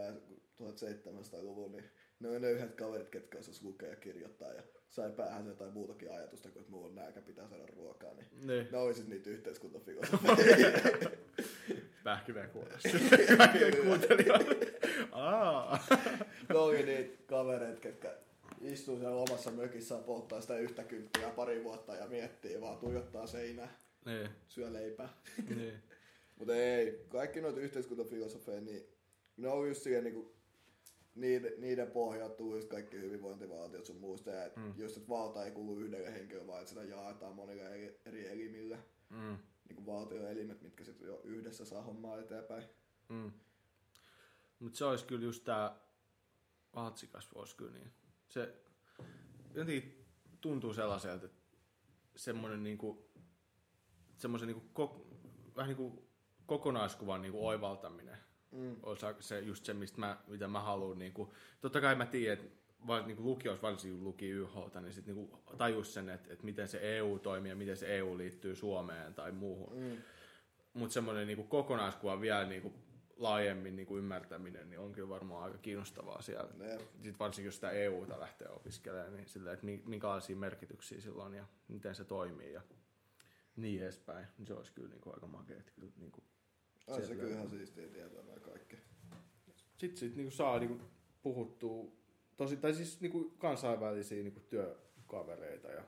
[0.63, 1.85] 1700-luvun, niin
[2.21, 6.13] ne on ne yhdet kaverit, ketkä osas lukea ja kirjoittaa ja sai päähän jotain muutakin
[6.13, 9.31] ajatusta, kuin että mulla on nääkä pitää saada ruokaa, niin niin, ne oli siis niitä
[9.31, 10.37] yhteiskuntafilosofia.
[12.05, 12.89] pähkinä kuulossa.
[13.37, 14.57] Kaikille kuuntelijoille.
[15.13, 15.87] Aa.
[16.49, 18.15] ne oli niitä kavereita, ketkä
[18.67, 23.77] istuu siellä omassa mökissään, polttaa sitä yhtä kynttilää pari vuotta ja miettii vaan, tuijottaa seinää,
[24.05, 25.09] niin, syö leipää.
[25.57, 25.83] niin,
[26.39, 28.87] Mutta ei, kaikki noita yhteiskuntafilosofeja, niin
[29.37, 30.35] ne on just siihen niinku,
[31.15, 34.31] niiden, niiden pohjautuu just kaikki hyvinvointivaltiot sun muusta.
[34.31, 34.75] Ja mm.
[34.77, 38.79] just, että valta ei kuulu yhdelle henkilölle, vaan että sitä jaetaan monille eri, eri elimille.
[39.11, 39.39] Mm.
[39.69, 42.65] Niin kuin valtioelimet, mitkä sitten jo yhdessä saa hommaa eteenpäin.
[43.09, 43.33] Mm.
[44.59, 45.85] Mutta se olisi kyllä just tää
[46.75, 47.93] Vaatsikas voisi kyllä niin.
[48.29, 48.55] Se
[49.55, 50.07] jotenkin
[50.41, 51.39] tuntuu sellaiselta, että
[52.17, 53.11] semmoinen niinku,
[54.17, 55.07] semmoisen niinku, ko,
[55.57, 56.09] vähän niinku
[56.47, 58.19] kokonaiskuvan niinku oivaltaminen
[58.55, 58.77] Mm.
[59.07, 60.99] aika se, just se, mistä mä, mitä mä haluan.
[60.99, 62.57] Niinku, totta kai mä tiedän, että
[62.87, 66.69] vaan niinku lukiossa varsinkin kun luki YHta, niin sitten niinku tajus sen, että, että miten
[66.69, 69.79] se EU toimii ja miten se EU liittyy Suomeen tai muuhun.
[69.79, 69.97] Mm.
[70.75, 72.75] Mutta semmoinen niinku kokonaiskuva vielä niinku
[73.17, 76.51] laajemmin niinku ymmärtäminen niin on kyllä varmaan aika kiinnostavaa siellä.
[76.57, 81.25] Ne, Sitten varsinkin jos sitä EUta lähtee opiskelemaan, niin sillä, että mi- minkälaisia merkityksiä sillä
[81.25, 82.63] on ja miten se toimii ja
[83.57, 84.27] niin edespäin.
[84.39, 85.57] Niin se olisi kyllä niinku aika makea.
[85.59, 86.23] että Kyllä, niinku,
[86.87, 88.77] on se Sieltä kyllä ihan siistiä tietoa noin kaikki.
[89.79, 90.85] sitten sit niinku saa niinku
[91.23, 91.93] puhuttua
[92.37, 95.85] tosi, tai siis niinku kansainvälisiä niinku työkavereita ja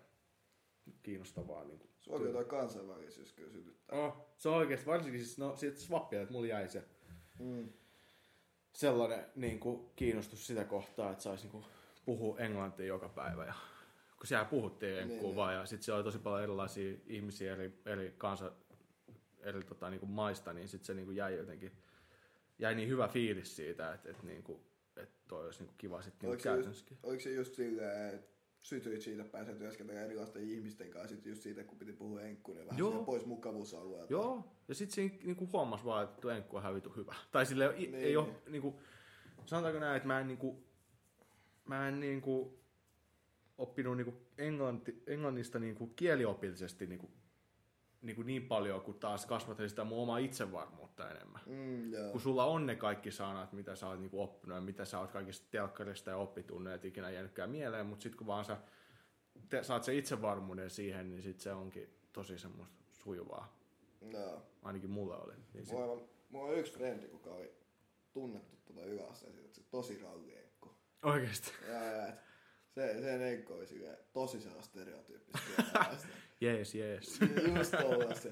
[1.03, 1.64] kiinnostavaa.
[1.64, 3.99] Niinku, Sua kyllä toi kansainvälisyys kyllä sytyttää.
[3.99, 6.85] oh, se on oikeasti, varsinkin siis, no siitä swappia, että mulla jäi se
[7.39, 7.68] Mm.
[8.72, 11.64] sellainen niinku, kiinnostus sitä kohtaa, että saisi niinku,
[12.05, 13.45] puhua englantia joka päivä.
[13.45, 13.55] Ja,
[14.18, 17.80] kun siellä puhuttiin enkkuu Niin, vaan, ja sitten siellä oli tosi paljon erilaisia ihmisiä eri,
[17.87, 18.53] eri kansa,
[19.41, 21.72] eri tota, niinku, maista, niin sitten se niinku, jäi jotenkin,
[22.59, 24.61] jäi niin hyvä fiilis siitä, että, että, niinku,
[24.97, 26.99] että toi olisi niinku, kiva sitten just, käytännössäkin.
[27.03, 28.36] oliko se just silleen, että
[28.67, 32.67] sytyit siitä, pääsee työskentelemään erilaisten ihmisten kanssa, sitten just siitä, kun piti puhua enkkuun, niin
[32.67, 33.05] vähän Joo.
[33.05, 34.12] pois mukavuusalueelta.
[34.12, 37.14] Joo, ja sitten siinä niinku huomasi vaan, että tuo enkku on ihan vitu hyvä.
[37.33, 38.39] Tai sille ei, Niin, ei ole, niin.
[38.49, 38.81] niinku,
[39.45, 40.64] sanotaanko näin, että mä en, niinku,
[41.64, 42.59] mä en niinku,
[43.59, 47.11] oppinut niinku englanti, englannista niinku kieliopillisesti niinku,
[48.07, 51.41] niinku niin paljon, kun taas kasvatin sitä mun omaa itsevarmuutta enemmän.
[51.47, 52.13] Mm, joo.
[52.13, 55.11] Kun sulla on ne kaikki sanat, mitä sä oot niinku oppinut ja mitä sä oot
[55.11, 58.57] kaikista telkkarista ja oppitunneet ikinä jäänytkään mieleen, mutta sitten kun vaan sä
[59.49, 63.57] te, saat se itsevarmuuden siihen, niin sit se onkin tosi semmoista sujuvaa.
[64.11, 64.43] Joo.
[64.63, 65.35] Ainakin mulle oli.
[65.55, 67.55] Niin Mulla, on, mulla on yksi frendi, joka oli
[68.13, 70.75] tunnettu tuota yläasteen siitä, että se tosi rallienkko.
[71.03, 71.53] oikeesti.
[71.69, 72.15] Ja, ja, et
[72.77, 75.49] se, se enkko oli silleen tosi sellaista stereotyyppistä.
[76.41, 77.18] Jees, jees.
[77.59, 78.29] Just tollasta.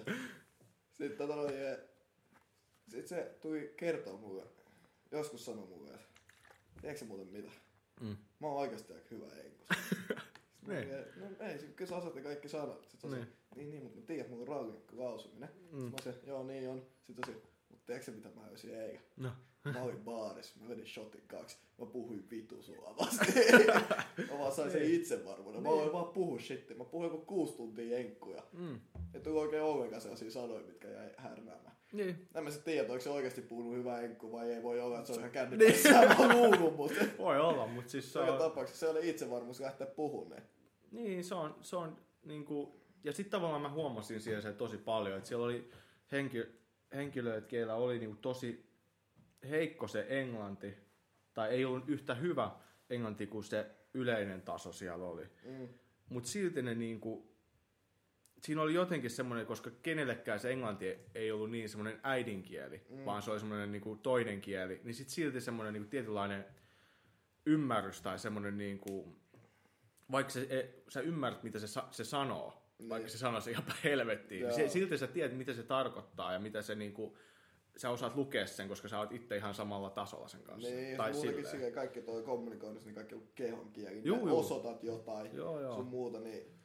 [0.93, 1.77] Sitten tota noin, ja
[2.89, 4.43] sit se tuli kertoa mulle,
[5.11, 6.07] joskus sanoi mulle, että
[6.81, 7.51] tiedätkö sä muuten mitä?
[8.01, 8.17] Mm.
[8.41, 9.65] Mä oon oikeasti aika hyvä enkko.
[10.69, 10.89] Niin.
[11.17, 12.89] No ei, se- kyllä sä osaat ne kaikki sanat.
[12.91, 13.29] Sitten se Niin.
[13.57, 13.71] niin.
[13.71, 15.49] niin, mutta mä tiedän, mulla on rallinkko lausuminen.
[15.73, 15.81] Mm.
[15.81, 16.87] Sitten mä sanoin, joo niin on.
[17.07, 17.33] Sitten tosi,
[17.71, 19.01] mutta tiedätkö sä mitä mä löysin eikä?
[19.17, 19.33] No.
[19.73, 23.33] Mä olin baarissa, mä vedin shotin kaksi, mä puhuin vitu sulavasti.
[24.31, 24.95] mä vaan sain sen Niin.
[25.01, 25.63] itsevarmuuden.
[25.63, 26.79] Mä voin vaan puhua shit.
[26.79, 28.43] Mä puhuin joku kuusi tuntia enkkuja.
[28.53, 28.81] Mm.
[29.15, 31.75] Ja tuli oikein ollenkaan sellaisia sanoja, mitkä jäi härnäämään.
[31.93, 32.29] Niin.
[32.35, 34.63] En mä sitten tiedä, onko se oikeasti puhunut hyvä enkku vai ei.
[34.63, 35.33] Voi olla, että se on ihan Niin.
[35.59, 39.61] kännipäissään vaan luullut, mutta Voi olla, mutta siis se joka on, tapauksessa se oli itsevarmuus
[39.61, 40.43] lähteä puhumaan.
[40.91, 45.17] niin, se on, se on niinku, ja sitten tavallaan mä huomasin siellä se tosi paljon,
[45.17, 45.71] että siellä oli
[46.13, 46.45] henki,
[46.95, 48.67] henkilöitä, keillä oli niinku tosi
[49.51, 50.75] heikko se englanti,
[51.35, 52.51] tai ei ollut yhtä hyvä
[52.91, 55.25] englanti kuin se yleinen taso siellä oli.
[55.45, 55.69] Mm.
[56.09, 57.35] Mutta silti ne niinku,
[58.43, 63.05] siinä oli jotenkin semmoinen, koska kenellekään se englanti ei ollut niin semmoinen äidinkieli, mm.
[63.05, 66.45] vaan se oli semmoinen niinku toinen kieli, niin sit silti semmoinen niinku tietynlainen
[67.47, 69.17] ymmärrys tai semmoinen niinku,
[70.11, 72.89] vaikka se, e, sä ymmärrät, mitä se, se sanoo, niin.
[72.89, 76.39] vaikka se sanoo se ihan helvettiin, niin se, silti sä tiedät, mitä se tarkoittaa ja
[76.39, 77.19] mitä se niinku,
[77.77, 80.71] sä osaat lukea sen, koska sä oot itse ihan samalla tasolla sen kanssa.
[80.71, 81.73] Niin, tai muutenkin silleen.
[81.73, 84.01] kaikki toi kommunikoinnissa, niin kaikki on kehon kieli.
[84.05, 84.39] Juu, Juu, juu.
[84.39, 85.75] osoitat jotain, Joo, joo.
[85.77, 86.59] sun muuta, niin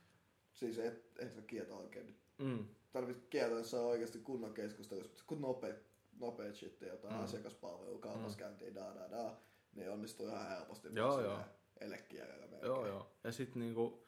[0.53, 2.15] siis et, et sä kieltä oikein.
[2.37, 2.65] Mm.
[2.91, 5.73] Tarvitset kieltä, jos on oikeasti kunnon keskustelussa, kun nopea,
[6.19, 7.17] nopea shit, jotain Mm.
[7.17, 7.23] mm.
[7.23, 9.35] asiakaspalvelu, kaupaskäyntiä, da da da,
[9.75, 10.87] niin onnistuu ihan helposti.
[10.93, 11.39] Joo, vaan joo.
[11.79, 12.65] Elekielellä melkein.
[12.65, 13.11] Joo, joo.
[13.23, 14.03] Ja sitten niinku,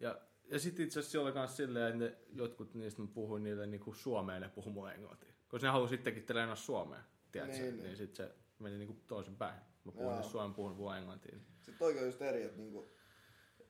[0.00, 0.20] ja,
[0.50, 3.94] ja sit itse asiassa oli kans silleen, että ne, jotkut niistä mä puhuin niille niinku
[3.94, 5.32] suomeen, ne puhui mulle englantia.
[5.50, 7.56] Koska ne halusi sittenkin treenaa suomeen, tiedätkö?
[7.56, 7.84] Niin, Niin, niin.
[7.84, 7.96] niin.
[7.96, 9.60] sit se meni niinku toisin päin.
[9.84, 10.14] Mä puhuin Joo.
[10.16, 11.38] niille suomen, puhun mulle englantia.
[11.56, 12.90] Sitten toikin on just eri, että niinku,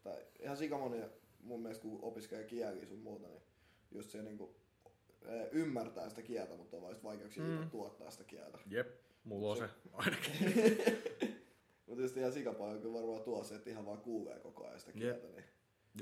[0.02, 1.08] tai ihan sikamonia
[1.40, 3.42] mun mielestä kun opiskelee kieliä sun muuta, niin
[3.90, 4.56] just se niinku,
[5.24, 7.70] eh, ymmärtää sitä kieltä, mutta on just vaikeuksia Mm.
[7.70, 8.58] tuottaa sitä kieltä.
[8.70, 8.88] Jep,
[9.24, 10.32] mulla on se ainakin.
[11.86, 14.90] Mutta tietysti ihan sikapaljon kyllä varmaan tuo se, että ihan vaan kuulee koko ajan sitä
[14.90, 14.98] Jep.
[15.00, 15.26] kieltä.
[15.26, 15.44] Niin.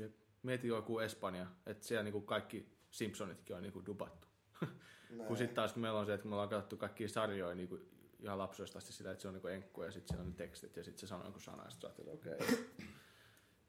[0.00, 0.12] Jep.
[0.42, 4.28] Mieti joku Espanja, että siellä niinku kaikki Simpsonitkin on niinku dubattu.
[5.10, 5.28] Näin.
[5.28, 7.78] Kun sitten taas kun meillä on se, että me ollaan katsottu kaikkia sarjoja niinku
[8.20, 10.76] ihan lapsuudesta asti sillä, että se on niinku enkku ja sitten siellä on ne tekstit
[10.76, 12.34] ja sitten se sanoo jonkun sana ja sitten okei.
[12.34, 12.46] Okay.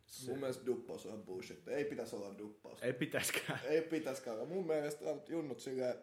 [0.06, 1.68] Se- Mun mielestä duppaus on bullshit.
[1.68, 2.84] Ei pitäisi olla duppaus.
[2.84, 3.60] Ei pitäiskään.
[3.64, 4.48] Ei pitäisikään.
[4.48, 5.96] Mun mielestä on junnut silleen,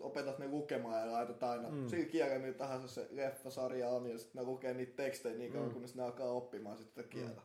[0.00, 1.88] opetat ne lukemaan ja laitat aina mm.
[1.88, 5.68] sillä kielellä, millä tahansa se leffasarja on, ja sitten ne lukee niitä tekstejä niin kauan,
[5.68, 5.72] mm.
[5.72, 7.42] kunnes ne alkaa oppimaan sitä kieltä.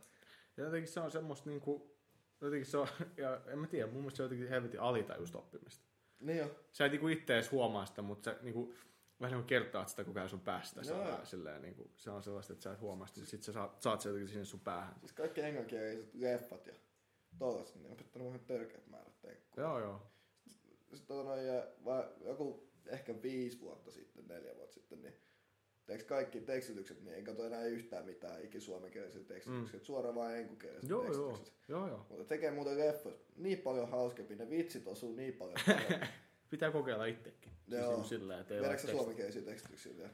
[0.58, 1.98] Ja jotenkin se on semmoista niinku,
[2.42, 5.86] jotenkin se on, ja en mä tiedä, mun mielestä se on jotenkin helvetin alitajuista oppimista.
[6.20, 6.56] Niin jo.
[6.72, 8.74] Sä et niinku itse edes huomaa sitä, mutta sä niinku,
[9.22, 10.82] vähän niin kuin kertaat sitä koko ajan sun päästä.
[10.82, 11.26] Joo.
[11.26, 14.02] Silleen, niin kuin, se on sellaista, että sä et huomaa sitä, sit sä saat, saat
[14.02, 14.96] sen jotenkin sinne sun päähän.
[15.00, 16.74] Siis kaikki englanninkieliset leffat ja
[17.40, 19.68] tollaset, niin on opettanut ihan törkeät määrät tenkkuja.
[19.68, 20.02] Joo, joo.
[20.94, 25.14] Sitten tota noin, ja vai, joku ehkä viisi vuotta sitten, neljä vuotta sitten, niin
[25.86, 29.86] teeks kaikki tekstitykset, niin en katso enää yhtään mitään ikisuomenkielisiä tekstitykset, mm.
[29.86, 31.28] suoraan vaan enkukieliset Joo, joo.
[31.28, 31.70] tekstitykset.
[31.70, 32.06] Joo, joo.
[32.10, 35.58] Mutta tekee muuten leffot niin paljon hauskempi, ne vitsit osuu niin paljon.
[36.50, 37.52] Pitää kokeilla itsekin.
[37.68, 38.04] Joo.
[38.04, 40.10] silleen, että Vedätkö suomenkielisiä tekstityksiä vielä?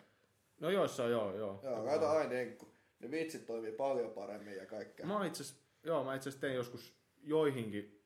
[0.59, 1.59] No joissain, joo, joo.
[1.63, 2.67] Joo, laita aina enkku.
[2.99, 5.05] Ne vitsit toimii paljon paremmin ja kaikkea.
[5.05, 8.01] Mä itse asiassa, joo, mä itse tein joskus joihinkin,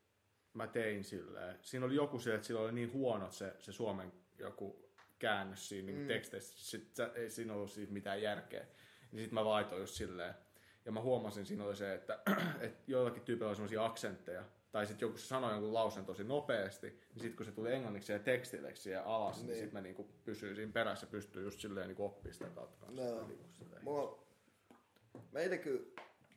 [0.54, 1.58] mä tein silleen.
[1.62, 4.86] Siinä oli joku se, että sillä oli niin huonot se, se suomen joku
[5.20, 6.08] käännös siinä niin Mm.
[6.08, 6.58] teksteissä.
[6.70, 8.66] Sit, sä- ei siinä ollut siitä mitään järkeä.
[9.12, 10.34] Niin sit mä laitoin just silleen.
[10.86, 12.20] Ja mä huomasin, siinä oli se, että,
[12.62, 14.44] että joillakin tyypeillä oli semmoisia aksentteja.
[14.72, 18.20] Tai sitten joku sanoi jonkun lauseen tosi nopeasti, niin sitten kun se tuli englanniksi ja
[18.20, 19.56] tekstileksi siihen alas, niin, Niin.
[19.58, 22.86] sitten mä niinku pysyin siinä perässä, pystyy just silleen niinku oppimaan sitä kautta.
[22.92, 23.28] Joo.
[23.28, 23.84] Niinku silleen.
[23.84, 24.24] Mulla,
[25.32, 25.86] mä ite kyllä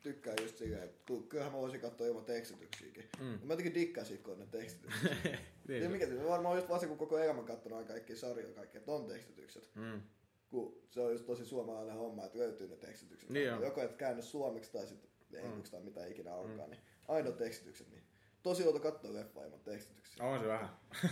[0.03, 3.05] tykkään just silleen, että kyllähän mä voisin katsoa ilman tekstityksiäkin.
[3.21, 3.27] Mm.
[3.27, 5.13] Mä jotenkin dikkaan siitä, kun on ne tekstitykset.
[5.69, 8.79] niin, ja mikä se, varmaan just vasta kun koko elämän katsonut aina kaikkia sarjoja, kaikki,
[8.79, 9.71] että on tekstitykset.
[9.75, 10.03] mm.
[10.51, 13.31] Kun se on just tosi suomalainen homma, että löytyy ne tekstitykset.
[13.31, 13.63] Niin on.
[13.63, 17.91] Joko et käännä suomeksi tai sitten englanniksi tai mitä ikinä onkaan, niin aina on tekstitykset.
[17.91, 18.03] Niin.
[18.43, 20.25] Tosi outo katsoa leffa ilman tekstityksiä.
[20.25, 20.69] On se vähän.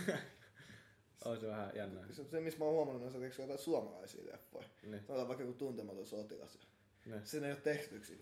[1.25, 2.05] on se vähän jännää.
[2.13, 4.69] Se, se missä mä oon huomannut, on se, että jotain suomalaisia leffoja.
[4.83, 5.03] Niin.
[5.07, 6.59] Sanotaan vaikka joku tuntematon sotilas.
[7.07, 7.27] Niin.
[7.27, 8.17] Siinä ei ole tekstityksiä.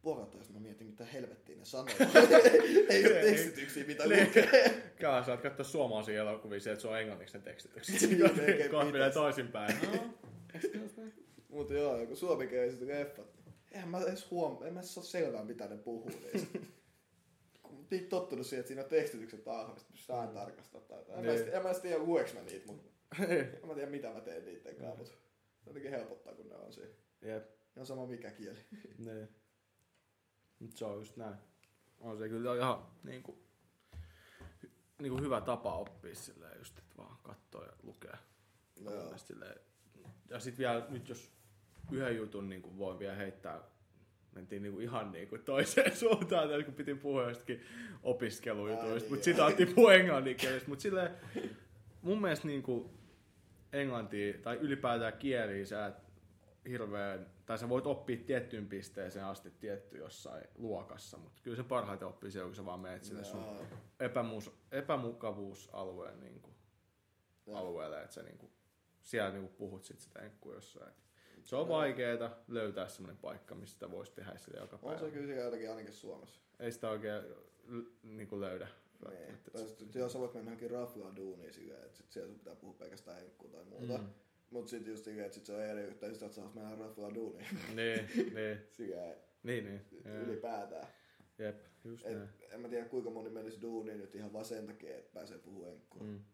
[0.00, 1.94] Niin puolataan, mä mietin, mitä helvettiä ne sanoo.
[2.88, 4.92] ei ole tekstityksiä, mitä lukee.
[4.96, 8.00] Kyllä, saat katsoa suomalaisia elokuvia että se on englanniksi ne tekstitykset.
[8.00, 9.14] Niin, pitäis.
[9.14, 9.74] toisinpäin.
[11.48, 13.26] Mutta joo, joku suomenkieliset leffat.
[13.72, 14.62] Eihän mä edes huom...
[14.62, 16.58] En mä saa selvää, mitä ne puhuu niistä.
[17.62, 21.22] Kun niin tottunut siihen, että siinä on tekstitykset ahvista, pystyy aina tarkastamaan tai jotain.
[21.22, 21.54] Niin.
[21.54, 22.90] en mä edes tiedä, lueks mä niitä, mutta
[23.62, 25.14] en mä tiedä, mitä mä teen niiden kanssa, mutta
[25.66, 26.94] jotenkin helpottaa, kun ne on siinä.
[27.22, 27.48] Jep.
[27.74, 28.58] Ne on sama mikä kieli.
[28.98, 29.28] Niin.
[30.60, 31.34] Mut se on just näin.
[32.00, 33.38] On se kyllä ihan niinku,
[34.64, 38.18] hy- niinku hyvä tapa oppia silleen just, että vaan katsoo ja lukee.
[38.80, 39.02] No joo.
[39.02, 39.60] Mielestäni silleen.
[40.28, 41.30] Ja sit vielä nyt jos
[41.92, 43.60] yhden jutun niinku voi vielä heittää,
[44.32, 47.60] mentiin niinku ihan niinku toiseen suuntaan, tässä kun piti puhua jostakin
[48.02, 49.24] opiskelujutuista, mutta niin.
[49.24, 51.10] sitä alettiin puhua englanninkielistä, mutta silleen
[52.02, 52.90] mun mielestä niinku
[53.72, 56.09] englantia tai ylipäätään kieliä sä et
[56.68, 62.08] hirveän, tai sä voit oppia tiettyyn pisteeseen asti tietty jossain luokassa, mutta kyllä se parhaiten
[62.08, 63.44] oppii siellä, kun sä vaan menet sinne sun
[64.00, 66.54] epämuus, epämukavuusalueen niin kuin,
[67.54, 68.52] alueelle, että sä niin kuin,
[69.00, 70.92] siellä niin kuin, puhut sit sitä enkkua jossain.
[71.44, 74.98] Se on vaikeeta löytää semmoinen paikka, mistä sitä voisi tehdä sille joka On päivä.
[74.98, 76.40] se kyllä jotenkin ainakin Suomessa.
[76.58, 77.22] Ei sitä oikein
[78.02, 78.68] niin kuin löydä.
[79.08, 79.38] Niin.
[79.52, 82.74] Tai sit, jos voit mennä johonkin raflaan duuniin silleen, että sit siellä sun pitää puhua
[82.78, 83.98] pelkästään enkkua tai muuta.
[83.98, 84.08] Mm.
[84.50, 87.46] Mut sit just että sit se on eri että sä saat mennä raflaan duuniin.
[87.76, 89.80] niin, niin, silleen niin, niin.
[90.04, 90.86] Ylipäätään.
[91.38, 92.28] Jep, just Et, näin.
[92.50, 95.68] en mä tiedä kuinka moni menisi duuniin nyt ihan vaan sen takia, että pääsee puhua
[95.68, 96.02] enkkua.
[96.02, 96.24] Mm.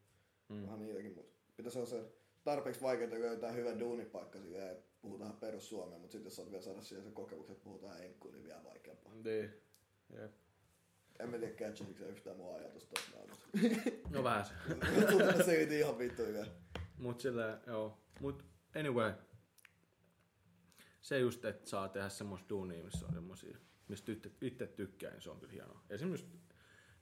[0.48, 0.62] Mm.
[0.62, 2.04] Vähän niitäkin, mutta pitäisi olla se
[2.44, 6.62] tarpeeksi vaikeaa löytää hyvä duunipaikka silleen, että puhutaan perus suomea, mutta sitten jos saat vielä
[6.62, 9.12] saada siihen sen kokemuksen, että puhutaan enkkua, niin vielä vaikeampaa.
[9.24, 9.50] Niin.
[10.20, 10.32] Jep.
[11.20, 13.48] En mä tiedä, catchasitko sä yhtään mun ajatus tosta nautusta.
[14.10, 14.52] No vähän se.
[15.10, 16.46] Tuntuu, että selitin ihan vittu hyvä.
[16.98, 17.98] Mut silleen, joo.
[18.20, 18.44] Mut
[18.76, 19.12] anyway.
[21.00, 23.58] Se just, että saa tehdä semmoista duunia, missä on semmosia,
[23.88, 25.84] mistä itse, itse tykkää, niin se on kyllä hienoa.
[25.90, 26.26] Esimerkiksi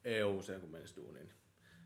[0.05, 1.37] EU, sen kun menisi duuniin, niin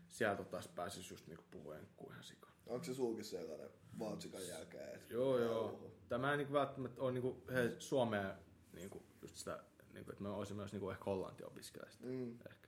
[0.07, 2.53] sieltä taas pääsisi just niinku puhueen kuin ihan sikaan.
[2.65, 3.69] Onko se sulki sellainen
[3.99, 4.95] vautsikan jälkeen?
[4.95, 5.09] Et...
[5.09, 5.91] Joo, joo.
[6.09, 8.31] Tämä ei niinku välttämättä ole niinku, he, Suomeen
[8.73, 9.63] niinku, just sitä,
[9.93, 12.05] niinku, että me olisimme myös niinku ehkä Hollanti opiskella sitä.
[12.05, 12.31] Mm.
[12.31, 12.67] Ehkä.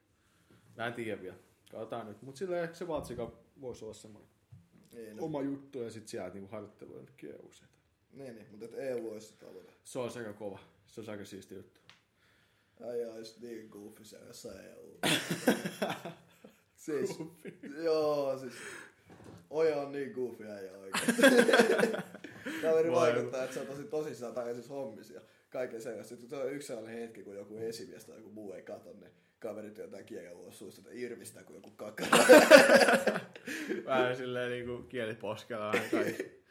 [0.77, 1.37] Mä en tiedä vielä.
[1.71, 2.21] Katsotaan nyt.
[2.21, 3.31] Mut silleen ehkä se vaatsika
[3.61, 4.31] voisi olla semmoinen
[4.91, 5.23] Niin, no.
[5.23, 7.49] oma juttu ja sit sieltä niinku harjoittelu jonnekin eu
[8.11, 9.73] niin, niin, mutta EU olisi se tavoite.
[9.83, 10.59] Se on aika kova.
[10.87, 11.81] Se on aika siisti juttu.
[12.87, 14.99] Ai olisi niin goofy se jossain EU.
[16.75, 17.09] siis,
[17.83, 18.53] joo, siis
[19.51, 21.15] Oja on niin goofy äijä oikein.
[22.61, 26.15] Kaveri Vai- vaikuttaa, että se on tosi tosissaan tällaisissa hommissa ja kaiken sellaista.
[26.15, 29.11] Sitten se on yksi sellainen hetki, kun joku esimies tai joku muu ei katso, niin
[29.39, 32.05] kaveri työntää kielen ulos suusta, että irvistää kuin joku kakka.
[33.85, 36.23] Vähän silleen niinku kieliposkella aina kaikki.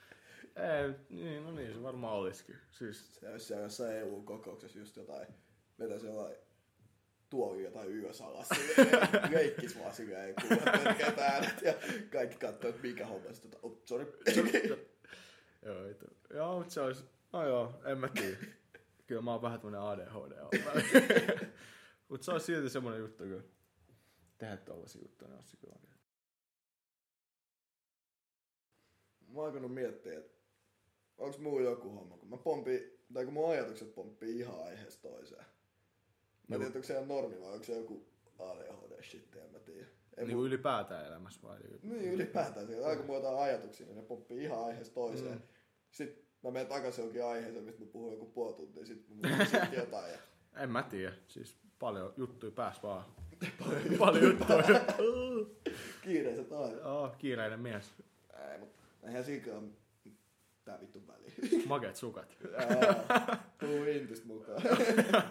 [0.57, 2.57] Ei, niin, no niin, se varmaan olisikin.
[2.71, 5.27] Siis, Se olisi siellä jossain EU-kokouksessa just jotain,
[5.79, 6.37] vetäisi jollain
[7.31, 8.49] tuoli jotain ylös alas,
[9.31, 11.75] leikkis vaan silleen, ei törkeät äänet ja
[12.13, 14.19] kaikki katsoo, että mikä homma, sitten tota, oh, sorry.
[15.63, 15.77] joo.
[16.35, 18.37] Joo, mutta se olisi, no joo, en mä tiedä.
[19.11, 20.59] Kyllä mä oon vähän tämmönen ADHD.
[22.09, 23.45] Mutta se on silti semmoinen juttu, kun
[24.39, 25.95] tehdä tollasia juttuja, niin olisi kyllä oikein.
[29.29, 30.33] Mä oon alkanut miettiä, että
[31.19, 32.81] onks muu joku homma, kun mä pompin,
[33.15, 35.45] tai kun mun ajatukset pomppii ihan aiheesta toiseen.
[36.49, 38.07] Mä en tiedä, onko se ihan normi vai onko se joku
[38.39, 39.87] ADHD shit, en mä tiedä.
[40.17, 41.59] Ei Niin mun- ylipäätään elämässä vai?
[41.83, 45.35] Niin ylipäätään aika muuta ajatuksia, niin ne pomppii ihan aiheesta toiseen.
[45.35, 45.43] Mm.
[45.91, 49.29] Sitten mä menen takaisin johonkin aiheeseen, mistä mä puhun joku puoli tuntia, sit mä
[49.73, 50.13] jotain.
[50.13, 50.19] Ja...
[50.57, 51.13] En mä tiedä.
[51.29, 53.05] Siis paljon juttuja pääs vaan.
[53.99, 54.81] paljon juttuja.
[56.05, 56.85] Kiireiset aiheet.
[56.85, 57.95] oh, kiireinen mies.
[58.53, 58.69] Ei, mut
[59.03, 59.69] eihän siinä ole
[60.65, 61.33] tää vittu väliä.
[61.67, 62.37] Makeet sukat.
[62.57, 64.63] Ää, Tuu intistä mukaan.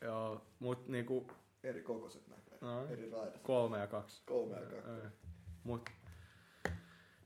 [0.00, 1.26] Joo, mut niinku
[1.64, 2.60] Eri kokoiset näköjään.
[2.60, 2.92] No.
[2.92, 3.42] Eri raidat.
[3.42, 4.22] kolme ja kaksi.
[4.26, 5.16] Kolme ja kaksi.
[5.64, 5.90] Mut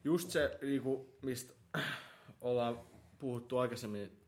[0.05, 1.55] just se, niinku, mistä
[2.41, 2.81] ollaan
[3.19, 4.21] puhuttu aikaisemmin,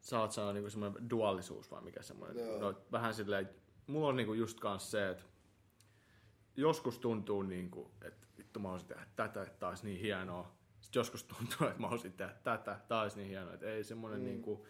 [0.00, 2.60] sä oot sanonut niinku semmoinen duaalisuus vai mikä semmoinen.
[2.60, 3.48] No, vähän silleen,
[3.86, 5.24] mulla on niinku just kans se, että
[6.56, 10.56] joskus tuntuu niinku, että vittu mä haluaisin tehdä tätä, että tää olisi niin hienoa.
[10.80, 13.54] Sitten joskus tuntuu, että mä haluaisin tehdä tätä, tää olisi niin hienoa.
[13.54, 14.24] Että ei semmoinen Mm.
[14.26, 14.66] niinku,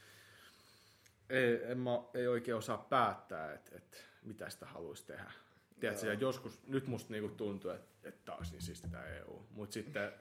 [1.29, 5.33] ei, en mä, ei oikein osaa päättää, että, että mitä sitä haluaisi tehdä.
[5.81, 9.43] Tiedätkö, ja joskus, nyt musta niinku tuntuu, että, että olisi niin siisti tää EU.
[9.51, 10.13] Mutta sitten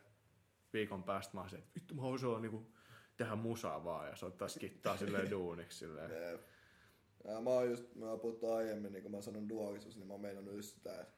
[0.73, 2.71] viikon päästä mä oon se, että vittu mä olla niinku,
[3.17, 6.31] tehdä musaa vaan ja soittaa skittaa silleen duuniksi silleen.
[6.31, 6.41] Jep.
[7.27, 10.13] Ja mä oon just, mä oon puhuttu aiemmin, niin kun mä sanon duaalisuus, niin mä
[10.13, 11.13] oon meinannut just sitä, että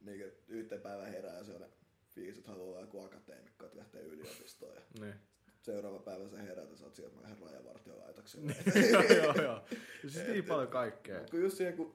[0.00, 1.68] niin yhteen päivän herää ja se on ne
[2.08, 4.74] fiilis, että haluaa olla joku akateemikko, että lähtee yliopistoon.
[4.74, 5.14] Ja Niin.
[5.60, 8.56] seuraava päivä sä herät ja sä oot sieltä, mä lähden rajavartiolaitokselle.
[8.92, 9.64] joo, joo, joo.
[10.00, 11.20] Siis niin paljon kaikkea.
[11.30, 11.94] Kun just siihen, kun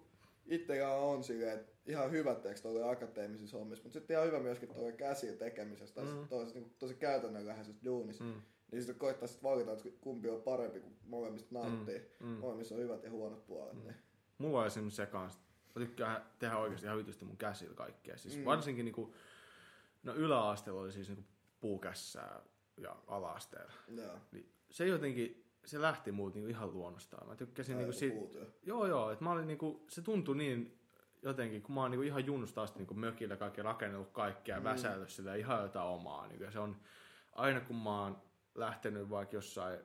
[0.52, 4.70] itsekään on silleen, että ihan hyvä teksti oli akateemisissa hommissa, mutta sitten ihan hyvä myöskin
[4.70, 6.20] tuolla käsillä tekemisestä tai Mm.
[6.20, 6.28] mm.
[6.28, 8.24] tosi, niin tosi käytännönläheisessä duunissa.
[8.24, 8.30] Mm.
[8.30, 8.42] Mm,
[8.72, 12.00] Niin sitten koittaa sitten valita, että kumpi on parempi, kun molemmista nauttii.
[12.20, 12.28] Mm.
[12.28, 12.34] mm.
[12.38, 13.74] Molemmissa on hyvät ja huonot puolet.
[13.74, 13.84] Mm.
[13.84, 13.96] Niin.
[14.38, 15.40] Mulla on esimerkiksi se kanssa.
[15.76, 18.18] Mä tykkään tehdä oikeasti ihan vitusti mun käsillä kaikkea.
[18.18, 18.40] Siis Mm.
[18.42, 18.46] mm.
[18.46, 19.14] varsinkin niinku,
[20.04, 21.24] no yläasteella oli siis niinku
[21.60, 22.42] puukässää
[22.78, 23.74] ja ala-asteella.
[23.96, 24.18] Joo.
[24.32, 27.28] Niin se jotenkin, se lähti muut niinku ihan luonnostaan.
[27.28, 30.80] Mä tykkäsin niinku siitä, joo joo, että mä olin niinku, se tuntui niin
[31.22, 34.64] jotenkin, kun mä oon niinku ihan junnusta asti niinku mökillä kaikki rakennellut kaikkea, mm.
[34.64, 36.28] Väsäillyt sitä ihan jotain omaa.
[36.28, 36.76] Niinku, ja se on
[37.32, 38.22] aina kun mä oon
[38.56, 39.80] lähtenyt vaikka jossain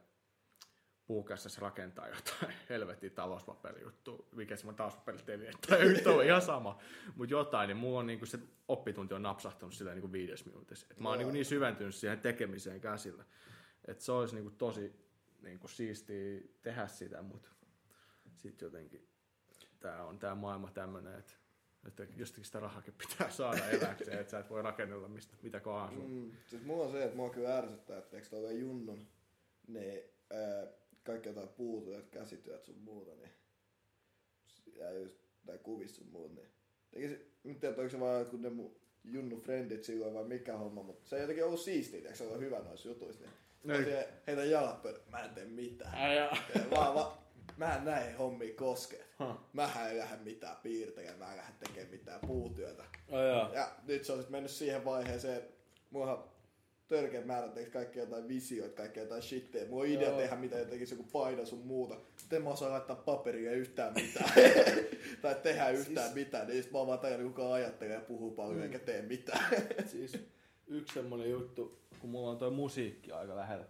[1.07, 6.79] puukässässä rakentaa jotain helvetin talouspaperijuttua, mikä se on talouspaperiteliä, tai nyt on ihan sama,
[7.17, 8.39] mutta jotain, niin mulla on niinku se
[8.69, 10.87] oppitunti on napsahtanut sillä niinku viides minuutissa.
[10.91, 13.25] Et mä oon niinku niin syventynyt siihen tekemiseen käsillä,
[13.85, 15.06] että se olisi niinku tosi
[15.43, 17.49] niinku siistiä tehdä sitä, mutta
[18.37, 19.09] sitten jotenkin
[19.81, 21.33] tämä on tämä maailma tämmöinen, että
[21.87, 25.95] että jostakin sitä rahakin pitää saada eläkseen, että sä et voi rakennella mistä, mitä kohan
[25.95, 26.11] sun.
[26.11, 26.33] Mm.
[26.47, 29.09] Siis mulla on se, että mua kyllä ärsyttää, että eikö tuolla junnun,
[29.67, 30.67] niin ää,
[31.03, 33.31] kaikki jotain puutyöt, käsityöt sun muuta, niin
[34.77, 36.49] ja just tai kuvissa sun muut, niin
[36.91, 40.83] tekisi, nyt tiedä, onko se vaan jotkut ne mun junnu friendit silloin vai mikä homma,
[40.83, 43.33] mutta se ei jotenkin ollut siistiä, eikö se ole hyvä noissa jutuissa, niin
[43.71, 43.77] Ei.
[43.77, 43.95] olisin,
[44.27, 45.95] heitä jalat pöydälle, mä en tee mitään.
[45.95, 46.31] Ai Ja
[46.71, 47.13] vaan, vaan,
[47.57, 49.05] mä en näihin hommiin koske.
[49.19, 49.35] Huh.
[49.53, 52.85] Mähän en lähde mitään piirtämään, mä en lähde tekemään mitään puutyötä.
[53.09, 53.51] Jaa.
[53.55, 55.55] Ja nyt se on sit mennyt siihen vaiheeseen, että
[55.91, 56.29] mulla
[56.89, 59.69] törkeä määrä tekee kaikki jotain visioita, kaikki jotain shitteä.
[59.69, 60.19] Mulla on idea Joo.
[60.19, 61.97] tehdä mitä tekisi joku paino sun muuta.
[62.17, 64.31] Sitten en mä osaa laittaa paperia yhtään mitään.
[65.23, 66.47] tai tehdä yhtään Siis- mitään.
[66.47, 68.63] Niin mä oon vaan tajunnut, kuka ajattelee ja puhuu paljon Mm.
[68.63, 69.47] eikä tee mitään.
[69.87, 70.13] Siis
[70.67, 73.65] yksi semmonen juttu, kun mulla on toi musiikki aika lähellä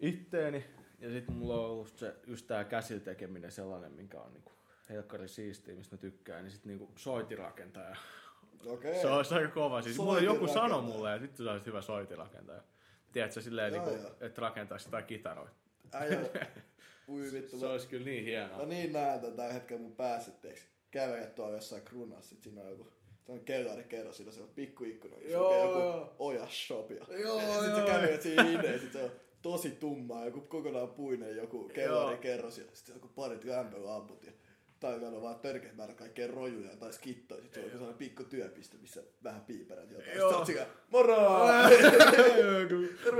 [0.00, 0.64] itteeni,
[0.98, 4.52] ja sitten mulla on ollut se, just tää käsillä tekeminen sellainen, minkä on niinku
[4.88, 7.96] helkkari siistiä, mistä mä tykkään, niin sit niinku soitirakentaja.
[8.66, 9.00] Okei.
[9.00, 9.82] Se olisi aika kova.
[9.82, 10.96] Siis mulla joku sanoi Soitinrakentaja.
[10.96, 12.62] mulle, että vittu sä olisit hyvä soitirakentaja.
[13.12, 15.56] Tiedätkö, silleen, Joo, niinku, että rakentaisi sitä kitaroita.
[15.92, 16.20] Äijä,
[17.08, 17.58] ui vittu.
[17.58, 18.58] Se olisi kyllä niin hienoa.
[18.58, 20.32] No niin näen tätä hetkellä mun päässä,
[20.90, 22.92] käveä tuolla jossain krunassa, sit siinä on joku
[23.26, 26.14] se on kellari kerros, siinä on se pikku ikkuna, jossa Joo, lukee joku joo.
[26.18, 26.90] oja shop.
[26.90, 27.76] Ja, Joo, ja sit joo.
[27.76, 29.10] sä kävelet siinä hineen, sit se on
[29.42, 34.32] tosi tummaa, joku kokonaan puinen joku kellari kerros ja sit joku parit lämpölamput ja
[34.80, 37.42] tai on vaan törkeät määrä kaikkea rojuja tai skittoja.
[37.42, 40.16] Sit se on joku sellainen pikku työpiste, missä vähän piiperät jotain.
[40.16, 40.28] Joo.
[40.28, 41.16] Sit sä oot siinä, moro!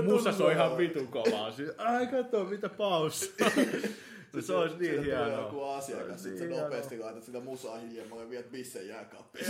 [0.13, 1.53] Musas on ihan vitun kovaa.
[1.53, 3.35] Siis, ai kato, mitä paus.
[4.33, 5.45] No, se olisi niin Siitä tulee hienoa.
[5.47, 9.47] joku asiakas, sit sä Niin nopeasti laitat sitä musaa hiljemmalle ja viet missä jääkaappiin.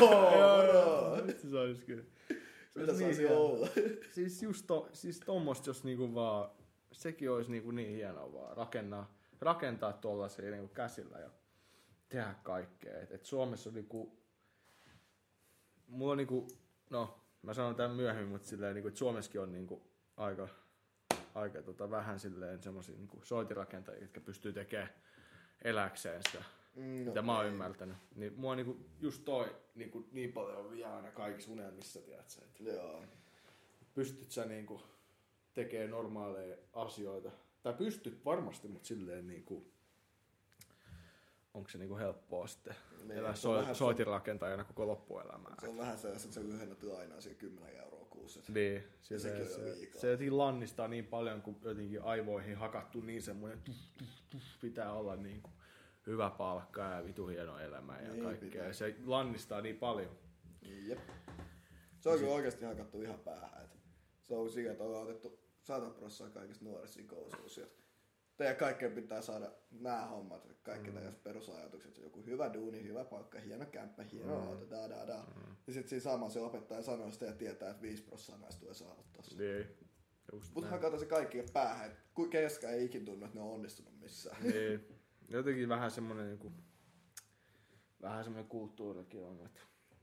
[0.00, 1.18] Joo!
[1.26, 2.02] Vittu, Se olisi kyllä.
[2.70, 3.38] Se Mitä saisi hienoa.
[3.38, 3.68] olla?
[4.14, 6.50] Siis just to, siis tommosta, jos niinku vaan,
[6.92, 11.30] sekin olisi niinku niin hienoa vaan rakentaa, rakentaa tuollaisia niinku käsillä ja
[12.08, 13.00] tehdä kaikkea.
[13.00, 14.18] Et, et Suomessa on niinku,
[15.86, 16.48] mulla on niinku,
[16.90, 19.82] no mä sanon tämän myöhemmin, mutta silleen niinku, että Suomessakin on niinku
[20.16, 20.48] aika,
[21.38, 24.90] aika tota, vähän silleen semmosia niinku soitirakentajia, jotka pystyy tekemään
[25.64, 26.44] eläkseen sitä,
[26.76, 27.52] Mm, mitä mä oon okei.
[27.52, 27.96] ymmärtänyt.
[28.14, 33.04] Niin mua niinku just toi niinku niin paljon vie aina kaikissa unelmissa, tiedätkö, että Joo.
[33.94, 34.82] pystyt sä niinku
[35.54, 37.30] tekemään normaaleja asioita.
[37.62, 39.66] Tai pystyt varmasti, mutta silleen niinku,
[41.54, 45.54] onko se niinku helppoa sitten Niin, elää se on so- soitinrakentajana koko loppuelämää.
[45.60, 47.97] Se on vähän sellaista, että se lyhennät aina siihen 10 euroa
[48.34, 48.52] kuussa.
[48.52, 50.00] Niin, on jo se, liikaa.
[50.00, 54.92] se jotenkin lannistaa niin paljon, kun jotenkin aivoihin hakattu niin semmoinen tuff, tuff, tuff, pitää
[54.92, 55.52] olla niin kuin
[56.06, 58.48] hyvä palkka ja vitu hieno elämä ja Niin kaikkea.
[58.50, 58.72] pitää.
[58.72, 60.18] Se lannistaa niin paljon.
[60.86, 60.98] Jep.
[62.00, 63.64] Se on kyllä oikeasti hakattu ihan päähän.
[63.64, 63.78] Et
[64.22, 67.60] se on siinä, että ollaan otettu 100 prosenttia kaikista nuorista koulussa.
[68.38, 70.94] Teidän kaikkeen pitää saada nämä hommat, kaikki mm.
[70.94, 71.98] tällaiset perusajatukset.
[71.98, 74.46] Joku hyvä duuni, hyvä palkka, hieno kämppä, hieno mm.
[74.46, 75.24] auto, da da da.
[75.36, 75.56] Mm.
[75.66, 78.74] Ja sitten siinä samalla se opettaja sanoo sitä ja tietää, että 5 prosenttia näistä tulee
[78.74, 79.22] saavuttaa.
[79.38, 79.66] Niin,
[80.32, 80.82] just Mutta näin.
[80.82, 84.42] hakata se kaikki päähän, että keskään ei ikin tunnu, että ne on onnistunut missään.
[84.42, 84.88] Niin.
[85.28, 86.52] Jotenkin vähän semmoinen niinku,
[88.02, 89.60] vähän semmoinen kulttuurikin on, että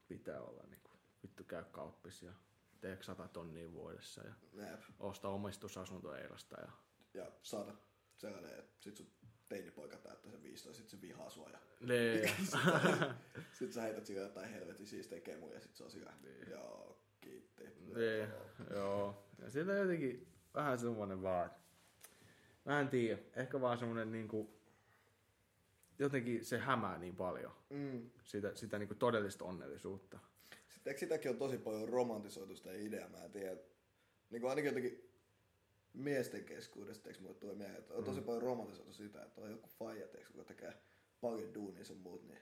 [0.07, 0.90] pitää olla niinku,
[1.24, 2.34] vittu käy kauppis ja
[2.82, 4.82] teekö sata tonnia vuodessa ja Jep.
[4.99, 6.72] osta omistusasunto Eilasta ja
[7.14, 7.74] Ja saada
[8.26, 9.07] sellainen, että sit sun
[9.49, 12.30] teinipoika täyttää sen 15, sit se vihaa sua ja niin.
[13.53, 16.14] Sitten sä heität sille jotain helvetin siistejä kemuja ja sit se on sillä,
[16.49, 17.64] joo, kiitti.
[17.64, 18.30] Niin,
[18.69, 19.27] joo.
[19.41, 21.52] Ja siitä on jotenkin vähän semmoinen vaan,
[22.65, 24.60] mä en tiedä, ehkä vaan semmoinen niinku,
[25.99, 28.10] jotenkin se hämää niin paljon, Mm.
[28.23, 30.19] sitä, sitä niinku todellista onnellisuutta.
[30.69, 33.57] Sitten eikö sitäkin on tosi paljon romantisoitu sitä ideaa, mä en tiedä.
[34.30, 35.10] Niin kuin ainakin jotenkin
[35.96, 39.70] miesten keskuudesta, eikö mulle tule mieleen, että on tosi paljon romantisoitu sitä, että on joku
[39.80, 40.74] faija, teekö, joka tekee
[41.22, 42.40] paljon duunia sun muut, niin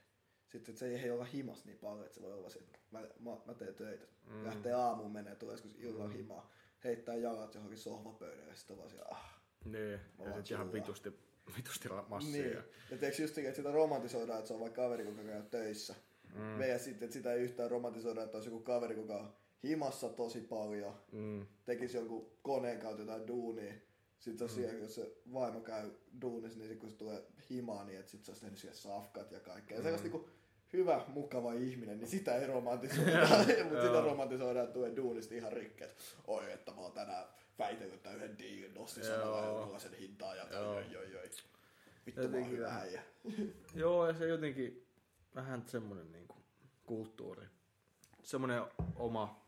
[0.48, 3.38] sitten se ei olla himas niin paljon, että se voi olla se, että mä, mä,
[3.46, 4.06] mä teen töitä.
[4.28, 4.46] Mm.
[4.46, 6.18] Lähtee aamuun menee, tulee joskus illan mm.
[6.18, 6.52] himaa,
[6.84, 11.14] heittää jalat johonkin sohvapöydälle ja sitten vaan siellä, ah, Niin, ja sitten ihan vitusti,
[11.58, 12.44] vitusti massia.
[12.44, 12.64] Niin.
[12.92, 15.96] Ja, teekö just että sitä romantisoidaan, että se on vaikka kaveri, joka käy töissä.
[16.36, 16.62] Mm.
[16.62, 20.42] Ja sitten, että sitä ei yhtään romantisoida, että olisi joku kaveri, joka on himassa tosi
[20.42, 23.74] paljon, mm, tekisi jonkun koneen kautta jotain duunia.
[24.20, 25.92] Sitten se on siellä, jos se vaimo käy
[26.22, 29.32] duunissa, niin sit kun se tulee himaan, niin että sit se olisi tehnyt siellä safkat
[29.32, 29.78] ja kaikkea.
[29.78, 30.30] Ja sellaista niinku
[30.74, 33.28] hyvä, mukava ihminen, niin sitä ei romantisoida.
[33.70, 35.98] Mutta sitä romantisoidaan, että tulee duunista ihan rikkeet.
[36.28, 37.26] Oi, että mä oon tänään
[37.60, 41.30] väitellyt tämän yhden diilin, nostin samalla eurolla sen hintaa ja joi, joi, joi.
[42.06, 43.02] Vittu mä oon hyvä äijä.
[43.76, 44.88] Joo, ja se jotenkin
[45.36, 46.36] vähän semmoinen niinku
[46.84, 47.46] kulttuuri.
[48.24, 48.64] Semmoinen
[48.96, 49.43] oma,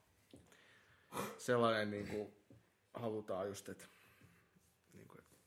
[1.37, 2.33] sellainen niinku
[2.93, 3.85] halutaan just, että
[4.93, 5.37] niinku, et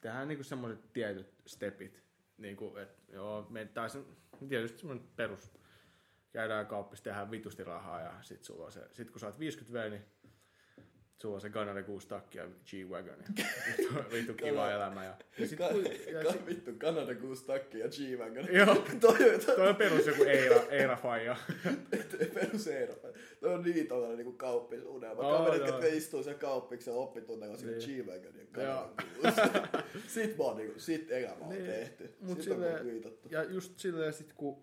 [0.00, 2.04] tehdään niinku semmoiset tietyt stepit.
[2.38, 4.04] Niinku, että joo, me, tai se,
[4.48, 5.50] tietysti semmoinen perus,
[6.32, 9.90] käydään kauppissa, tehdään vitusti rahaa ja sit sulla on se, sit kun saat 50 V,
[9.90, 10.04] niin
[11.16, 13.16] sulla on se Ganare 6 takki ja G-Wagon.
[14.12, 15.04] Vittu, kiva elämä.
[15.04, 15.64] Ja, ja sit, Ka-
[16.12, 18.48] ja ka- sit, vittu, Kanada 6 takki ja G-Wagon.
[18.52, 18.74] Joo.
[19.00, 21.36] toi, toi, Toi on perus joku Eira, Eira faija.
[22.10, 22.94] toi perus Eero.
[23.40, 25.22] Toi on niin tollanen niinku kauppis unelma.
[25.22, 25.68] Oo, Kaverit, joo.
[25.68, 28.02] jotka istuu siellä kauppiksen oppitunneilla sillä Niin.
[28.04, 28.46] G-Wagon ja.
[28.52, 28.88] Kanada
[29.94, 30.08] 6.
[30.08, 31.64] Sit mä oon niinku, sit elämä on Niin.
[31.66, 32.14] tehty.
[32.20, 33.28] Mut sit on silleen- niinku viitattu.
[33.30, 34.62] Ja just silleen sit kun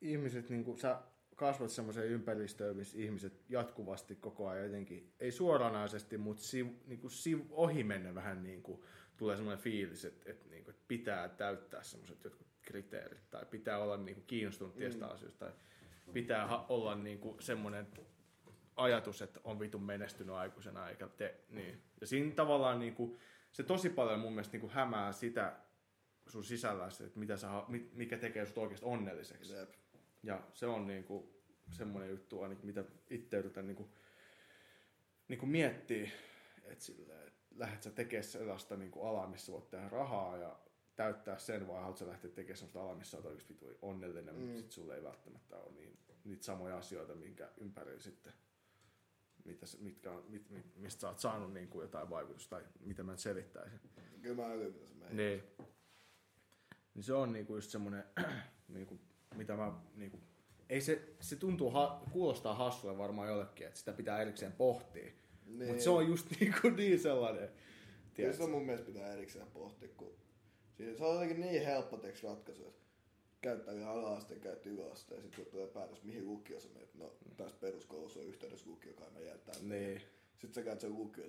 [0.00, 0.96] ihmiset, niin kun sä
[1.46, 7.10] kasvat semmoiseen ympäristöön, missä ihmiset jatkuvasti koko ajan jotenkin, ei suoranaisesti, mutta siv, niin kuin
[7.10, 8.82] siv, ohi mennä vähän niin kuin,
[9.16, 13.78] tulee semmoinen fiilis, että, että, niin kuin, että pitää täyttää semmoiset jotkut kriteerit, tai pitää
[13.78, 15.52] olla niin kuin, kiinnostunut tietystä asioista, tai
[16.12, 17.86] pitää olla niin kuin, semmoinen
[18.76, 21.82] ajatus, että on vitun menestynyt aikuisena, eikä te, niin.
[22.00, 23.18] Ja siinä tavallaan niin kuin,
[23.52, 25.56] se tosi paljon mun mielestä niin kuin, hämää sitä
[26.26, 27.48] sun sisällä, että mitä sä,
[27.92, 29.54] mikä tekee sut oikeasti onnelliseksi.
[29.54, 29.70] Jep.
[30.24, 31.33] Ja se on niinku
[31.70, 33.88] semmoinen juttu, ainakin mitä itse yritän niinku,
[35.28, 36.10] niinku miettiä,
[36.64, 40.58] että silleen, et lähdet sä tekemään sellaista niinku alaa, missä voit tehdä rahaa ja
[40.96, 44.40] täyttää sen, vai haluat sä lähteä tekemään sellaista alaa, missä olet oikeasti onnellinen, mm.
[44.40, 48.32] mutta sit sulla ei välttämättä ole niin, niitä samoja asioita, minkä ympärillä sitten,
[49.44, 53.12] mitä, mitkä on, mit, mit, mistä sä oot saanut niinku jotain vaikutusta, tai mitä mä
[53.12, 53.80] nyt selittäisin.
[54.22, 55.14] Kyllä mä ymmärrän, mitä se menee.
[55.14, 55.42] Niin.
[56.94, 58.04] Niin se on niinku just semmonen,
[58.68, 59.00] niinku,
[59.34, 60.20] mitä mä niinku,
[60.68, 65.10] ei se, se tuntuu, ha, kuulostaa hassulle varmaan jollekin, että sitä pitää erikseen pohtia.
[65.46, 65.68] Niin.
[65.68, 67.48] Mutta se on just niinku niin sellainen,
[68.14, 70.16] Kyllä sitä mun mielestä pitää erikseen pohtia, kun
[70.76, 72.84] siinä, se on jotenkin niin helppo teks ratkaisu, että
[73.40, 76.94] käyttää vielä ala-asteen, käyt yläasteen, ja sitten tulee päätös, mihin lukio sä menet.
[76.94, 79.78] No, tässä peruskoulussa on yhteydessä lukio, kai mä jään tänne.
[79.78, 80.02] Niin.
[80.38, 81.24] Sitten sä käyt sen lukio,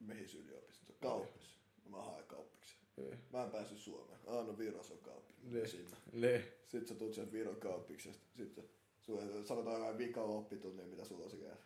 [0.00, 0.92] mihin yliopisto?
[1.00, 1.58] Kauppis.
[1.84, 2.79] No mä haen kauppikseen.
[3.32, 4.20] Mä en päässyt Suomeen.
[4.26, 5.34] Ah, no Viros on kauppi.
[5.42, 5.68] Niin.
[5.68, 5.96] Sinne.
[6.12, 6.42] Niin.
[6.68, 8.26] Sitten sä tulet sen Viron kauppiksesta.
[8.36, 8.64] Sitten
[9.02, 11.56] sulle sanotaan jotain vika oppitunnia, mitä sulla on siellä.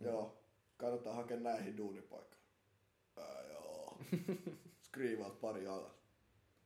[0.00, 0.06] Mm.
[0.06, 0.36] Joo,
[0.76, 2.42] kannattaa hakea näihin duunipaikkaan.
[3.16, 3.96] Ää, joo.
[4.86, 6.02] Skriivaat pari alas.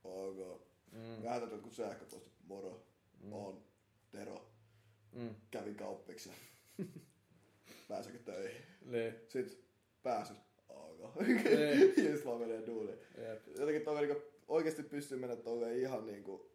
[0.03, 0.61] Ok.
[0.91, 1.23] Mm.
[1.23, 2.81] lähetät jotkut sähköpostit, moro,
[3.23, 3.33] Mm.
[3.33, 3.63] on
[4.11, 4.45] Tero,
[5.11, 5.35] Mm.
[5.51, 6.31] kävin kauppiksi.
[7.87, 8.61] Pääsekö töihin?
[8.85, 9.13] Niin.
[9.29, 9.57] Sitten
[10.03, 10.33] pääsy.
[11.03, 11.15] Ok.
[11.25, 11.93] Niin.
[12.09, 12.97] ja sit vaan menee duuniin.
[13.17, 13.47] Jep.
[13.59, 16.49] Jotenkin toi niinku, oikeesti pystyy mennä tolleen ihan niinku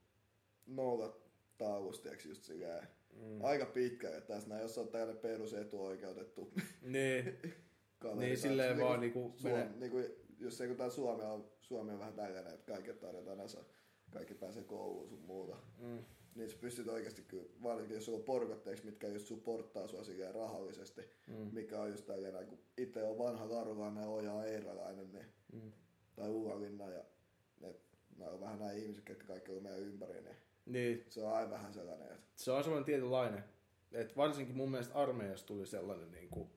[0.66, 1.16] nolla
[1.58, 2.88] taulustiaksi just silleen.
[3.16, 3.44] Mm.
[3.44, 6.52] Aika pitkälle, että tässä näin, jos on tällainen perus etuoikeutettu
[6.82, 7.38] Niin.
[7.98, 8.26] kaveri.
[8.26, 9.98] Niin, silleen Niinku vaan niinku Suom, menee- niinku,
[10.38, 13.64] jos se kun tää Suomi on, Suomi on vähän tällainen, että kaikki tarjotaan asa,
[14.10, 15.56] kaikki pääsee kouluun sun muuta.
[15.78, 15.98] Mm.
[16.34, 20.34] Niin sä pystyt oikeasti kyllä, varsinkin jos sulla on porkotteeksi, mitkä just supporttaa sua silleen
[20.34, 21.34] rahallisesti, Mm.
[21.52, 25.72] mikä on just tällainen, kun itse on vanha Laruvainen ja Oja Eiralainen, niin, Mm.
[26.16, 27.04] tai Uvalinna ja
[27.60, 27.74] ne,
[28.16, 30.36] nämä on vähän nämä ihmiset, ketkä kaikki on meidän ympäri, niin
[30.66, 31.04] Niin.
[31.08, 33.44] se on aina vähän sellainen, että Se on semmoinen tietynlainen.
[33.92, 36.50] Et varsinkin mun mielestä armeijassa tuli sellainen niinku,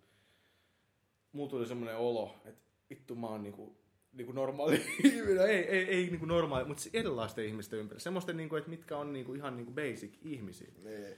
[1.32, 3.44] mulla tuli semmoinen olo, että vittu mä oon
[4.14, 8.04] niinku, niinku normaali ihminen, ei, ei, ei niinku normaali, mutta erilaisten ihmisten ympärillä.
[8.04, 10.72] Semmoisten, niinku, että mitkä on niinku ihan niinku basic ihmisiä.
[10.84, 11.16] niin,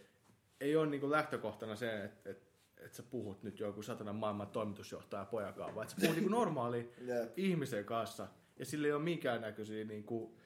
[0.62, 2.48] Ei ole niinku lähtökohtana se, että et,
[2.78, 6.92] et sä puhut nyt joku satanan maailman toimitusjohtaja pojakaan, vaan että sä puhut niinku normaali
[7.38, 8.28] ihmisen kanssa
[8.60, 10.38] ja sillä ei ole minkään näköisiä niinku,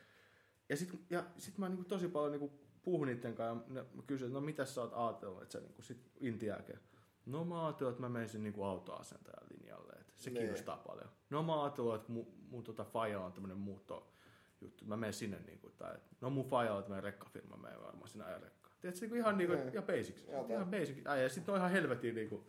[0.69, 4.01] ja sit, ja sit mä niinku tosi paljon niinku puhun niiden kanssa ja ne- mä
[4.07, 6.79] kysyn, että no mitä sä oot ajatellut, että sä niinku sit intin jälkeen.
[7.25, 10.37] No mä ajattelin, että mä menisin niinku autoasentajan linjalle, että se Niin.
[10.39, 11.09] kiinnostaa paljon.
[11.29, 14.11] No mä ajattelin, että mun, mun tota faija on tämmönen muutto
[14.61, 18.07] juttu, mä menen sinne niinku, tai no mun faija on tämmönen rekkafirma, mä menen varmaan
[18.07, 18.71] sinne ajan rekkaa.
[18.81, 19.69] Tiedätkö, niinku ihan niinku, Niin.
[19.73, 21.07] ihan basics, Joo, ihan basic.
[21.07, 22.43] Ai, ja sit on ihan helvetin niinku,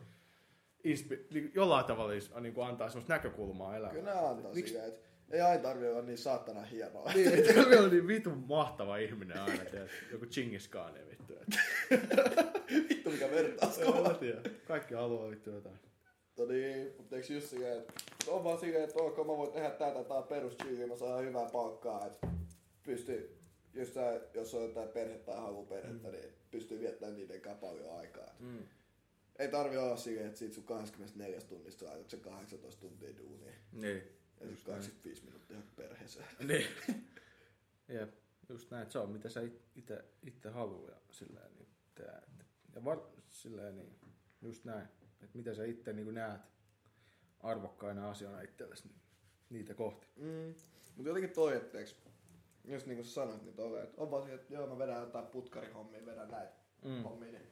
[0.85, 3.97] inspi, niinku jollain tavalla niinku antaa semmoista näkökulmaa elämään.
[3.97, 7.13] kyllä ne antaa Miksi silleen, että ei aina tarvitse olla niin saatana hienoa.
[7.15, 11.35] niin, että se on niin vitun mahtava ihminen aina, tiedät, joku Chingis Khan ja vittu.
[11.41, 11.61] että-
[12.89, 14.41] Vittu mikä vertaus En tiedä.
[14.69, 15.79] Kaikki haluaa vittu jotain.
[16.41, 17.93] No niin, mutta eikö just silleen, että
[18.29, 20.57] on vaan silleen, että ok, mä voin tehdä tätä, tää on perus
[20.89, 22.29] mä saan hyvää palkkaa, että
[22.83, 23.39] pystyy,
[23.75, 26.13] jos, sä, jos on jotain perhettä tai haluu perhettä, mm.
[26.15, 28.35] niin pystyy viettämään niiden kanssa paljon aikaa.
[28.39, 28.59] Mm.
[29.39, 33.53] Ei tarvi olla silleen, että siitä sun 24 tunnista laitat sen 18 tuntia duunia.
[33.73, 34.03] Niin.
[34.41, 36.27] Ja sit 25 minuuttia perheeseen.
[36.49, 36.67] Niin.
[37.89, 38.15] Jep,
[38.49, 39.41] just näin, että se on mitä sä
[40.23, 42.25] itse, haluaa ja silleen niin teet.
[42.75, 42.99] Ja var,
[43.31, 43.97] silleen niin,
[44.43, 44.89] just näin,
[45.23, 46.41] että mitä sä itse niin näet
[47.41, 49.01] arvokkaina asioina itsellesi, niin
[49.51, 50.07] niitä kohti.
[50.17, 50.55] Mm.
[50.97, 51.97] Mutta jotenkin toi, etteeks,
[52.65, 55.27] jos niinku sä sanoit, niin tolleen, että on vaan se, että joo mä vedän jotain
[55.27, 56.53] putkarihommia, vedän näitä
[56.85, 56.91] Mm.
[56.91, 57.03] mm.
[57.03, 57.47] hommia, niin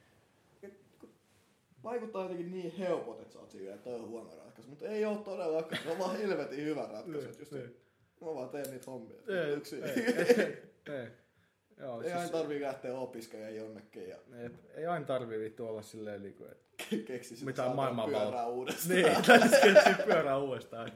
[1.85, 5.05] vaikuttaa jotenkin niin helpot, että sä oot silleen, että toi on huono ratkaisu, mutta ei
[5.05, 7.77] oo todellakaan, se on vaan helvetin hyvä ratkaisu, että just Niin.
[8.21, 9.17] mä vaan teen niitä hommia.
[9.29, 9.85] Ei, Yksin.
[9.85, 10.63] ei, ei,
[10.95, 11.09] ei.
[11.79, 15.83] Joo, Ei aina siis, tarvii lähteä opiskelemaan jonnekin ja ei, ei aina tarvii vittu olla
[15.83, 16.68] silleen niin kuin, että
[17.07, 18.95] keksi Mitä maailman pyörää uudestaan.
[18.95, 20.93] Niin, täytyisi keksiä pyörää uudestaan.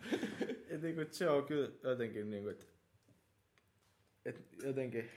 [0.69, 2.65] Et niinku, et se on kyllä jotenkin, niinku, että
[4.25, 5.11] et jotenkin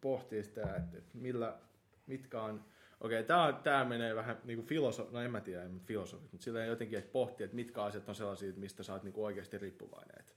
[0.00, 1.58] pohtii sitä, että et millä,
[2.06, 2.64] mitkä on,
[3.00, 6.68] okei, tää, tää menee vähän niinku filosofi, no en mä tiedä, en filosofit, mutta silleen
[6.68, 10.16] jotenkin, että pohtii, että mitkä asiat on sellaisia, mistä sä oot niinku oikeasti riippuvainen.
[10.20, 10.36] Et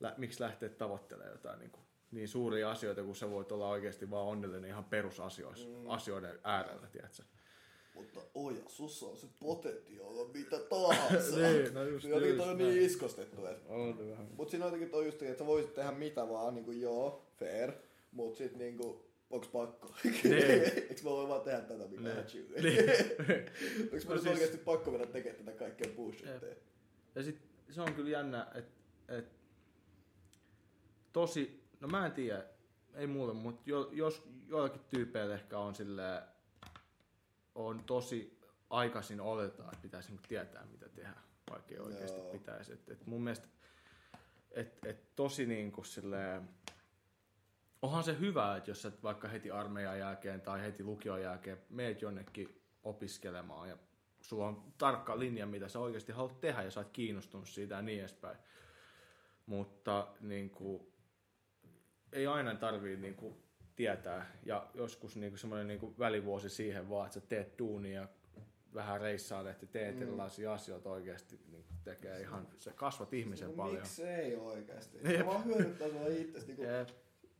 [0.00, 4.26] lä, miksi lähteä tavoittelemaan jotain niinku, niin suuria asioita, kun sä voit olla oikeasti vaan
[4.26, 5.90] onnellinen ihan perusasioissa, mm.
[5.90, 7.22] asioiden äärellä, tiedätkö?
[7.96, 11.36] Mutta oja, sussa on se potentiaali mitä tahansa.
[11.40, 12.70] Niin, no just- Jotenkin just toi on näin.
[12.70, 14.28] niin iskostettu, että On vähän.
[14.36, 17.72] Mut siinä on jotenkin toi just, että sä voisit tehdä mitä vaan, niinku joo, fair,
[18.12, 19.94] mut sit niinku, onks pakko?
[20.04, 20.34] Niin.
[20.88, 22.16] Eiks mä voi vaan tehdä tätä mitä Niin.
[22.16, 22.60] mä chilli?
[22.62, 22.84] Niin.
[23.92, 24.26] Onks No mä siis- siis...
[24.26, 26.56] oikeesti pakko mennä tekemään tätä kaikkea bullshitteja?
[27.14, 27.38] Ja sit
[27.70, 28.72] se on kyllä jännä, että
[29.18, 29.26] et,
[31.12, 32.44] tosi, no mä en tiedä,
[32.94, 36.22] ei mulle, mutta jo, jos joillakin tyypeillä ehkä on sille
[37.56, 41.16] on tosi aikaisin oletaan, että pitäisi niinku tietää mitä tehdä,
[41.50, 42.32] vaikka ei oikeasti Joo.
[42.32, 42.72] pitäisi.
[42.72, 43.48] Et, et mun mielestä
[44.50, 46.48] et, et tosi niinku silleen,
[47.82, 52.02] onhan se hyvä, että jos sä vaikka heti armeijan jälkeen tai heti lukion jälkeen meet
[52.02, 53.76] jonnekin opiskelemaan ja
[54.20, 57.82] sulla on tarkka linja, mitä sä oikeasti haluat tehdä ja sä oot kiinnostunut siitä ja
[57.82, 58.38] niin edespäin.
[59.46, 60.92] Mutta niin kuin,
[62.12, 63.45] ei aina tarvii niin kuin,
[63.76, 68.00] tietää ja joskus niin kuin, semmoinen niin kuin, välivuosi siihen vaan, että sä teet duunia
[68.00, 68.08] ja
[68.74, 70.02] vähän reissailet ja teet mm.
[70.02, 73.76] erilaisia asioita oikeasti niin kuin, tekee ihan, sä kasvat ihmisen No paljon.
[73.76, 74.98] miksei oikeesti?
[75.02, 75.16] Jep.
[75.16, 76.46] Se vaan hyödyttää sua itsestä.
[76.46, 76.88] Niinku, Jep.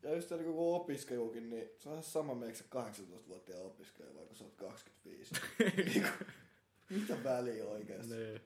[0.03, 4.27] ja just se niinku kun opiskelukin, niin se on ihan sama meikö 18-vuotiaan opiskelija vai
[4.27, 5.35] kun sä oot 25.
[5.77, 6.09] niinku,
[6.91, 8.15] mitä väliä oikeesti?
[8.15, 8.41] Niin.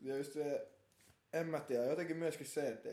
[0.00, 0.68] Ja just se,
[1.32, 2.88] en mä tiedä, jotenkin myöskin se, että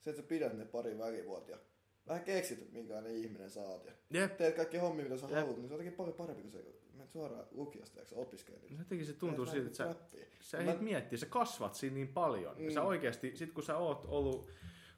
[0.00, 1.58] se, että sä pidät ne pari välivuotia.
[2.08, 3.84] Vähän keksit, että minkälainen ihminen sä oot.
[3.84, 4.36] Ja Jep.
[4.36, 5.34] teet kaikki hommia, mitä sä Jep.
[5.36, 8.16] haluat, niin se on jotenkin paljon parempi kuin se, kun menet suoraan lukiosta, eikö sä
[8.16, 8.70] opiskelet.
[8.78, 9.94] Jotenkin se tuntuu siltä, että sä,
[10.40, 12.64] sä Mä- ehdit miettiä, sä kasvat siinä niin paljon.
[12.64, 12.86] Ja sä Mm.
[12.86, 14.50] oikeasti, sit kun sä oot ollut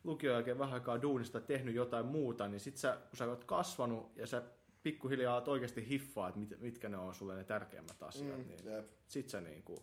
[0.04, 4.16] lukion jälkeen vähän aikaa duunista tehnyt jotain muuta, niin sit sä, kun sä oot kasvanut
[4.16, 4.42] ja sä
[4.82, 8.64] pikkuhiljaa oot oikeasti hiffaa, että mit, mitkä ne on sulle ne tärkeimmät asiat, Mm, niin
[8.64, 8.86] jep.
[9.08, 9.82] sit sä niinku,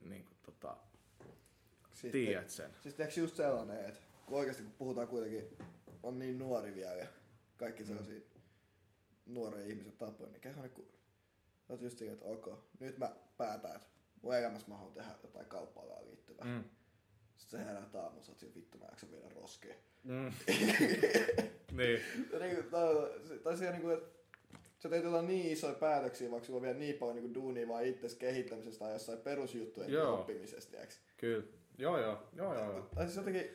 [0.00, 0.76] niinku tota,
[1.92, 2.70] Sitten- tiedät sen.
[2.82, 5.44] Siis tiedätkö just sellainen, että kun oikeasti kun puhutaan kuitenkin,
[6.02, 7.06] on niin nuori vielä ja
[7.56, 8.20] kaikki sellaisia
[9.26, 10.88] nuoria ihmisiä tapoja, niin käy kun
[11.68, 12.48] oot just että ok,
[12.80, 13.86] nyt mä päätän, että
[14.22, 16.44] mun elämässä mä haluan tehdä jotain kauppaan liittyvää.
[16.44, 16.50] Mm.
[16.50, 16.64] Mm.
[17.36, 19.74] Sitten sä herät aamulla, sä oot siinä vittu mä jaksan viedä roskea.
[20.04, 20.32] Mm.
[21.78, 22.00] niin.
[22.32, 22.64] Ja niin,
[23.42, 24.20] tai, siellä niin kuin, että
[24.78, 27.84] sä teet jotain niin isoja päätöksiä, vaikka sulla on vielä niin paljon niin duunia vaan
[27.84, 30.14] itses kehittämisestä tai jossain perusjuttujen Joo.
[30.14, 30.94] oppimisesta, tiedätkö?
[31.16, 31.44] Kyllä.
[31.78, 32.18] Joo, joo.
[32.32, 32.88] Joo, joo, joo.
[32.94, 33.50] Tai siis jotenkin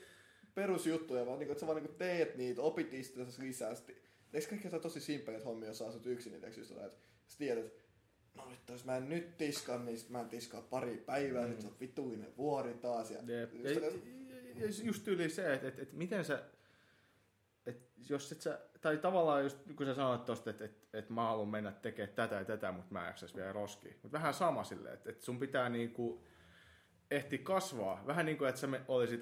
[0.55, 3.75] perusjuttuja, vaan niinku, että sä vaan niinku teet niitä, opit itsensä lisää.
[3.75, 3.95] Sitten,
[4.33, 6.99] eikö kaikki jotain tosi simppeleitä hommia, jos sä asut yksin, niin teekö just jotain, että
[7.27, 7.83] sä tiedät, että
[8.35, 11.51] no vittu, jos mä en nyt tiskan, niin sit mä en tiskaa pari päivää, mm.
[11.51, 13.11] sit se on vituinen vuori taas.
[13.11, 13.53] Ja, Jep.
[13.53, 13.81] just
[14.55, 16.43] Ja, ja just yli se, että et, et miten sä,
[17.65, 21.23] et jos et sä, tai tavallaan just kun sä sanoit tosta, että et, et mä
[21.23, 23.99] haluan mennä tekemään tätä ja tätä, mutta mä en vielä roskiin.
[24.03, 26.23] Mutta vähän sama silleen, että et sun pitää niinku
[27.11, 28.03] ehti kasvaa.
[28.07, 29.21] Vähän niin kuin, että sä me, olisit,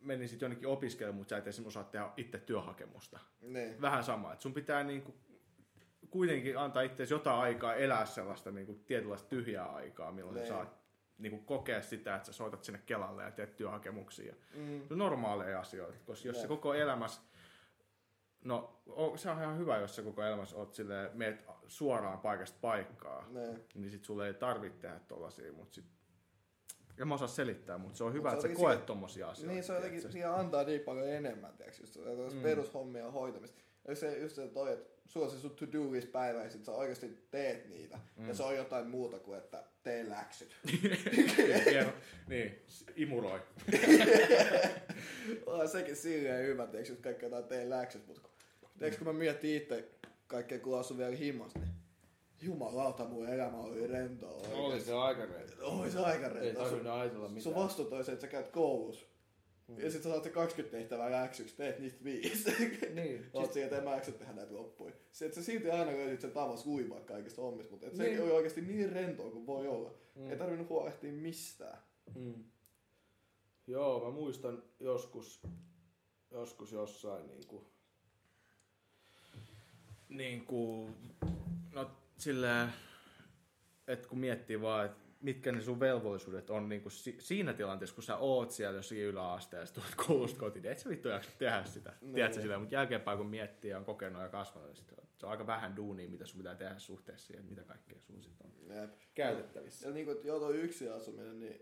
[0.00, 3.18] menisit jonnekin opiskelemaan, mutta sä et esimerkiksi osaa tehdä itse työhakemusta.
[3.40, 3.80] niin.
[3.80, 5.14] Vähän sama, että sun pitää niinku
[6.10, 10.46] kuitenkin antaa itse jotain aikaa elää sellaista niinku tietynlaista tyhjää aikaa, milloin Niin.
[10.46, 10.82] sä saat
[11.18, 14.34] niinku kokea sitä, että sä soitat sinne Kelalle ja teet työhakemuksia.
[14.54, 14.82] Mm.
[14.88, 16.42] Se on normaaleja asioita, koska jos Joo.
[16.42, 17.20] se koko elämässä,
[18.44, 18.82] no
[19.16, 23.64] se on ihan hyvä, jos sä koko elämässä oot silleen, meet suoraan paikasta paikkaa, Niin.
[23.74, 25.84] niin sit sulle ei tarvitse tehdä tollasia, mutta sit
[27.00, 29.52] en mä osaa selittää, mutta se on hyvä, se että sä koet siihen- tommosia asioita.
[29.52, 30.12] Niin se on jotenkin, tiedätkö?
[30.12, 32.36] siihen antaa niin paljon enemmän, tiiäks, just mm.
[32.36, 32.42] Mm.
[32.42, 33.62] perushommia hoitamista.
[33.88, 36.64] Ja se, just se toi, että sulla on se sun to-do list päivä ja sit
[36.64, 37.98] sä oikeasti teet niitä.
[38.16, 38.28] Mm.
[38.28, 40.56] Ja se on jotain muuta kuin, että tee läksyt.
[41.70, 41.92] Hieno.
[42.28, 42.62] niin,
[42.96, 43.40] imuroi.
[45.46, 48.30] on sekin silleen hyvä, tiiäks, just kaikki jotain tee läksyt, mutta kun,
[48.78, 49.88] tiiäks, kun mä mietin itse
[50.26, 51.72] kaikkea, kun asun vielä himmassa, niin
[52.42, 54.92] jumalauta mun elämä oli rentoa oikeesti.
[54.92, 55.66] aika reilua.
[55.80, 56.62] Oli se aika Ei rentoa.
[56.68, 57.42] Sun, tarvinnut ajatella mitään.
[57.42, 59.06] sun vastuut oli se, että sä käyt koulussa.
[59.68, 59.78] Mm.
[59.80, 62.50] Ja sit sä saat se 20 tehtävää läksyksi, teet niistä viisi.
[62.94, 63.30] Niin.
[63.64, 64.92] Että en mä jaksa tehdä näitä loppuja.
[65.12, 68.22] Se, että sä silti aina löysit sen tavan uimaa kaikista hommista, mutta et se Niin.
[68.22, 69.90] oli oikeasti niin rentoa kuin voi olla.
[70.14, 70.30] Mm.
[70.30, 71.78] Ei tarvinnut huolehtia mistään.
[72.14, 72.44] Mm.
[73.66, 75.40] Joo, mä muistan joskus,
[76.30, 77.64] joskus jossain niinku,
[80.08, 80.88] niinku,
[81.20, 81.28] no
[82.22, 82.68] silleen,
[83.88, 88.04] että kun miettii vaan, että mitkä ne sun velvollisuudet on niinku si- siinä tilanteessa, kun
[88.04, 91.92] sä oot siellä jossakin yläasteessa, tulet koulusta kotiin, niin et sä vittu jaksa tehdä sitä,
[92.00, 92.14] Niin.
[92.14, 95.32] tiedätkö sitä, mutta jälkeenpäin kun miettii ja on kokenut ja kasvanut, niin sit se on
[95.32, 98.90] aika vähän duunia, mitä sun pitää tehdä suhteessa siihen, mitä kaikkea sun sit on Jep.
[99.14, 99.88] käytettävissä.
[99.88, 101.60] Ja niinku, että joo toi yksin asuminen, niin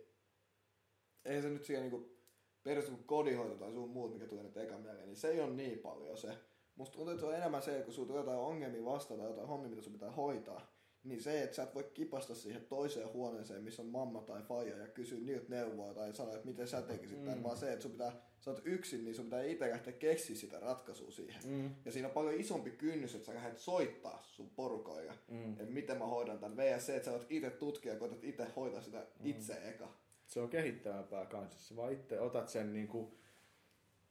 [1.25, 2.21] ei se nyt siihen niinku
[2.63, 5.51] periaatteessa kun kodinhoito tai sun muut, mikä tulee nyt eka mieleen, niin se ei ole
[5.51, 6.39] niin paljon se.
[6.77, 9.29] Musta tuntuu, että se on enemmän se, että kun sulla tulee jotain ongelmia vastaan tai
[9.29, 10.73] jotain hommia, mitä sun pitää hoitaa,
[11.05, 14.77] niin se, että sä et voi kipasta siihen toiseen huoneeseen, missä on mamma tai faija
[14.79, 17.25] ja kysyä niiltä neuvoa tai sanoa, että miten sä tekisit mm.
[17.25, 20.37] tämän, vaan se, että sun pitää, sä oot yksin, niin sun pitää itse lähteä keksiä
[20.37, 21.43] sitä ratkaisua siihen.
[21.47, 21.71] Mm.
[21.85, 25.53] Ja siinä on paljon isompi kynnys, että sä lähdet soittaa sun porukoille, Mm.
[25.53, 26.57] että miten mä hoidan tämän.
[26.57, 29.89] VS se, että sä oot itse tutkija ja koetat itse hoitaa sitä itse eka.
[30.27, 31.69] se on kehittävämpää kanssa.
[31.69, 33.15] Sä vaan itse otat sen niinku,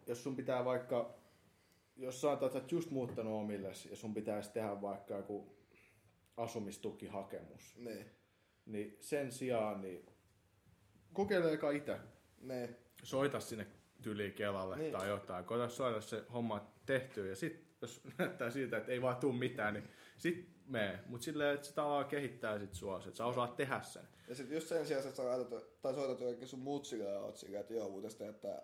[0.07, 1.13] jos sun pitää vaikka,
[1.99, 5.55] jos sä oot just muuttanut omilles ja sun pitäisi tehdä vaikka joku
[6.37, 8.05] asumistukihakemus, Niin.
[8.65, 10.05] niin sen sijaan niin
[11.13, 11.99] kokeile eka itse.
[12.41, 12.75] Niin.
[13.03, 13.67] Soita sinne
[14.01, 14.91] tyli Kelalle Niin.
[14.91, 15.45] tai jotain.
[15.45, 19.73] Koita saada se homma tehtyä ja sit jos näyttää siltä, että ei vaan tuu mitään,
[19.73, 20.99] niin sit mee.
[21.05, 24.03] Mut silleen, että se tavallaan kehittää sit sua, että sä osaat tehdä sen.
[24.27, 27.37] Ja sitten just sen sijaan, että sä laitat, tai soitat jollekin sun mutsille ja oot
[27.37, 28.61] sillä, että joo, muuten tehdä tää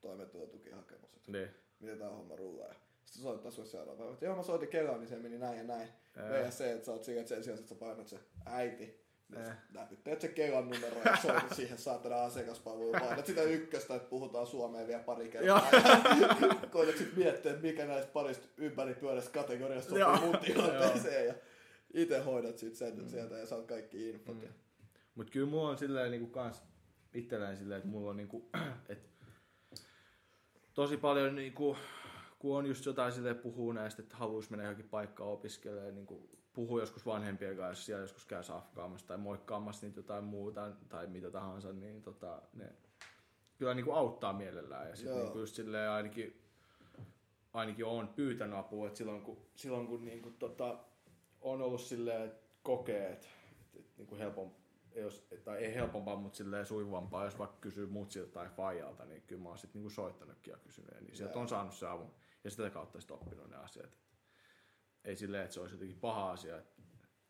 [0.00, 1.16] toimeentulotukihakemus.
[1.16, 1.48] Että Niin.
[1.80, 2.68] Miten tää homma rullaa.
[2.68, 2.74] Ja
[3.04, 5.64] sitten soittaa sulle seuraava päivä, että joo mä soitin Kelaan, niin se meni näin ja
[5.64, 5.88] näin.
[6.16, 9.08] VS se, että sä oot sillä, että sen sijaan, että sä painat se äiti.
[9.36, 9.66] Ää.
[9.74, 13.00] Näpytteet se Kelan numero ja soitat siihen saatana asiakaspalveluun.
[13.00, 15.68] Painat sitä ykköstä, että puhutaan suomeen vielä pari kertaa.
[15.72, 16.36] Ja
[16.72, 20.16] koetat sit miettiä, että mikä näistä parista ympäripyöräistä kategoriasta Joo.
[20.16, 21.26] sopii mun tilanteeseen.
[21.26, 21.34] Ja
[21.94, 23.08] itse hoidat sit sen mm.
[23.08, 24.36] sieltä ja saat kaikki infot.
[24.36, 24.42] Mm.
[24.42, 24.52] Mm.
[25.14, 26.62] Mut kyllä mulla on silleen niinku kans
[27.14, 28.50] itselleen silleen, että mulla on niinku,
[28.88, 29.10] et
[30.78, 31.76] tosi paljon niinku,
[32.38, 36.78] kun on just jotain silleen puhuu näistä, että haluaisi mennä johonkin paikkaan opiskelemaan, niinku puhuu
[36.80, 41.72] joskus vanhempien kanssa, siellä joskus käy safkaamassa tai moikkaamassa niitä jotain muuta tai mitä tahansa,
[41.72, 42.72] niin tota, ne
[43.56, 44.88] kyllä niinku auttaa mielellään.
[44.88, 46.42] Ja sitten niinku just silleen ainakin,
[47.52, 50.78] ainakin on pyytänyt apua, että silloin kun, silloin kun niinku tota,
[51.40, 53.26] on ollut silleen, että kokee, että,
[53.76, 54.50] että niinku helpom,
[54.94, 59.42] jos, tai ei helpompaa, mutta silleen sujuvampaa, jos vaikka kysyy mutsilta tai faijalta, niin kyllä
[59.42, 62.50] mä oon sitten niinku soittanutkin ja kysynyt, ja niin sieltä on saanut se avun, ja
[62.50, 63.98] sitä kautta sitten oppinut ne asiat.
[65.04, 66.82] Ei silleen, että se olisi jotenkin paha asia, että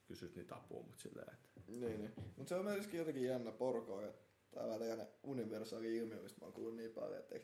[0.06, 2.12] kysyt niitä apua, mutta silleen, että Niin, niin.
[2.36, 6.52] Mutta se on myöskin jotenkin jännä porko, että tää on universaali ilmiö, mistä mä oon
[6.52, 7.35] kuullut niin paljon, että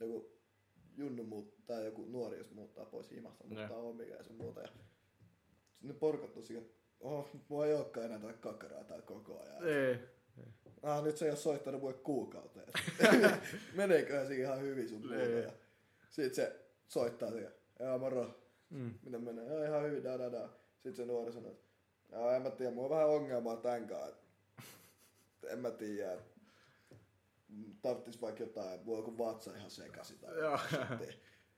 [0.00, 0.34] joku
[0.96, 4.60] junnu muut, tai joku nuori, jos muuttaa pois himasta, muuttaa omia ja sun muuta.
[4.60, 4.68] Ja
[5.82, 9.68] ne porkat tosiaan, että oh, mulla ei olekaan enää tätä kakaraa tää koko ajan.
[9.68, 9.98] ei,
[10.82, 12.66] Ah, nyt se ei ole soittanut mulle kuukauteen.
[13.74, 15.16] Meneeköhän siinä ihan hyvin sun muuta.
[15.16, 15.42] Niin.
[15.42, 15.50] Ja
[16.10, 17.52] sit se soittaa siihen.
[17.78, 18.40] Jaa, moro.
[18.70, 18.94] mm.
[19.02, 19.44] Miten menee?
[19.44, 20.48] Jaa, ihan hyvin, da, da, da.
[20.74, 21.64] Sitten se nuori sanoo, että
[22.12, 24.16] Jaa, en mä tiedä, mulla on vähän ongelmaa tän kanssa.
[25.48, 26.18] En mä tiedä,
[27.82, 30.34] tarttis vaikka jotain, mulla on joku vatsa ihan sekaisin tai
[30.78, 31.14] sitten.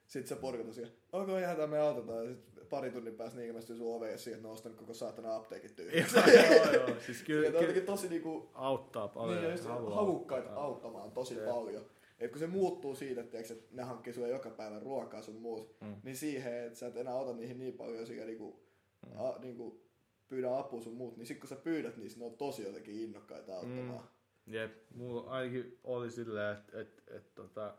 [0.07, 2.25] Sitten se porkata siihen, onko ihan tämä me autetaan.
[2.27, 4.95] Ja sitten pari tunnin päästä niin ilmestyy sun oveen siihen, että ne on ostanut koko
[4.95, 6.17] saatana apteekin tyhjäksi.
[6.37, 9.43] joo, joo, siis Ja kyllä, on kyllä jotenkin tosi niinku auttaa paljon.
[9.55, 10.55] niin, auttaa.
[10.55, 11.45] auttamaan tosi Jep.
[11.45, 11.87] paljon.
[12.19, 15.37] Et kun se muuttuu siitä, että, tiiäks, että ne hankkii sulle joka päivä ruokaa sun
[15.37, 15.97] muut, Mm.
[16.03, 18.67] niin siihen, että sä et enää ota niihin niin paljon sekä niinku,
[19.07, 19.13] Mm.
[19.21, 19.87] a, niinku
[20.29, 23.55] pyydä apua sun muut, niin sit kun sä pyydät niistä, ne on tosi jotenkin innokkaita
[23.55, 24.09] auttamaan.
[24.47, 27.75] Jep, mulla ainakin oli silleen, että et, et, tota,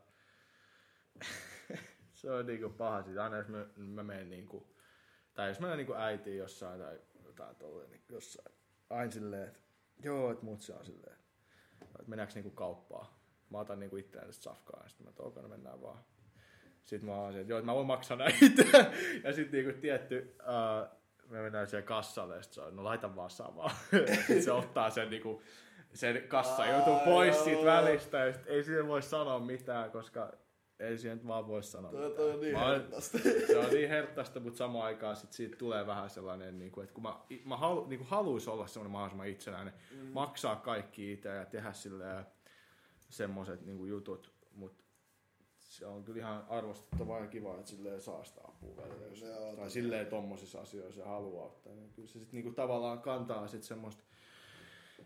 [2.13, 3.23] se on niinku paha siitä.
[3.23, 4.67] Aina jos mä, mä menen niinku,
[5.37, 8.55] tai jos mä menen niinku äitiin jossain tai jotain tolleen niin jossain.
[8.89, 9.59] Aina silleen, että
[10.03, 11.17] joo, että mut se on silleen,
[11.81, 13.07] että mennäänkö niinku kauppaan.
[13.49, 16.03] Mä otan niinku itseään safkaa ja sitten mä toivon, että mennään vaan.
[16.83, 18.63] Sitten mä oon se, että joo, että mä voin maksaa näitä
[19.23, 20.97] ja sitten niinku tietty, uh,
[21.29, 23.69] me mennään siihen kassalle ja sit se on, no laita vaan samaa.
[24.17, 25.41] sitten se ottaa sen niinku,
[25.93, 30.33] sen kassa joutuu pois siitä välistä ja sit ei siihen voi sanoa mitään, koska
[30.79, 32.81] ei siihen nyt vaan voi sanoa Toi, toi on niin Mä
[33.47, 36.93] se on niin herttaista, mutta samaan aikaan sit siitä tulee vähän sellainen, niin kuin, että
[36.93, 40.07] kun mä, mä halu, niin kuin haluais olla semmoinen mahdollisimman itsenäinen, mm.
[40.13, 42.25] maksaa kaikki itse ja tehdä silleen
[43.09, 44.83] semmoiset niin kuin jutut, mutta
[45.59, 49.55] se on kyllä ihan arvostettavaa ja kiva, että silleen saa sitä apua välillä, jos, Joo,
[49.55, 51.73] tai silleen tommosissa asioissa haluaa ottaa.
[51.73, 54.03] Niin kyllä se sitten niinku tavallaan kantaa sit semmoista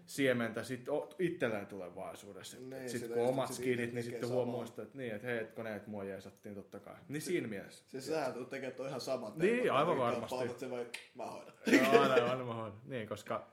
[0.05, 0.85] siementä sit
[1.19, 2.57] itselleen tulevaisuudessa.
[2.57, 5.47] Niin, Niin, sitten kun omat sit skinit, niin sitten huomaa sitä, että niin, että hei,
[5.63, 6.95] ne, että mua jeesattiin totta kai.
[7.07, 7.85] Niin siinä mielessä.
[7.87, 10.35] Siis sähän tulet tekemään toi ihan saman Niin, tempun, aivan että varmasti.
[10.35, 11.53] Pautat sen vai, mä hoidan.
[11.67, 12.79] Joo, aina, aina mä hoidan.
[12.85, 13.47] Niin, koska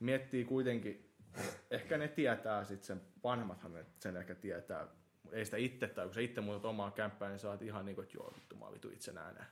[0.00, 1.10] miettii kuitenkin,
[1.70, 4.88] ehkä ne tietää sit sen, vanhemmathan ne sen ehkä tietää,
[5.32, 8.00] ei sitä itse, tai kun sä itse muutat omaa kämppää, niin sä oot ihan niinku,
[8.00, 9.44] että joo, vittu, mä oon vitu itsenäinen.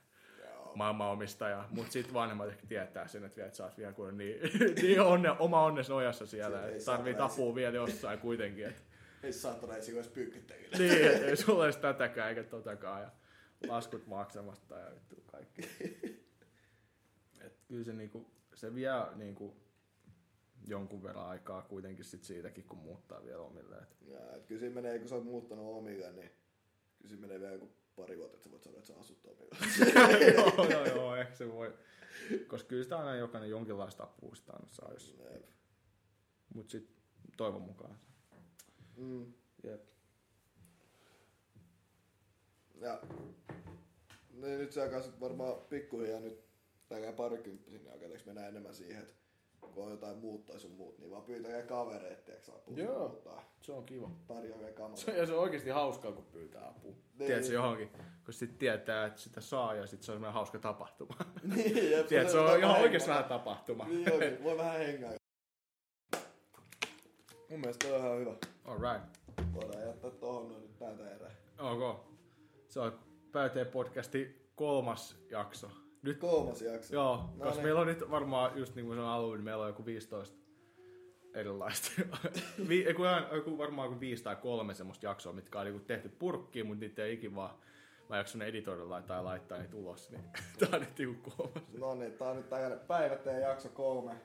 [0.75, 4.39] Maailmanomistaja, mutta sitten vanhemmat ehkä tietää sen, että, vielä, että sä oot vielä kuin niin,
[4.81, 8.65] niin onne, oma onnes nojassa siellä, että tarvii apua vielä jossain kuitenkin.
[8.65, 8.83] Et,
[9.23, 10.77] Ei saatana edes edes pyykkyttäjille.
[10.77, 13.11] niin, et ei sulla edes tätäkään eikä totakaan ja
[13.67, 15.61] laskut maksamasta ja vittu kaikki.
[17.45, 19.55] Et kyllä se, niinku, se vie niinku,
[20.67, 23.75] jonkun verran aikaa kuitenkin sit siitäkin, kun muuttaa vielä omille.
[23.75, 26.31] Et, Ja, et kyllä siinä menee, kun sä oot muuttanut omille, niin
[26.97, 29.23] kyllä siinä menee vielä joku pari vuotta, että sä voit sanoa, että sä asut
[30.35, 31.73] joo, joo, joo, ehkä se voi.
[32.47, 35.45] Koska kyllä sitä aina jokainen jonkinlaista apua sitä aina saa, jos, Jep.
[36.53, 36.89] mut sit
[37.37, 37.99] toivon mukaan.
[38.97, 39.33] Mm.
[39.63, 39.83] Jep.
[42.81, 43.01] Ja
[44.31, 46.45] niin nyt se alkaa sit varmaan pikkuhiljaa nyt
[46.89, 49.13] tällä parikymppisin niin alkaneeko mennä enemmän siihen, että
[49.73, 52.77] kun on jotain muut tai sun muut, niin vaan pyytäkää kavereet, tiedätkö apua.
[52.77, 52.99] Joo.
[52.99, 53.43] Muuttaa.
[53.61, 54.11] Se on kiva.
[54.27, 54.95] Tarjoaa kamoja.
[54.95, 56.91] Se, ja se on oikeasti hauskaa, kun pyytää apua.
[56.91, 57.27] Niin.
[57.27, 57.89] Tiedätkö johonkin,
[58.25, 61.15] kun sit tietää, että sitä saa ja sit se on semmoinen hauska tapahtuma.
[61.55, 63.85] niin, jep, Tiedätkö, se on vähän ihan oikeasti vähän tapahtuma.
[63.85, 65.13] Niin oikein, voi vähän hengää.
[67.49, 68.33] Mun mielestä on ihan hyvä.
[68.65, 69.17] Alright.
[69.53, 71.31] Voidaan jättää tohon noin nyt tältä erää.
[71.59, 72.05] Ok.
[72.67, 72.99] Se on
[73.35, 75.71] Pääteen podcasti kolmas jakso.
[76.05, 76.93] Nyt, Kolmas jakso.
[76.93, 77.63] joo, No koska niin.
[77.63, 80.37] meillä on nyt varmaan, just niin kuin sanoin alun, niin meillä on joku 15
[81.33, 81.91] erilaista.
[82.69, 86.67] Vi, ihan- joku, varmaan joku viisi tai kolme semmoista jaksoa, mitkä on niinku tehty purkkiin,
[86.67, 87.55] mutta niitä ei ikin vaan
[88.09, 90.23] mä jakson editoida tai laittaa niitä ulos, niin
[90.59, 91.63] tää on nyt joku kolmas.
[91.77, 94.15] No niin, tää on nyt tällainen päiväteen jakso kolme.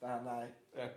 [0.00, 0.54] Tähän näin.
[0.72, 0.90] Eh.